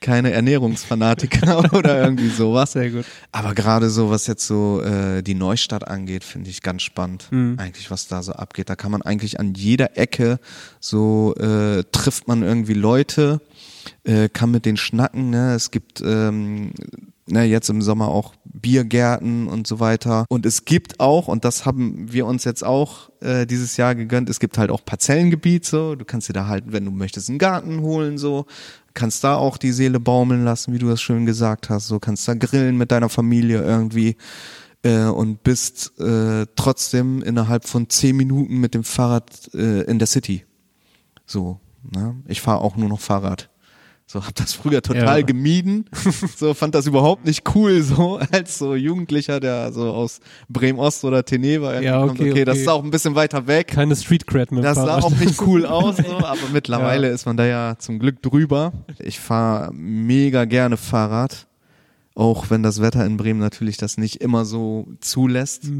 keine 0.00 0.32
Ernährungsfanatiker 0.32 1.72
oder 1.74 2.02
irgendwie 2.02 2.28
sowas. 2.28 2.72
Sehr 2.72 2.90
gut. 2.90 3.04
Aber 3.32 3.54
gerade 3.54 3.90
so, 3.90 4.10
was 4.10 4.26
jetzt 4.26 4.46
so 4.46 4.82
äh, 4.82 5.22
die 5.22 5.34
Neustadt 5.34 5.86
angeht, 5.86 6.24
finde 6.24 6.50
ich 6.50 6.62
ganz 6.62 6.82
spannend. 6.82 7.28
Mhm. 7.30 7.56
Eigentlich, 7.58 7.90
was 7.90 8.08
da 8.08 8.22
so 8.22 8.32
abgeht. 8.32 8.70
Da 8.70 8.76
kann 8.76 8.90
man 8.90 9.02
eigentlich 9.02 9.40
an 9.40 9.54
jeder 9.54 9.96
Ecke 9.96 10.38
so 10.80 11.34
äh, 11.36 11.84
trifft 11.92 12.28
man 12.28 12.42
irgendwie 12.42 12.74
Leute, 12.74 13.40
äh, 14.04 14.28
kann 14.28 14.50
mit 14.50 14.66
denen 14.66 14.76
schnacken. 14.76 15.30
Ne? 15.30 15.54
Es 15.54 15.70
gibt 15.70 16.00
ähm, 16.00 16.72
ne, 17.30 17.44
jetzt 17.44 17.68
im 17.70 17.82
Sommer 17.82 18.08
auch 18.08 18.34
Biergärten 18.44 19.46
und 19.48 19.66
so 19.66 19.80
weiter. 19.80 20.24
Und 20.28 20.46
es 20.46 20.64
gibt 20.64 21.00
auch, 21.00 21.28
und 21.28 21.44
das 21.44 21.66
haben 21.66 22.12
wir 22.12 22.26
uns 22.26 22.44
jetzt 22.44 22.64
auch 22.64 23.10
äh, 23.20 23.46
dieses 23.46 23.76
Jahr 23.76 23.94
gegönnt, 23.94 24.28
es 24.28 24.40
gibt 24.40 24.58
halt 24.58 24.70
auch 24.70 24.84
Parzellengebiet 24.84 25.64
so. 25.64 25.94
Du 25.94 26.04
kannst 26.04 26.28
dir 26.28 26.32
da 26.32 26.46
halt, 26.46 26.64
wenn 26.72 26.84
du 26.84 26.90
möchtest, 26.90 27.28
einen 27.28 27.38
Garten 27.38 27.80
holen 27.80 28.18
so. 28.18 28.46
Kannst 28.94 29.22
da 29.22 29.36
auch 29.36 29.58
die 29.58 29.72
Seele 29.72 30.00
baumeln 30.00 30.44
lassen, 30.44 30.72
wie 30.72 30.78
du 30.78 30.88
das 30.88 31.00
schön 31.00 31.26
gesagt 31.26 31.70
hast. 31.70 31.86
So 31.86 31.98
kannst 31.98 32.26
da 32.26 32.34
grillen 32.34 32.76
mit 32.76 32.90
deiner 32.90 33.08
Familie 33.08 33.62
irgendwie 33.62 34.16
äh, 34.82 35.04
und 35.04 35.42
bist 35.42 35.98
äh, 36.00 36.46
trotzdem 36.56 37.22
innerhalb 37.22 37.66
von 37.66 37.88
zehn 37.88 38.16
Minuten 38.16 38.58
mit 38.58 38.74
dem 38.74 38.84
Fahrrad 38.84 39.50
äh, 39.54 39.82
in 39.82 39.98
der 39.98 40.08
City. 40.08 40.44
So, 41.26 41.60
ne? 41.82 42.16
Ich 42.26 42.40
fahre 42.40 42.60
auch 42.60 42.76
nur 42.76 42.88
noch 42.88 43.00
Fahrrad. 43.00 43.50
So, 44.10 44.24
hab 44.24 44.34
das 44.36 44.54
früher 44.54 44.80
total 44.80 45.18
Ja. 45.20 45.26
gemieden. 45.26 45.84
So, 46.34 46.54
fand 46.54 46.74
das 46.74 46.86
überhaupt 46.86 47.26
nicht 47.26 47.42
cool, 47.54 47.82
so 47.82 48.18
als 48.32 48.56
so 48.56 48.74
Jugendlicher, 48.74 49.38
der 49.38 49.70
so 49.70 49.90
aus 49.92 50.20
Bremen-Ost 50.48 51.04
oder 51.04 51.22
Teneva 51.26 51.72
irgendwie 51.72 51.84
Ja, 51.88 51.98
kommt. 52.06 52.18
okay, 52.18 52.30
Okay, 52.30 52.44
das 52.46 52.54
okay. 52.54 52.62
ist 52.62 52.68
auch 52.68 52.82
ein 52.82 52.90
bisschen 52.90 53.14
weiter 53.16 53.46
weg. 53.46 53.66
Keine 53.68 53.94
Street 53.96 54.26
Cred 54.26 54.50
mit 54.50 54.64
Das 54.64 54.76
sah 54.76 54.98
auch 54.98 55.10
nicht 55.10 55.38
cool 55.42 55.66
aus, 55.66 55.98
so, 55.98 56.16
aber 56.24 56.38
mittlerweile 56.54 57.08
ist 57.08 57.26
man 57.26 57.36
da 57.36 57.44
ja 57.44 57.76
zum 57.78 57.98
Glück 57.98 58.22
drüber. 58.22 58.72
Ich 58.98 59.20
fahre 59.20 59.74
mega 59.74 60.46
gerne 60.46 60.78
Fahrrad, 60.78 61.46
auch 62.14 62.48
wenn 62.48 62.62
das 62.62 62.80
Wetter 62.80 63.04
in 63.04 63.18
Bremen 63.18 63.40
natürlich 63.40 63.76
das 63.76 63.98
nicht 63.98 64.22
immer 64.22 64.46
so 64.46 64.88
zulässt. 65.00 65.70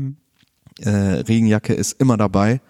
Äh, 0.81 0.91
Regenjacke 0.91 1.73
ist 1.73 1.99
immer 1.99 2.19
dabei. 2.19 2.61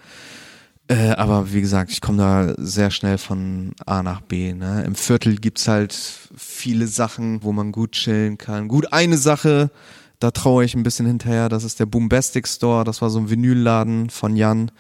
Äh, 0.89 1.11
aber 1.11 1.53
wie 1.53 1.61
gesagt, 1.61 1.91
ich 1.91 2.01
komme 2.01 2.19
da 2.19 2.55
sehr 2.57 2.91
schnell 2.91 3.19
von 3.19 3.73
A 3.85 4.03
nach 4.03 4.23
B. 4.23 4.55
Ne? 4.55 4.85
Im 4.85 4.95
Viertel 4.95 5.37
gibt's 5.37 5.69
halt 5.69 5.93
viele 6.35 6.87
Sachen, 6.87 7.43
wo 7.43 7.53
man 7.53 7.73
gut 7.73 7.93
chillen 7.93 8.39
kann. 8.39 8.69
Gut, 8.69 8.93
eine 8.93 9.19
Sache, 9.19 9.71
da 10.19 10.31
traue 10.31 10.65
ich 10.65 10.75
ein 10.75 10.83
bisschen 10.83 11.07
hinterher, 11.07 11.51
das 11.51 11.63
ist 11.63 11.79
der 11.79 11.87
Boombastic 11.87 12.49
Store. 12.49 12.85
Das 12.85 13.03
war 13.03 13.11
so 13.11 13.19
ein 13.19 13.29
Vinylladen 13.29 14.09
von 14.09 14.35
Jan, 14.35 14.71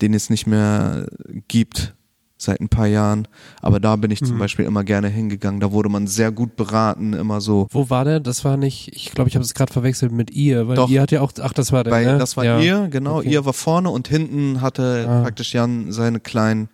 den 0.00 0.14
es 0.14 0.30
nicht 0.30 0.46
mehr 0.46 1.06
gibt 1.48 1.94
seit 2.38 2.60
ein 2.60 2.68
paar 2.68 2.86
Jahren. 2.86 3.26
Aber 3.60 3.80
da 3.80 3.96
bin 3.96 4.10
ich 4.10 4.24
zum 4.24 4.38
Beispiel 4.38 4.64
immer 4.64 4.84
gerne 4.84 5.08
hingegangen. 5.08 5.60
Da 5.60 5.72
wurde 5.72 5.88
man 5.88 6.06
sehr 6.06 6.30
gut 6.32 6.56
beraten, 6.56 7.12
immer 7.12 7.40
so. 7.40 7.66
Wo 7.70 7.90
war 7.90 8.04
der? 8.04 8.20
Das 8.20 8.44
war 8.44 8.56
nicht, 8.56 8.90
ich 8.94 9.10
glaube, 9.10 9.28
ich 9.28 9.34
habe 9.34 9.44
es 9.44 9.54
gerade 9.54 9.72
verwechselt 9.72 10.12
mit 10.12 10.30
ihr, 10.30 10.68
weil 10.68 10.76
Doch. 10.76 10.88
ihr 10.88 11.02
hat 11.02 11.10
ja 11.10 11.20
auch, 11.20 11.32
ach, 11.42 11.52
das 11.52 11.72
war 11.72 11.82
der, 11.84 11.90
Bei, 11.90 12.04
ne? 12.04 12.16
Das 12.18 12.36
war 12.36 12.44
ja. 12.44 12.60
ihr, 12.60 12.88
genau. 12.88 13.18
Okay. 13.18 13.30
Ihr 13.30 13.44
war 13.44 13.52
vorne 13.52 13.90
und 13.90 14.08
hinten 14.08 14.60
hatte 14.60 15.06
Ah. 15.08 15.22
praktisch 15.22 15.52
Jan 15.52 15.90
seine 15.92 16.20
kleinen, 16.20 16.68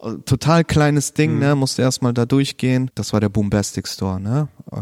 äh, 0.00 0.12
total 0.24 0.64
kleines 0.64 1.12
Ding, 1.12 1.34
Mhm. 1.34 1.38
ne, 1.40 1.54
musste 1.56 1.82
erstmal 1.82 2.14
da 2.14 2.24
durchgehen. 2.24 2.90
Das 2.94 3.12
war 3.12 3.20
der 3.20 3.28
Boombastic 3.28 3.88
Store, 3.88 4.20
ne? 4.20 4.48
Äh, 4.72 4.76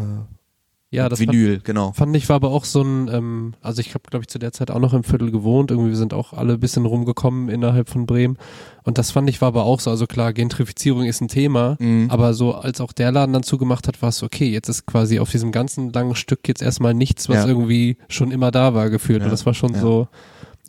Ja, 0.91 1.07
das 1.07 1.19
fand, 1.19 1.31
Vinyl, 1.31 1.59
genau. 1.63 1.91
fand 1.91 2.15
ich 2.15 2.27
war 2.29 2.37
aber 2.37 2.49
auch 2.49 2.65
so 2.65 2.81
ein, 2.81 3.07
ähm, 3.13 3.53
also 3.61 3.79
ich 3.79 3.89
habe, 3.93 4.09
glaube 4.09 4.23
ich, 4.23 4.27
zu 4.27 4.39
der 4.39 4.51
Zeit 4.53 4.71
auch 4.71 4.79
noch 4.79 4.93
im 4.93 5.03
Viertel 5.03 5.29
gewohnt. 5.29 5.69
Irgendwie 5.69 5.89
wir 5.91 5.95
sind 5.97 6.15
auch 6.15 6.33
alle 6.33 6.53
ein 6.53 6.59
bisschen 6.59 6.85
rumgekommen 6.87 7.47
innerhalb 7.49 7.89
von 7.89 8.07
Bremen. 8.07 8.37
Und 8.83 8.97
das 8.97 9.11
fand 9.11 9.29
ich 9.29 9.39
war 9.39 9.49
aber 9.49 9.65
auch 9.65 9.79
so, 9.79 9.91
also 9.91 10.07
klar, 10.07 10.33
Gentrifizierung 10.33 11.03
ist 11.05 11.21
ein 11.21 11.27
Thema, 11.27 11.75
Mhm. 11.79 12.07
aber 12.09 12.33
so 12.33 12.55
als 12.55 12.81
auch 12.81 12.91
der 12.91 13.11
Laden 13.11 13.33
dann 13.33 13.43
zugemacht 13.43 13.87
hat, 13.87 14.01
war 14.01 14.09
es 14.09 14.23
okay. 14.23 14.49
Jetzt 14.49 14.67
ist 14.67 14.87
quasi 14.87 15.19
auf 15.19 15.29
diesem 15.29 15.51
ganzen 15.51 15.93
langen 15.93 16.15
Stück 16.15 16.47
jetzt 16.47 16.63
erstmal 16.63 16.95
nichts, 16.95 17.29
was 17.29 17.37
Ja. 17.37 17.47
irgendwie 17.47 17.97
schon 18.07 18.31
immer 18.31 18.49
da 18.49 18.73
war, 18.73 18.89
gefühlt. 18.89 19.19
Ja, 19.19 19.25
Und 19.25 19.31
das 19.31 19.45
war 19.45 19.53
schon 19.53 19.73
ja. 19.75 19.81
so 19.81 20.07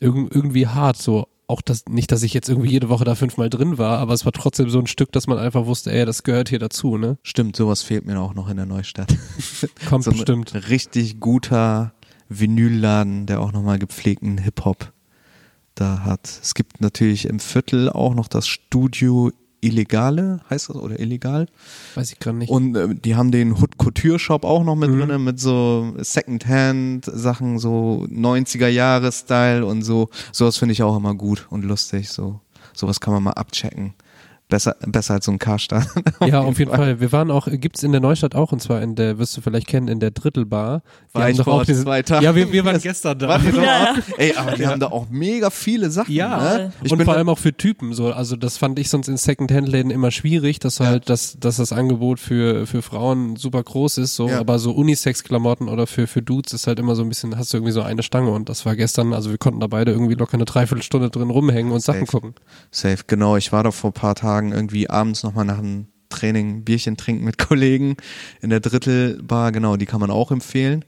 irg 0.00 0.14
irgendwie 0.34 0.66
hart, 0.66 0.98
so 0.98 1.28
auch 1.50 1.60
das, 1.60 1.84
nicht, 1.88 2.12
dass 2.12 2.22
ich 2.22 2.32
jetzt 2.32 2.48
irgendwie 2.48 2.70
jede 2.70 2.88
Woche 2.88 3.04
da 3.04 3.14
fünfmal 3.14 3.50
drin 3.50 3.76
war, 3.76 3.98
aber 3.98 4.14
es 4.14 4.24
war 4.24 4.32
trotzdem 4.32 4.70
so 4.70 4.78
ein 4.78 4.86
Stück, 4.86 5.12
dass 5.12 5.26
man 5.26 5.36
einfach 5.36 5.66
wusste, 5.66 5.92
ey, 5.92 6.06
das 6.06 6.22
gehört 6.22 6.48
hier 6.48 6.58
dazu, 6.58 6.96
ne? 6.96 7.18
Stimmt, 7.22 7.56
sowas 7.56 7.82
fehlt 7.82 8.06
mir 8.06 8.18
auch 8.20 8.34
noch 8.34 8.48
in 8.48 8.56
der 8.56 8.66
Neustadt. 8.66 9.14
Kommt 9.88 10.04
so 10.04 10.10
ein 10.10 10.16
bestimmt. 10.16 10.54
richtig 10.70 11.20
guter 11.20 11.92
Vinylladen, 12.28 13.26
der 13.26 13.40
auch 13.40 13.52
nochmal 13.52 13.78
gepflegten 13.78 14.38
Hip-Hop 14.38 14.92
da 15.74 16.04
hat. 16.04 16.26
Es 16.42 16.54
gibt 16.54 16.80
natürlich 16.80 17.26
im 17.26 17.40
Viertel 17.40 17.90
auch 17.90 18.14
noch 18.14 18.28
das 18.28 18.46
Studio 18.46 19.32
Illegale, 19.60 20.40
heißt 20.48 20.70
das, 20.70 20.76
oder 20.76 20.98
illegal. 20.98 21.46
Weiß 21.94 22.12
ich 22.12 22.18
gerade 22.18 22.38
nicht. 22.38 22.50
Und 22.50 22.76
äh, 22.76 22.94
die 22.94 23.16
haben 23.16 23.30
den 23.30 23.52
Hood 23.52 23.78
Couture 23.78 24.18
Shop 24.18 24.44
auch 24.44 24.64
noch 24.64 24.76
mit 24.76 24.90
drinne 24.90 25.18
mit 25.18 25.38
so 25.38 25.94
Secondhand 25.98 27.04
Sachen, 27.04 27.58
so 27.58 28.06
90er 28.10 28.68
Jahre 28.68 29.12
Style 29.12 29.64
und 29.66 29.82
so. 29.82 30.08
Sowas 30.32 30.56
finde 30.56 30.72
ich 30.72 30.82
auch 30.82 30.96
immer 30.96 31.14
gut 31.14 31.46
und 31.50 31.64
lustig, 31.64 32.08
so. 32.08 32.40
Sowas 32.72 33.00
kann 33.00 33.12
man 33.12 33.22
mal 33.22 33.32
abchecken. 33.32 33.94
Besser, 34.50 34.76
besser 34.86 35.14
als 35.14 35.24
so 35.24 35.32
ein 35.32 35.38
Karstadt. 35.38 35.86
ja, 36.26 36.40
auf 36.40 36.58
jeden 36.58 36.70
Fall. 36.74 37.00
Wir 37.00 37.12
waren 37.12 37.30
auch, 37.30 37.48
gibt's 37.50 37.82
in 37.82 37.92
der 37.92 38.00
Neustadt 38.00 38.34
auch, 38.34 38.52
und 38.52 38.60
zwar 38.60 38.82
in 38.82 38.94
der, 38.96 39.18
wirst 39.18 39.36
du 39.36 39.40
vielleicht 39.40 39.66
kennen, 39.66 39.88
in 39.88 40.00
der 40.00 40.10
Drittelbar. 40.10 40.82
Die 41.10 41.14
War 41.14 41.30
ich 41.30 41.36
doch 41.38 41.44
vor 41.44 41.54
auch 41.54 41.64
diese- 41.64 41.84
zwei 41.84 42.02
Tagen. 42.02 42.24
Ja, 42.24 42.34
wir, 42.34 42.52
wir 42.52 42.64
waren 42.64 42.74
Das- 42.74 42.82
gestern 42.82 43.18
da. 43.18 43.28
Wart 43.28 43.44
ihr 43.44 43.52
doch 43.52 43.62
Ja. 43.62 43.94
Ey, 44.18 44.34
aber 44.36 44.52
die 44.56 44.66
haben 44.66 44.80
da 44.80 44.88
auch 44.88 45.08
mega 45.08 45.50
viele 45.50 45.90
Sachen. 45.90 46.12
Ja, 46.12 46.36
ne? 46.58 46.72
Ich 46.82 46.92
und 46.92 46.98
bin 46.98 47.04
vor 47.06 47.14
allem 47.16 47.28
auch 47.28 47.38
für 47.38 47.56
Typen 47.56 47.94
so. 47.94 48.12
Also 48.12 48.36
das 48.36 48.58
fand 48.58 48.78
ich 48.78 48.90
sonst 48.90 49.08
in 49.08 49.16
Secondhand-Läden 49.16 49.90
immer 49.90 50.10
schwierig, 50.10 50.58
dass 50.58 50.80
halt 50.80 51.08
das, 51.08 51.36
dass 51.38 51.56
das 51.56 51.72
Angebot 51.72 52.18
für 52.20 52.66
für 52.66 52.82
Frauen 52.82 53.36
super 53.36 53.62
groß 53.62 53.98
ist, 53.98 54.16
so. 54.16 54.28
Ja. 54.28 54.40
Aber 54.40 54.58
so 54.58 54.72
Unisex-Klamotten 54.72 55.68
oder 55.68 55.86
für 55.86 56.06
für 56.06 56.22
Dudes 56.22 56.52
ist 56.52 56.66
halt 56.66 56.78
immer 56.78 56.94
so 56.94 57.02
ein 57.02 57.08
bisschen, 57.08 57.36
hast 57.36 57.52
du 57.52 57.58
irgendwie 57.58 57.72
so 57.72 57.82
eine 57.82 58.02
Stange 58.02 58.30
und 58.30 58.48
das 58.48 58.66
war 58.66 58.74
gestern. 58.76 59.12
Also 59.12 59.30
wir 59.30 59.38
konnten 59.38 59.60
da 59.60 59.66
beide 59.66 59.92
irgendwie 59.92 60.14
locker 60.14 60.34
eine 60.34 60.44
Dreiviertelstunde 60.44 61.10
drin 61.10 61.30
rumhängen 61.30 61.72
und 61.72 61.80
Sachen 61.80 62.00
Safe. 62.00 62.10
gucken. 62.10 62.34
Safe, 62.70 62.98
genau. 63.06 63.36
Ich 63.36 63.52
war 63.52 63.62
da 63.62 63.70
vor 63.70 63.90
ein 63.90 63.94
paar 63.94 64.14
Tagen 64.14 64.39
irgendwie 64.48 64.90
abends 64.90 65.22
nochmal 65.22 65.44
nach 65.44 65.58
einem 65.58 65.86
Training 66.08 66.64
Bierchen 66.64 66.96
trinken 66.96 67.24
mit 67.24 67.38
Kollegen 67.48 67.96
in 68.40 68.50
der 68.50 68.60
Drittelbar, 68.60 69.52
genau, 69.52 69.76
die 69.76 69.86
kann 69.86 70.00
man 70.00 70.10
auch 70.10 70.30
empfehlen. 70.32 70.84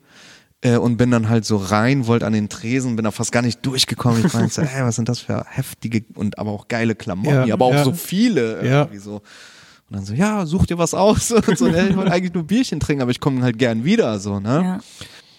Äh, 0.64 0.76
und 0.76 0.96
bin 0.96 1.10
dann 1.10 1.28
halt 1.28 1.44
so 1.44 1.56
rein, 1.56 2.06
wollte 2.06 2.24
an 2.26 2.32
den 2.32 2.48
Tresen, 2.48 2.94
bin 2.96 3.04
da 3.04 3.10
fast 3.10 3.32
gar 3.32 3.42
nicht 3.42 3.64
durchgekommen. 3.66 4.24
Ich 4.24 4.32
meinte 4.32 4.54
so, 4.54 4.62
ey, 4.62 4.84
was 4.84 4.94
sind 4.96 5.08
das 5.08 5.18
für 5.20 5.44
heftige 5.48 6.04
und 6.14 6.38
aber 6.38 6.50
auch 6.52 6.68
geile 6.68 6.94
Klamotten, 6.94 7.48
Ja, 7.48 7.54
aber 7.54 7.64
auch 7.66 7.72
ja. 7.74 7.84
so 7.84 7.92
viele 7.92 8.64
Ja. 8.64 8.82
irgendwie 8.82 8.98
so. 8.98 9.16
Und 9.90 9.96
dann 9.96 10.04
so, 10.04 10.14
ja, 10.14 10.46
such 10.46 10.66
dir 10.66 10.78
was 10.78 10.94
aus. 10.94 11.30
Und 11.46 11.58
so, 11.58 11.66
ja, 11.68 11.84
ich 11.86 11.96
wollte 11.96 12.12
eigentlich 12.12 12.32
nur 12.32 12.44
Bierchen 12.44 12.80
trinken, 12.80 13.02
aber 13.02 13.10
ich 13.10 13.20
komme 13.20 13.42
halt 13.42 13.58
gern 13.58 13.84
wieder, 13.84 14.18
so, 14.20 14.40
ne? 14.40 14.62
Ja. 14.64 14.78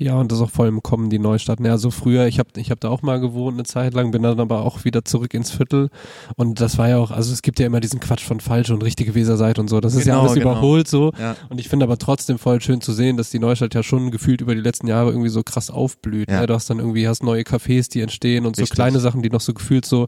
Ja, 0.03 0.15
und 0.19 0.33
das 0.33 0.41
auch 0.41 0.49
voll 0.49 0.67
im 0.67 0.83
Kommen, 0.83 1.09
die 1.09 1.17
Neustadt. 1.17 1.61
Ja, 1.61 1.77
so 1.77 1.89
früher, 1.89 2.27
ich 2.27 2.37
habe 2.37 2.49
ich 2.57 2.71
hab 2.71 2.81
da 2.81 2.89
auch 2.89 3.01
mal 3.03 3.21
gewohnt 3.21 3.55
eine 3.55 3.63
Zeit 3.63 3.93
lang, 3.93 4.11
bin 4.11 4.21
dann 4.21 4.37
aber 4.39 4.63
auch 4.63 4.83
wieder 4.83 5.05
zurück 5.05 5.33
ins 5.33 5.51
Viertel. 5.51 5.89
Und 6.35 6.59
das 6.59 6.77
war 6.77 6.89
ja 6.89 6.97
auch, 6.97 7.11
also 7.11 7.31
es 7.31 7.41
gibt 7.41 7.57
ja 7.59 7.67
immer 7.67 7.79
diesen 7.79 8.01
Quatsch 8.01 8.23
von 8.25 8.41
falsche 8.41 8.73
und 8.73 8.83
richtige 8.83 9.15
Weserseite 9.15 9.61
und 9.61 9.69
so. 9.69 9.79
Das 9.79 9.95
ist 9.95 10.05
ja 10.05 10.15
Genau, 10.15 10.25
alles 10.25 10.33
genau. 10.33 10.51
überholt 10.51 10.89
so. 10.89 11.13
Ja. 11.17 11.37
Und 11.47 11.59
ich 11.59 11.69
finde 11.69 11.85
aber 11.85 11.97
trotzdem 11.97 12.37
voll 12.37 12.59
schön 12.59 12.81
zu 12.81 12.91
sehen, 12.91 13.15
dass 13.15 13.29
die 13.29 13.39
Neustadt 13.39 13.73
ja 13.73 13.81
schon 13.81 14.11
gefühlt 14.11 14.41
über 14.41 14.55
die 14.55 14.61
letzten 14.61 14.87
Jahre 14.87 15.11
irgendwie 15.11 15.29
so 15.29 15.41
krass 15.41 15.69
aufblüht. 15.69 16.29
Ja. 16.29 16.41
Ne? 16.41 16.47
Du 16.47 16.53
hast 16.53 16.69
dann 16.69 16.79
irgendwie, 16.79 17.07
hast 17.07 17.23
neue 17.23 17.43
Cafés, 17.43 17.89
die 17.89 18.01
entstehen 18.01 18.45
und 18.45 18.57
so 18.57 18.63
Richtig. 18.63 18.75
kleine 18.75 18.99
Sachen, 18.99 19.21
die 19.21 19.29
noch 19.29 19.41
so 19.41 19.53
gefühlt 19.53 19.85
so 19.85 20.07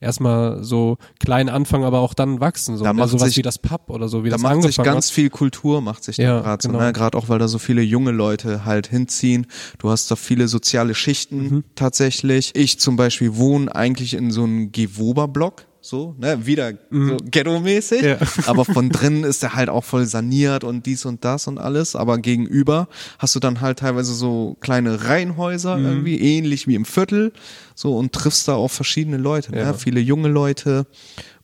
erstmal 0.00 0.62
so 0.64 0.98
klein 1.20 1.48
anfangen, 1.48 1.84
aber 1.84 2.00
auch 2.00 2.14
dann 2.14 2.40
wachsen. 2.40 2.76
So, 2.76 2.84
Da 2.84 2.92
ne? 2.92 3.00
macht 3.00 3.10
Sowas 3.10 3.28
sich- 3.28 3.36
wie 3.38 3.42
das 3.42 3.58
Pub 3.58 3.90
oder 3.90 4.08
so, 4.08 4.24
wie 4.24 4.28
da 4.30 4.34
das 4.36 4.42
macht 4.42 4.62
sich 4.62 4.76
ganz 4.76 5.06
hat. 5.08 5.14
viel 5.14 5.30
Kultur, 5.30 5.80
macht 5.80 6.04
sich 6.04 6.16
Ja, 6.18 6.36
da 6.36 6.40
gerade 6.42 6.62
so, 6.62 6.68
genau. 6.68 6.80
ne? 6.82 6.92
Gerade 6.92 7.16
auch, 7.16 7.28
weil 7.28 7.38
da 7.38 7.48
so 7.48 7.58
viele 7.58 7.82
junge 7.82 8.10
Leute 8.10 8.64
halt 8.64 8.86
hinziehen. 8.88 9.46
Du 9.78 9.90
hast 9.90 10.10
da 10.10 10.16
viele 10.16 10.48
soziale 10.48 10.94
Schichten 10.94 11.38
Mhm. 11.38 11.64
tatsächlich. 11.74 12.52
Ich 12.54 12.78
zum 12.80 12.96
Beispiel 12.96 13.36
wohne 13.36 13.74
eigentlich 13.74 14.14
in 14.14 14.30
so 14.30 14.44
einem 14.44 14.72
Gewober-Block. 14.72 15.64
So, 15.80 16.16
ne, 16.18 16.44
wieder 16.44 16.72
so 16.90 17.16
ghetto-mäßig. 17.30 18.02
Mhm. 18.02 18.08
Ja. 18.08 18.16
Aber 18.46 18.64
von 18.64 18.90
drinnen 18.90 19.22
ist 19.24 19.42
der 19.44 19.54
halt 19.54 19.68
auch 19.68 19.84
voll 19.84 20.06
saniert 20.06 20.64
und 20.64 20.86
dies 20.86 21.04
und 21.06 21.24
das 21.24 21.46
und 21.46 21.58
alles. 21.58 21.94
Aber 21.94 22.18
gegenüber 22.18 22.88
hast 23.18 23.34
du 23.36 23.40
dann 23.40 23.60
halt 23.60 23.78
teilweise 23.78 24.12
so 24.12 24.56
kleine 24.60 25.04
Reihenhäuser 25.04 25.76
Mhm. 25.78 25.86
irgendwie, 25.86 26.20
ähnlich 26.20 26.66
wie 26.66 26.74
im 26.74 26.84
Viertel. 26.84 27.32
So, 27.76 27.96
und 27.96 28.12
triffst 28.12 28.48
da 28.48 28.54
auch 28.54 28.68
verschiedene 28.72 29.16
Leute, 29.18 29.54
Ja. 29.56 29.66
ne? 29.66 29.74
Viele 29.74 30.00
junge 30.00 30.28
Leute. 30.28 30.86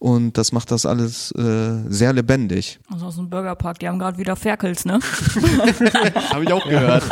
Und 0.00 0.36
das 0.36 0.50
macht 0.52 0.70
das 0.72 0.84
alles 0.84 1.30
äh, 1.32 1.88
sehr 1.88 2.12
lebendig. 2.12 2.80
Also 2.92 3.06
aus 3.06 3.16
dem 3.16 3.30
Burgerpark, 3.30 3.78
die 3.78 3.88
haben 3.88 3.98
gerade 4.00 4.18
wieder 4.18 4.34
Ferkels, 4.36 4.84
ne? 4.84 4.98
Habe 6.32 6.44
ich 6.44 6.52
auch 6.52 6.68
gehört. 6.68 7.04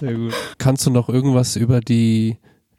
Sehr 0.00 0.14
gut. 0.14 0.32
Kannst 0.58 0.86
du 0.86 0.90
noch 0.90 1.08
irgendwas 1.08 1.56
über 1.56 1.80
die, 1.80 2.38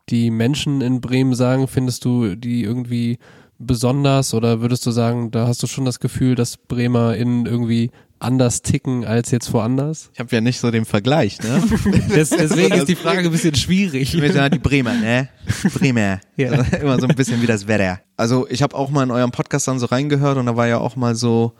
die 0.09 0.31
Menschen 0.31 0.81
in 0.81 1.01
Bremen 1.01 1.35
sagen? 1.35 1.67
Findest 1.67 2.05
du 2.05 2.35
die 2.35 2.63
irgendwie 2.63 3.19
besonders 3.59 4.33
oder 4.33 4.61
würdest 4.61 4.85
du 4.85 4.91
sagen, 4.91 5.31
da 5.31 5.47
hast 5.47 5.61
du 5.61 5.67
schon 5.67 5.85
das 5.85 5.99
Gefühl, 5.99 6.35
dass 6.35 6.57
BremerInnen 6.57 7.45
irgendwie 7.45 7.91
anders 8.19 8.61
ticken 8.61 9.05
als 9.05 9.31
jetzt 9.31 9.51
woanders? 9.53 10.09
Ich 10.13 10.19
habe 10.19 10.33
ja 10.33 10.41
nicht 10.41 10.59
so 10.59 10.71
den 10.71 10.85
Vergleich, 10.85 11.39
ne? 11.41 11.61
Des, 12.15 12.29
deswegen 12.29 12.73
ist 12.73 12.87
die 12.87 12.95
Frage 12.95 13.19
ein 13.19 13.31
bisschen 13.31 13.55
schwierig. 13.55 14.13
Ich 14.15 14.33
ja 14.33 14.49
die 14.49 14.59
Bremer, 14.59 14.93
ne? 14.93 15.29
Bremer. 15.73 16.19
Ja. 16.35 16.51
Also 16.51 16.77
immer 16.81 16.99
so 16.99 17.07
ein 17.07 17.15
bisschen 17.15 17.41
wie 17.41 17.47
das 17.47 17.67
Wetter. 17.67 17.99
Also 18.17 18.47
ich 18.49 18.61
habe 18.61 18.75
auch 18.75 18.89
mal 18.89 19.03
in 19.03 19.11
eurem 19.11 19.31
Podcast 19.31 19.67
dann 19.67 19.79
so 19.79 19.85
reingehört 19.85 20.37
und 20.37 20.45
da 20.45 20.55
war 20.55 20.67
ja 20.67 20.79
auch 20.79 20.95
mal 20.95 21.15
so, 21.15 21.53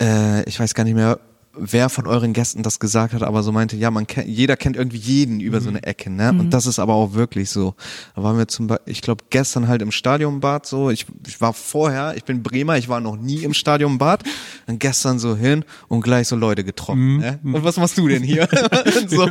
äh, 0.00 0.42
ich 0.44 0.58
weiß 0.58 0.74
gar 0.74 0.84
nicht 0.84 0.94
mehr, 0.94 1.18
wer 1.54 1.88
von 1.88 2.06
euren 2.06 2.32
Gästen 2.32 2.62
das 2.62 2.78
gesagt 2.80 3.14
hat, 3.14 3.22
aber 3.22 3.42
so 3.42 3.52
meinte, 3.52 3.76
ja, 3.76 3.90
man 3.90 4.06
kennt, 4.06 4.28
jeder 4.28 4.56
kennt 4.56 4.76
irgendwie 4.76 4.96
jeden 4.96 5.40
über 5.40 5.60
so 5.60 5.68
eine 5.68 5.82
Ecke, 5.82 6.10
ne? 6.10 6.30
Und 6.30 6.50
das 6.50 6.66
ist 6.66 6.78
aber 6.78 6.94
auch 6.94 7.14
wirklich 7.14 7.50
so. 7.50 7.74
Da 8.14 8.22
waren 8.22 8.38
wir 8.38 8.48
zum 8.48 8.66
Beispiel, 8.66 8.92
ich 8.92 9.02
glaube, 9.02 9.24
gestern 9.30 9.68
halt 9.68 9.82
im 9.82 9.92
Stadionbad 9.92 10.66
so. 10.66 10.90
Ich, 10.90 11.06
ich 11.26 11.40
war 11.40 11.52
vorher, 11.52 12.16
ich 12.16 12.24
bin 12.24 12.42
Bremer, 12.42 12.78
ich 12.78 12.88
war 12.88 13.00
noch 13.00 13.16
nie 13.16 13.42
im 13.42 13.54
Stadionbad. 13.54 14.24
Und 14.66 14.80
gestern 14.80 15.18
so 15.18 15.36
hin 15.36 15.64
und 15.88 16.02
gleich 16.02 16.28
so 16.28 16.36
Leute 16.36 16.64
getroffen. 16.64 17.18
Ne? 17.18 17.38
Und 17.42 17.64
was 17.64 17.76
machst 17.76 17.98
du 17.98 18.08
denn 18.08 18.22
hier? 18.22 18.48
so, 19.08 19.28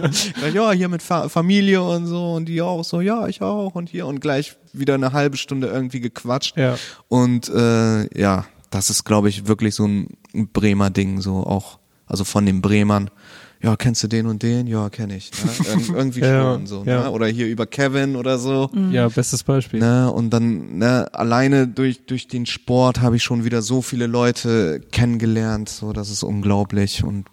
ja, 0.54 0.72
hier 0.72 0.90
mit 0.90 1.02
Fa 1.02 1.30
Familie 1.30 1.82
und 1.82 2.06
so 2.06 2.34
und 2.34 2.46
die 2.46 2.62
auch 2.62 2.84
so, 2.84 3.02
ja, 3.02 3.28
ich 3.28 3.42
auch 3.42 3.76
und 3.76 3.90
hier 3.90 4.06
und 4.08 4.20
gleich 4.20 4.58
wieder 4.74 4.94
eine 4.96 5.14
halbe 5.14 5.38
Stunde 5.38 5.68
irgendwie 5.68 6.00
gequatscht. 6.00 6.58
Ja. 6.58 6.78
Und 7.08 7.50
äh, 7.50 8.20
ja, 8.20 8.46
das 8.70 8.90
ist, 8.90 9.04
glaube 9.04 9.30
ich, 9.30 9.48
wirklich 9.48 9.76
so 9.76 9.86
ein 9.86 10.18
Bremer 10.54 10.90
Ding, 10.90 11.22
so 11.22 11.44
auch, 11.44 11.80
also 12.12 12.24
von 12.24 12.46
den 12.46 12.62
Bremern. 12.62 13.10
Ja, 13.64 13.76
kennst 13.76 14.02
du 14.04 14.08
den 14.08 14.26
und 14.26 14.42
den? 14.42 14.66
Ja, 14.66 14.90
kenne 14.90 15.16
ich. 15.16 15.32
Ne? 15.32 15.52
Ir 15.90 15.96
irgendwie 15.96 16.20
Ja, 16.22 16.42
schon 16.56 16.66
so. 16.66 16.84
ja. 16.84 17.04
Ne? 17.04 17.12
Oder 17.12 17.28
hier 17.28 17.48
über 17.48 17.68
Kevin 17.68 18.16
oder 18.16 18.40
so. 18.40 18.72
Ja, 18.90 19.08
bestes 19.08 19.44
Beispiel. 19.44 19.80
Ne? 19.80 20.12
Und 20.12 20.32
dann 20.32 20.80
ne, 20.80 21.08
alleine 21.14 21.68
durch 21.68 22.06
durch 22.08 22.28
den 22.28 22.48
Sport 22.48 23.02
habe 23.02 23.18
ich 23.18 23.24
schon 23.24 23.44
wieder 23.46 23.62
so 23.62 23.84
viele 23.84 24.08
Leute 24.08 24.82
kennengelernt. 24.92 25.70
So, 25.70 25.94
das 25.94 26.10
ist 26.10 26.24
unglaublich. 26.24 27.04
Und 27.04 27.26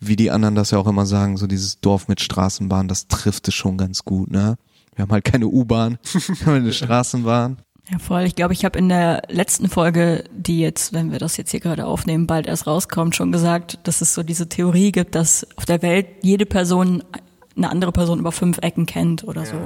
wie 0.00 0.16
die 0.16 0.30
anderen 0.30 0.54
das 0.54 0.70
ja 0.70 0.78
auch 0.78 0.86
immer 0.86 1.04
sagen, 1.04 1.36
so 1.36 1.46
dieses 1.46 1.80
Dorf 1.80 2.08
mit 2.08 2.20
Straßenbahn, 2.22 2.88
das 2.88 3.06
trifft 3.08 3.46
es 3.48 3.54
schon 3.54 3.76
ganz 3.76 4.04
gut. 4.06 4.30
Ne? 4.30 4.56
Wir 4.96 5.02
haben 5.02 5.12
halt 5.12 5.24
keine 5.24 5.46
U-Bahn, 5.48 5.98
wir 6.12 6.46
haben 6.46 6.54
eine 6.56 6.72
Straßenbahn. 6.72 7.58
Ja, 7.92 7.98
voll. 7.98 8.22
Ich 8.22 8.34
glaube, 8.34 8.54
ich 8.54 8.64
habe 8.64 8.78
in 8.78 8.88
der 8.88 9.22
letzten 9.28 9.68
Folge, 9.68 10.24
die 10.32 10.60
jetzt, 10.60 10.92
wenn 10.94 11.12
wir 11.12 11.18
das 11.18 11.36
jetzt 11.36 11.50
hier 11.50 11.60
gerade 11.60 11.84
aufnehmen, 11.86 12.26
bald 12.26 12.46
erst 12.46 12.66
rauskommt, 12.66 13.14
schon 13.14 13.32
gesagt, 13.32 13.78
dass 13.84 14.00
es 14.00 14.14
so 14.14 14.22
diese 14.22 14.48
Theorie 14.48 14.92
gibt, 14.92 15.14
dass 15.14 15.46
auf 15.56 15.66
der 15.66 15.82
Welt 15.82 16.06
jede 16.22 16.46
Person 16.46 17.04
eine 17.54 17.68
andere 17.68 17.92
Person 17.92 18.18
über 18.18 18.32
fünf 18.32 18.56
Ecken 18.62 18.86
kennt 18.86 19.24
oder 19.24 19.44
so. 19.44 19.56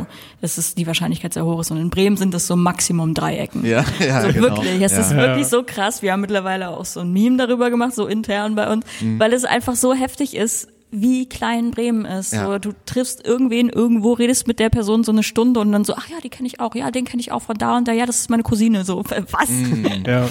Das 0.41 0.59
ist 0.59 0.77
die 0.77 0.89
Wahrscheinlichkeit 0.89 1.33
sehr 1.35 1.45
hoch 1.45 1.61
ist. 1.61 1.71
Und 1.71 1.77
in 1.77 1.89
Bremen 1.89 2.17
sind 2.17 2.35
es 2.35 2.49
so 2.49 2.57
Maximum 2.57 3.15
drei 3.15 3.37
Ecken. 3.37 3.65
Ja, 3.65 3.85
ja, 4.01 4.23
so 4.23 4.33
genau. 4.33 4.43
wirklich. 4.57 4.83
Es 4.83 4.91
Ja. 4.91 4.99
ist 5.03 5.15
wirklich 5.15 5.47
so 5.47 5.63
krass. 5.63 6.03
Wir 6.03 6.13
haben 6.13 6.21
mittlerweile 6.23 6.71
auch 6.71 6.85
so 6.85 6.99
ein 6.99 7.13
Meme 7.13 7.37
darüber 7.37 7.71
gemacht, 7.71 7.95
so 7.95 8.09
intern 8.09 8.57
bei 8.57 8.69
uns, 8.73 8.85
Mhm. 9.01 9.21
weil 9.21 9.33
es 9.33 9.45
einfach 9.45 9.77
so 9.77 9.95
heftig 9.95 10.35
ist, 10.35 10.67
wie 11.01 11.29
klein 11.29 11.71
Bremen 11.71 12.05
ist. 12.05 12.33
Ja. 12.33 12.47
So, 12.47 12.59
du 12.59 12.73
triffst 12.87 13.25
irgendwen 13.25 13.69
irgendwo, 13.69 14.13
redest 14.13 14.47
mit 14.47 14.59
der 14.59 14.71
Person 14.71 15.05
so 15.05 15.13
eine 15.13 15.23
Stunde 15.23 15.61
und 15.61 15.73
dann 15.73 15.85
so, 15.85 15.95
ach 15.95 16.09
ja, 16.09 16.17
die 16.23 16.29
kenne 16.29 16.47
ich 16.47 16.61
auch, 16.61 16.75
ja, 16.75 16.91
den 16.91 17.05
kenne 17.05 17.21
ich 17.21 17.33
auch 17.33 17.43
von 17.43 17.57
da 17.57 17.77
und 17.77 17.87
da, 17.89 17.93
ja, 17.93 18.07
das 18.07 18.21
ist 18.21 18.31
meine 18.31 18.43
Cousine. 18.43 18.85
So, 18.85 19.05
was? 19.31 19.49
Mhm. 19.51 20.05
Ja. 20.07 20.29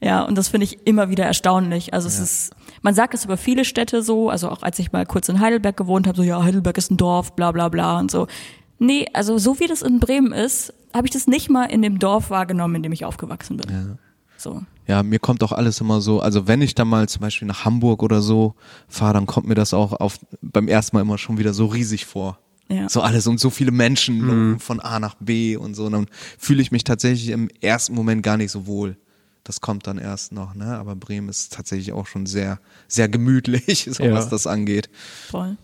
Ja, 0.00 0.22
und 0.22 0.36
das 0.36 0.48
finde 0.48 0.64
ich 0.64 0.86
immer 0.86 1.08
wieder 1.08 1.24
erstaunlich. 1.24 1.94
Also 1.94 2.08
es 2.08 2.18
ist, 2.18 2.52
man 2.82 2.94
sagt 2.94 3.14
es 3.14 3.24
über 3.24 3.38
viele 3.38 3.64
Städte 3.64 4.02
so, 4.02 4.28
also 4.28 4.50
auch 4.50 4.62
als 4.62 4.78
ich 4.78 4.92
mal 4.92 5.06
kurz 5.06 5.30
in 5.30 5.40
Heidelberg 5.40 5.78
gewohnt 5.78 6.06
habe, 6.06 6.16
so 6.16 6.22
ja, 6.22 6.42
Heidelberg 6.42 6.76
ist 6.76 6.90
ein 6.90 6.98
Dorf, 6.98 7.34
bla 7.34 7.52
bla 7.52 7.70
bla 7.70 7.98
und 7.98 8.10
so. 8.10 8.26
Nee, 8.78 9.06
also 9.14 9.38
so 9.38 9.60
wie 9.60 9.66
das 9.66 9.80
in 9.80 10.00
Bremen 10.00 10.32
ist, 10.32 10.74
habe 10.92 11.06
ich 11.06 11.10
das 11.10 11.26
nicht 11.26 11.48
mal 11.48 11.64
in 11.64 11.80
dem 11.80 11.98
Dorf 11.98 12.28
wahrgenommen, 12.28 12.74
in 12.76 12.82
dem 12.82 12.92
ich 12.92 13.06
aufgewachsen 13.06 13.56
bin. 13.56 13.98
Ja. 14.44 14.50
So. 14.52 14.62
Ja, 14.86 15.02
mir 15.02 15.18
kommt 15.18 15.42
auch 15.42 15.52
alles 15.52 15.80
immer 15.80 16.02
so, 16.02 16.20
also 16.20 16.46
wenn 16.46 16.60
ich 16.60 16.74
dann 16.74 16.88
mal 16.88 17.08
zum 17.08 17.22
Beispiel 17.22 17.48
nach 17.48 17.64
Hamburg 17.64 18.02
oder 18.02 18.20
so 18.20 18.54
fahre, 18.86 19.14
dann 19.14 19.24
kommt 19.26 19.46
mir 19.48 19.54
das 19.54 19.72
auch 19.72 19.92
auf, 19.94 20.18
beim 20.42 20.68
ersten 20.68 20.94
Mal 20.96 21.00
immer 21.00 21.16
schon 21.16 21.38
wieder 21.38 21.54
so 21.54 21.66
riesig 21.66 22.04
vor. 22.04 22.38
Ja. 22.68 22.88
So 22.88 23.00
alles 23.00 23.26
und 23.26 23.40
so 23.40 23.48
viele 23.50 23.70
Menschen 23.70 24.20
laufen 24.20 24.58
von 24.60 24.80
A 24.80 24.98
nach 25.00 25.14
B 25.20 25.56
und 25.56 25.74
so. 25.74 25.86
Und 25.86 25.92
dann 25.92 26.06
fühle 26.38 26.60
ich 26.62 26.70
mich 26.72 26.84
tatsächlich 26.84 27.28
im 27.30 27.48
ersten 27.60 27.94
Moment 27.94 28.22
gar 28.22 28.36
nicht 28.36 28.50
so 28.50 28.66
wohl. 28.66 28.96
Das 29.42 29.60
kommt 29.60 29.86
dann 29.86 29.98
erst 29.98 30.32
noch, 30.32 30.54
ne? 30.54 30.76
Aber 30.78 30.96
Bremen 30.96 31.28
ist 31.28 31.52
tatsächlich 31.52 31.92
auch 31.92 32.06
schon 32.06 32.24
sehr, 32.24 32.58
sehr 32.88 33.08
gemütlich, 33.10 33.88
so 33.92 34.02
Ja. 34.02 34.12
was 34.14 34.28
das 34.30 34.46
angeht. 34.46 34.88
Voll. 35.28 35.56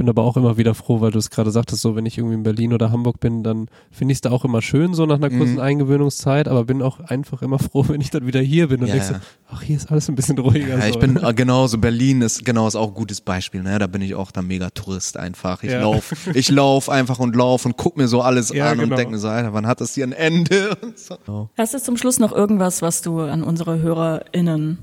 Bin 0.00 0.08
aber 0.08 0.24
auch 0.24 0.38
immer 0.38 0.56
wieder 0.56 0.74
froh, 0.74 1.02
weil 1.02 1.10
du 1.10 1.18
es 1.18 1.28
gerade 1.28 1.50
sagtest, 1.50 1.82
so 1.82 1.94
wenn 1.94 2.06
ich 2.06 2.16
irgendwie 2.16 2.34
in 2.36 2.42
Berlin 2.42 2.72
oder 2.72 2.90
Hamburg 2.90 3.20
bin, 3.20 3.42
dann 3.42 3.68
finde 3.90 4.12
ich 4.12 4.16
es 4.16 4.20
da 4.22 4.30
auch 4.30 4.46
immer 4.46 4.62
schön, 4.62 4.94
so 4.94 5.04
nach 5.04 5.16
einer 5.16 5.28
kurzen 5.28 5.54
Mhm. 5.56 5.60
Eingewöhnungszeit, 5.60 6.48
aber 6.48 6.64
bin 6.64 6.80
auch 6.80 7.00
einfach 7.00 7.42
immer 7.42 7.58
froh, 7.58 7.84
wenn 7.88 8.00
ich 8.00 8.08
dann 8.08 8.26
wieder 8.26 8.40
hier 8.40 8.68
bin 8.68 8.80
und 8.80 8.86
Ja, 8.86 8.94
denk 8.94 9.04
so, 9.04 9.12
ja. 9.12 9.20
ach, 9.52 9.60
hier 9.62 9.76
ist 9.76 9.90
alles 9.92 10.08
ein 10.08 10.14
bisschen 10.14 10.38
ruhiger. 10.38 10.76
Ja, 10.78 10.80
so. 10.80 10.88
ich 10.88 10.98
bin 10.98 11.18
äh, 11.22 11.34
genauso, 11.34 11.76
Berlin 11.76 12.22
ist 12.22 12.46
genau 12.46 12.66
ist 12.66 12.76
auch 12.76 12.88
ein 12.88 12.94
gutes 12.94 13.20
Beispiel, 13.20 13.62
ne? 13.62 13.78
Da 13.78 13.86
bin 13.88 14.00
ich 14.00 14.14
auch 14.14 14.30
dann 14.32 14.46
mega 14.46 14.70
Tourist 14.70 15.18
einfach. 15.18 15.62
Ich 15.62 15.70
Ja. 15.72 15.82
lauf, 15.82 16.12
ich 16.34 16.48
lauf 16.50 16.88
einfach 16.88 17.18
und 17.18 17.36
lauf 17.36 17.66
und 17.66 17.76
guck 17.76 17.98
mir 17.98 18.08
so 18.08 18.22
alles 18.22 18.50
Ja, 18.54 18.70
an 18.70 18.78
genau. 18.78 18.92
und 18.92 18.98
denke 18.98 19.12
mir 19.12 19.18
so, 19.18 19.28
Alter, 19.28 19.52
wann 19.52 19.66
hat 19.66 19.82
das 19.82 19.94
hier 19.94 20.04
ein 20.06 20.12
Ende? 20.12 20.76
Und 20.82 20.98
so. 20.98 21.50
Hast 21.58 21.74
du 21.74 21.78
zum 21.82 21.98
Schluss 21.98 22.18
noch 22.18 22.32
irgendwas, 22.32 22.80
was 22.80 23.02
du 23.02 23.20
an 23.20 23.42
unsere 23.42 23.80
HörerInnen 23.82 24.78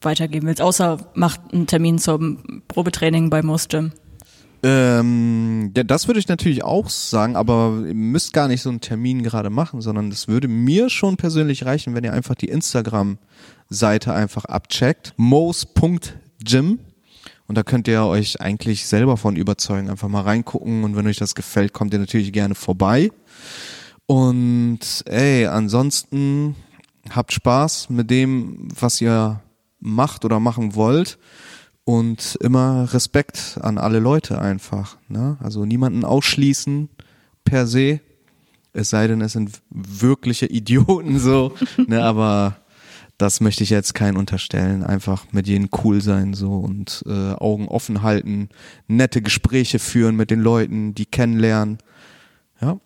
weitergeben 0.00 0.46
willst? 0.48 0.60
Außer 0.62 0.98
macht 1.14 1.40
einen 1.52 1.66
Termin 1.68 1.98
zum 1.98 2.62
Probetraining 2.68 3.30
bei 3.30 3.42
Most 3.42 3.68
Gym. 3.70 3.92
Ähm, 4.62 5.72
ja, 5.76 5.84
das 5.84 6.08
würde 6.08 6.18
ich 6.18 6.28
natürlich 6.28 6.64
auch 6.64 6.88
sagen, 6.88 7.36
aber 7.36 7.84
ihr 7.86 7.94
müsst 7.94 8.32
gar 8.32 8.48
nicht 8.48 8.62
so 8.62 8.70
einen 8.70 8.80
Termin 8.80 9.22
gerade 9.22 9.50
machen, 9.50 9.80
sondern 9.80 10.10
das 10.10 10.26
würde 10.26 10.48
mir 10.48 10.90
schon 10.90 11.16
persönlich 11.16 11.64
reichen, 11.64 11.94
wenn 11.94 12.04
ihr 12.04 12.12
einfach 12.12 12.34
die 12.34 12.48
Instagram-Seite 12.48 14.12
einfach 14.12 14.44
abcheckt. 14.46 15.14
mos.gym 15.16 16.80
und 17.46 17.56
da 17.56 17.62
könnt 17.62 17.88
ihr 17.88 18.04
euch 18.04 18.40
eigentlich 18.40 18.86
selber 18.86 19.16
von 19.16 19.36
überzeugen. 19.36 19.88
Einfach 19.88 20.08
mal 20.08 20.22
reingucken 20.22 20.84
und 20.84 20.96
wenn 20.96 21.06
euch 21.06 21.16
das 21.16 21.34
gefällt, 21.34 21.72
kommt 21.72 21.92
ihr 21.92 21.98
natürlich 21.98 22.32
gerne 22.32 22.54
vorbei. 22.54 23.10
Und 24.06 24.80
ey, 25.06 25.46
ansonsten 25.46 26.56
habt 27.10 27.32
Spaß 27.32 27.90
mit 27.90 28.10
dem, 28.10 28.68
was 28.78 29.00
ihr 29.00 29.40
macht 29.80 30.24
oder 30.24 30.40
machen 30.40 30.74
wollt 30.74 31.18
und 31.88 32.36
immer 32.42 32.92
Respekt 32.92 33.58
an 33.62 33.78
alle 33.78 33.98
Leute 33.98 34.42
einfach. 34.42 34.98
Ne? 35.08 35.38
Also 35.40 35.64
niemanden 35.64 36.04
ausschließen 36.04 36.90
per 37.44 37.66
se, 37.66 38.00
es 38.74 38.90
sei 38.90 39.06
denn, 39.06 39.22
es 39.22 39.32
sind 39.32 39.62
wirkliche 39.70 40.44
Idioten 40.50 41.18
so. 41.18 41.54
ne? 41.86 42.02
Aber 42.02 42.58
das 43.16 43.40
möchte 43.40 43.64
ich 43.64 43.70
jetzt 43.70 43.94
keinen 43.94 44.18
unterstellen. 44.18 44.84
Einfach 44.84 45.24
mit 45.32 45.46
jedem 45.46 45.70
cool 45.82 46.02
sein 46.02 46.34
so 46.34 46.58
und 46.58 47.04
äh, 47.06 47.32
Augen 47.32 47.68
offen 47.68 48.02
halten, 48.02 48.50
nette 48.86 49.22
Gespräche 49.22 49.78
führen 49.78 50.14
mit 50.14 50.30
den 50.30 50.40
Leuten, 50.40 50.94
die 50.94 51.06
kennenlernen. 51.06 51.78
Ja. 52.60 52.78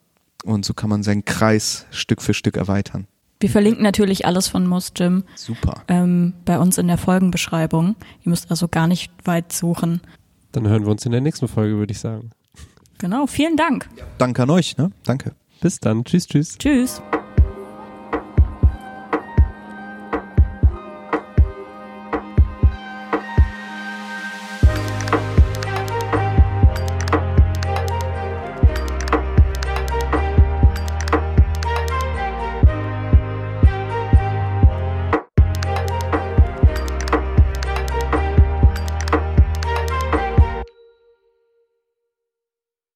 Und 0.45 0.65
so 0.65 0.75
kann 0.75 0.91
man 0.91 1.03
seinen 1.03 1.25
Kreis 1.25 1.87
Stück 1.91 2.23
für 2.23 2.35
Stück 2.35 2.57
erweitern. 2.57 3.09
Wir 3.43 3.51
verlinken 3.51 3.83
natürlich 3.83 4.25
alles 4.25 4.47
von 4.47 4.69
Most 4.69 4.95
Gym 4.95 5.25
Super. 5.35 5.83
ähm, 5.89 6.35
bei 6.45 6.61
uns 6.61 6.79
in 6.79 6.87
der 6.87 6.97
Folgenbeschreibung. 6.97 7.97
Ihr 8.23 8.31
müsst 8.31 8.49
also 8.51 8.69
gar 8.69 8.87
nicht 8.87 9.11
weit 9.25 9.53
suchen. 9.53 10.01
Dann 10.53 10.69
hören 10.69 10.85
wir 10.85 10.93
uns 10.93 11.05
in 11.07 11.11
der 11.11 11.21
nächsten 11.21 11.49
Folge, 11.49 11.77
würde 11.77 11.91
ich 11.91 11.99
sagen. 11.99 12.31
Genau, 12.99 13.27
vielen 13.27 13.57
Dank. 13.57 13.89
Danke 14.19 14.45
an 14.45 14.51
euch, 14.51 14.77
ne? 14.77 14.93
Danke. 15.03 15.33
Bis 15.61 15.81
dann. 15.81 16.05
Tschüss, 16.05 16.29
tschüss. 16.29 16.57
Tschüss. 16.57 17.03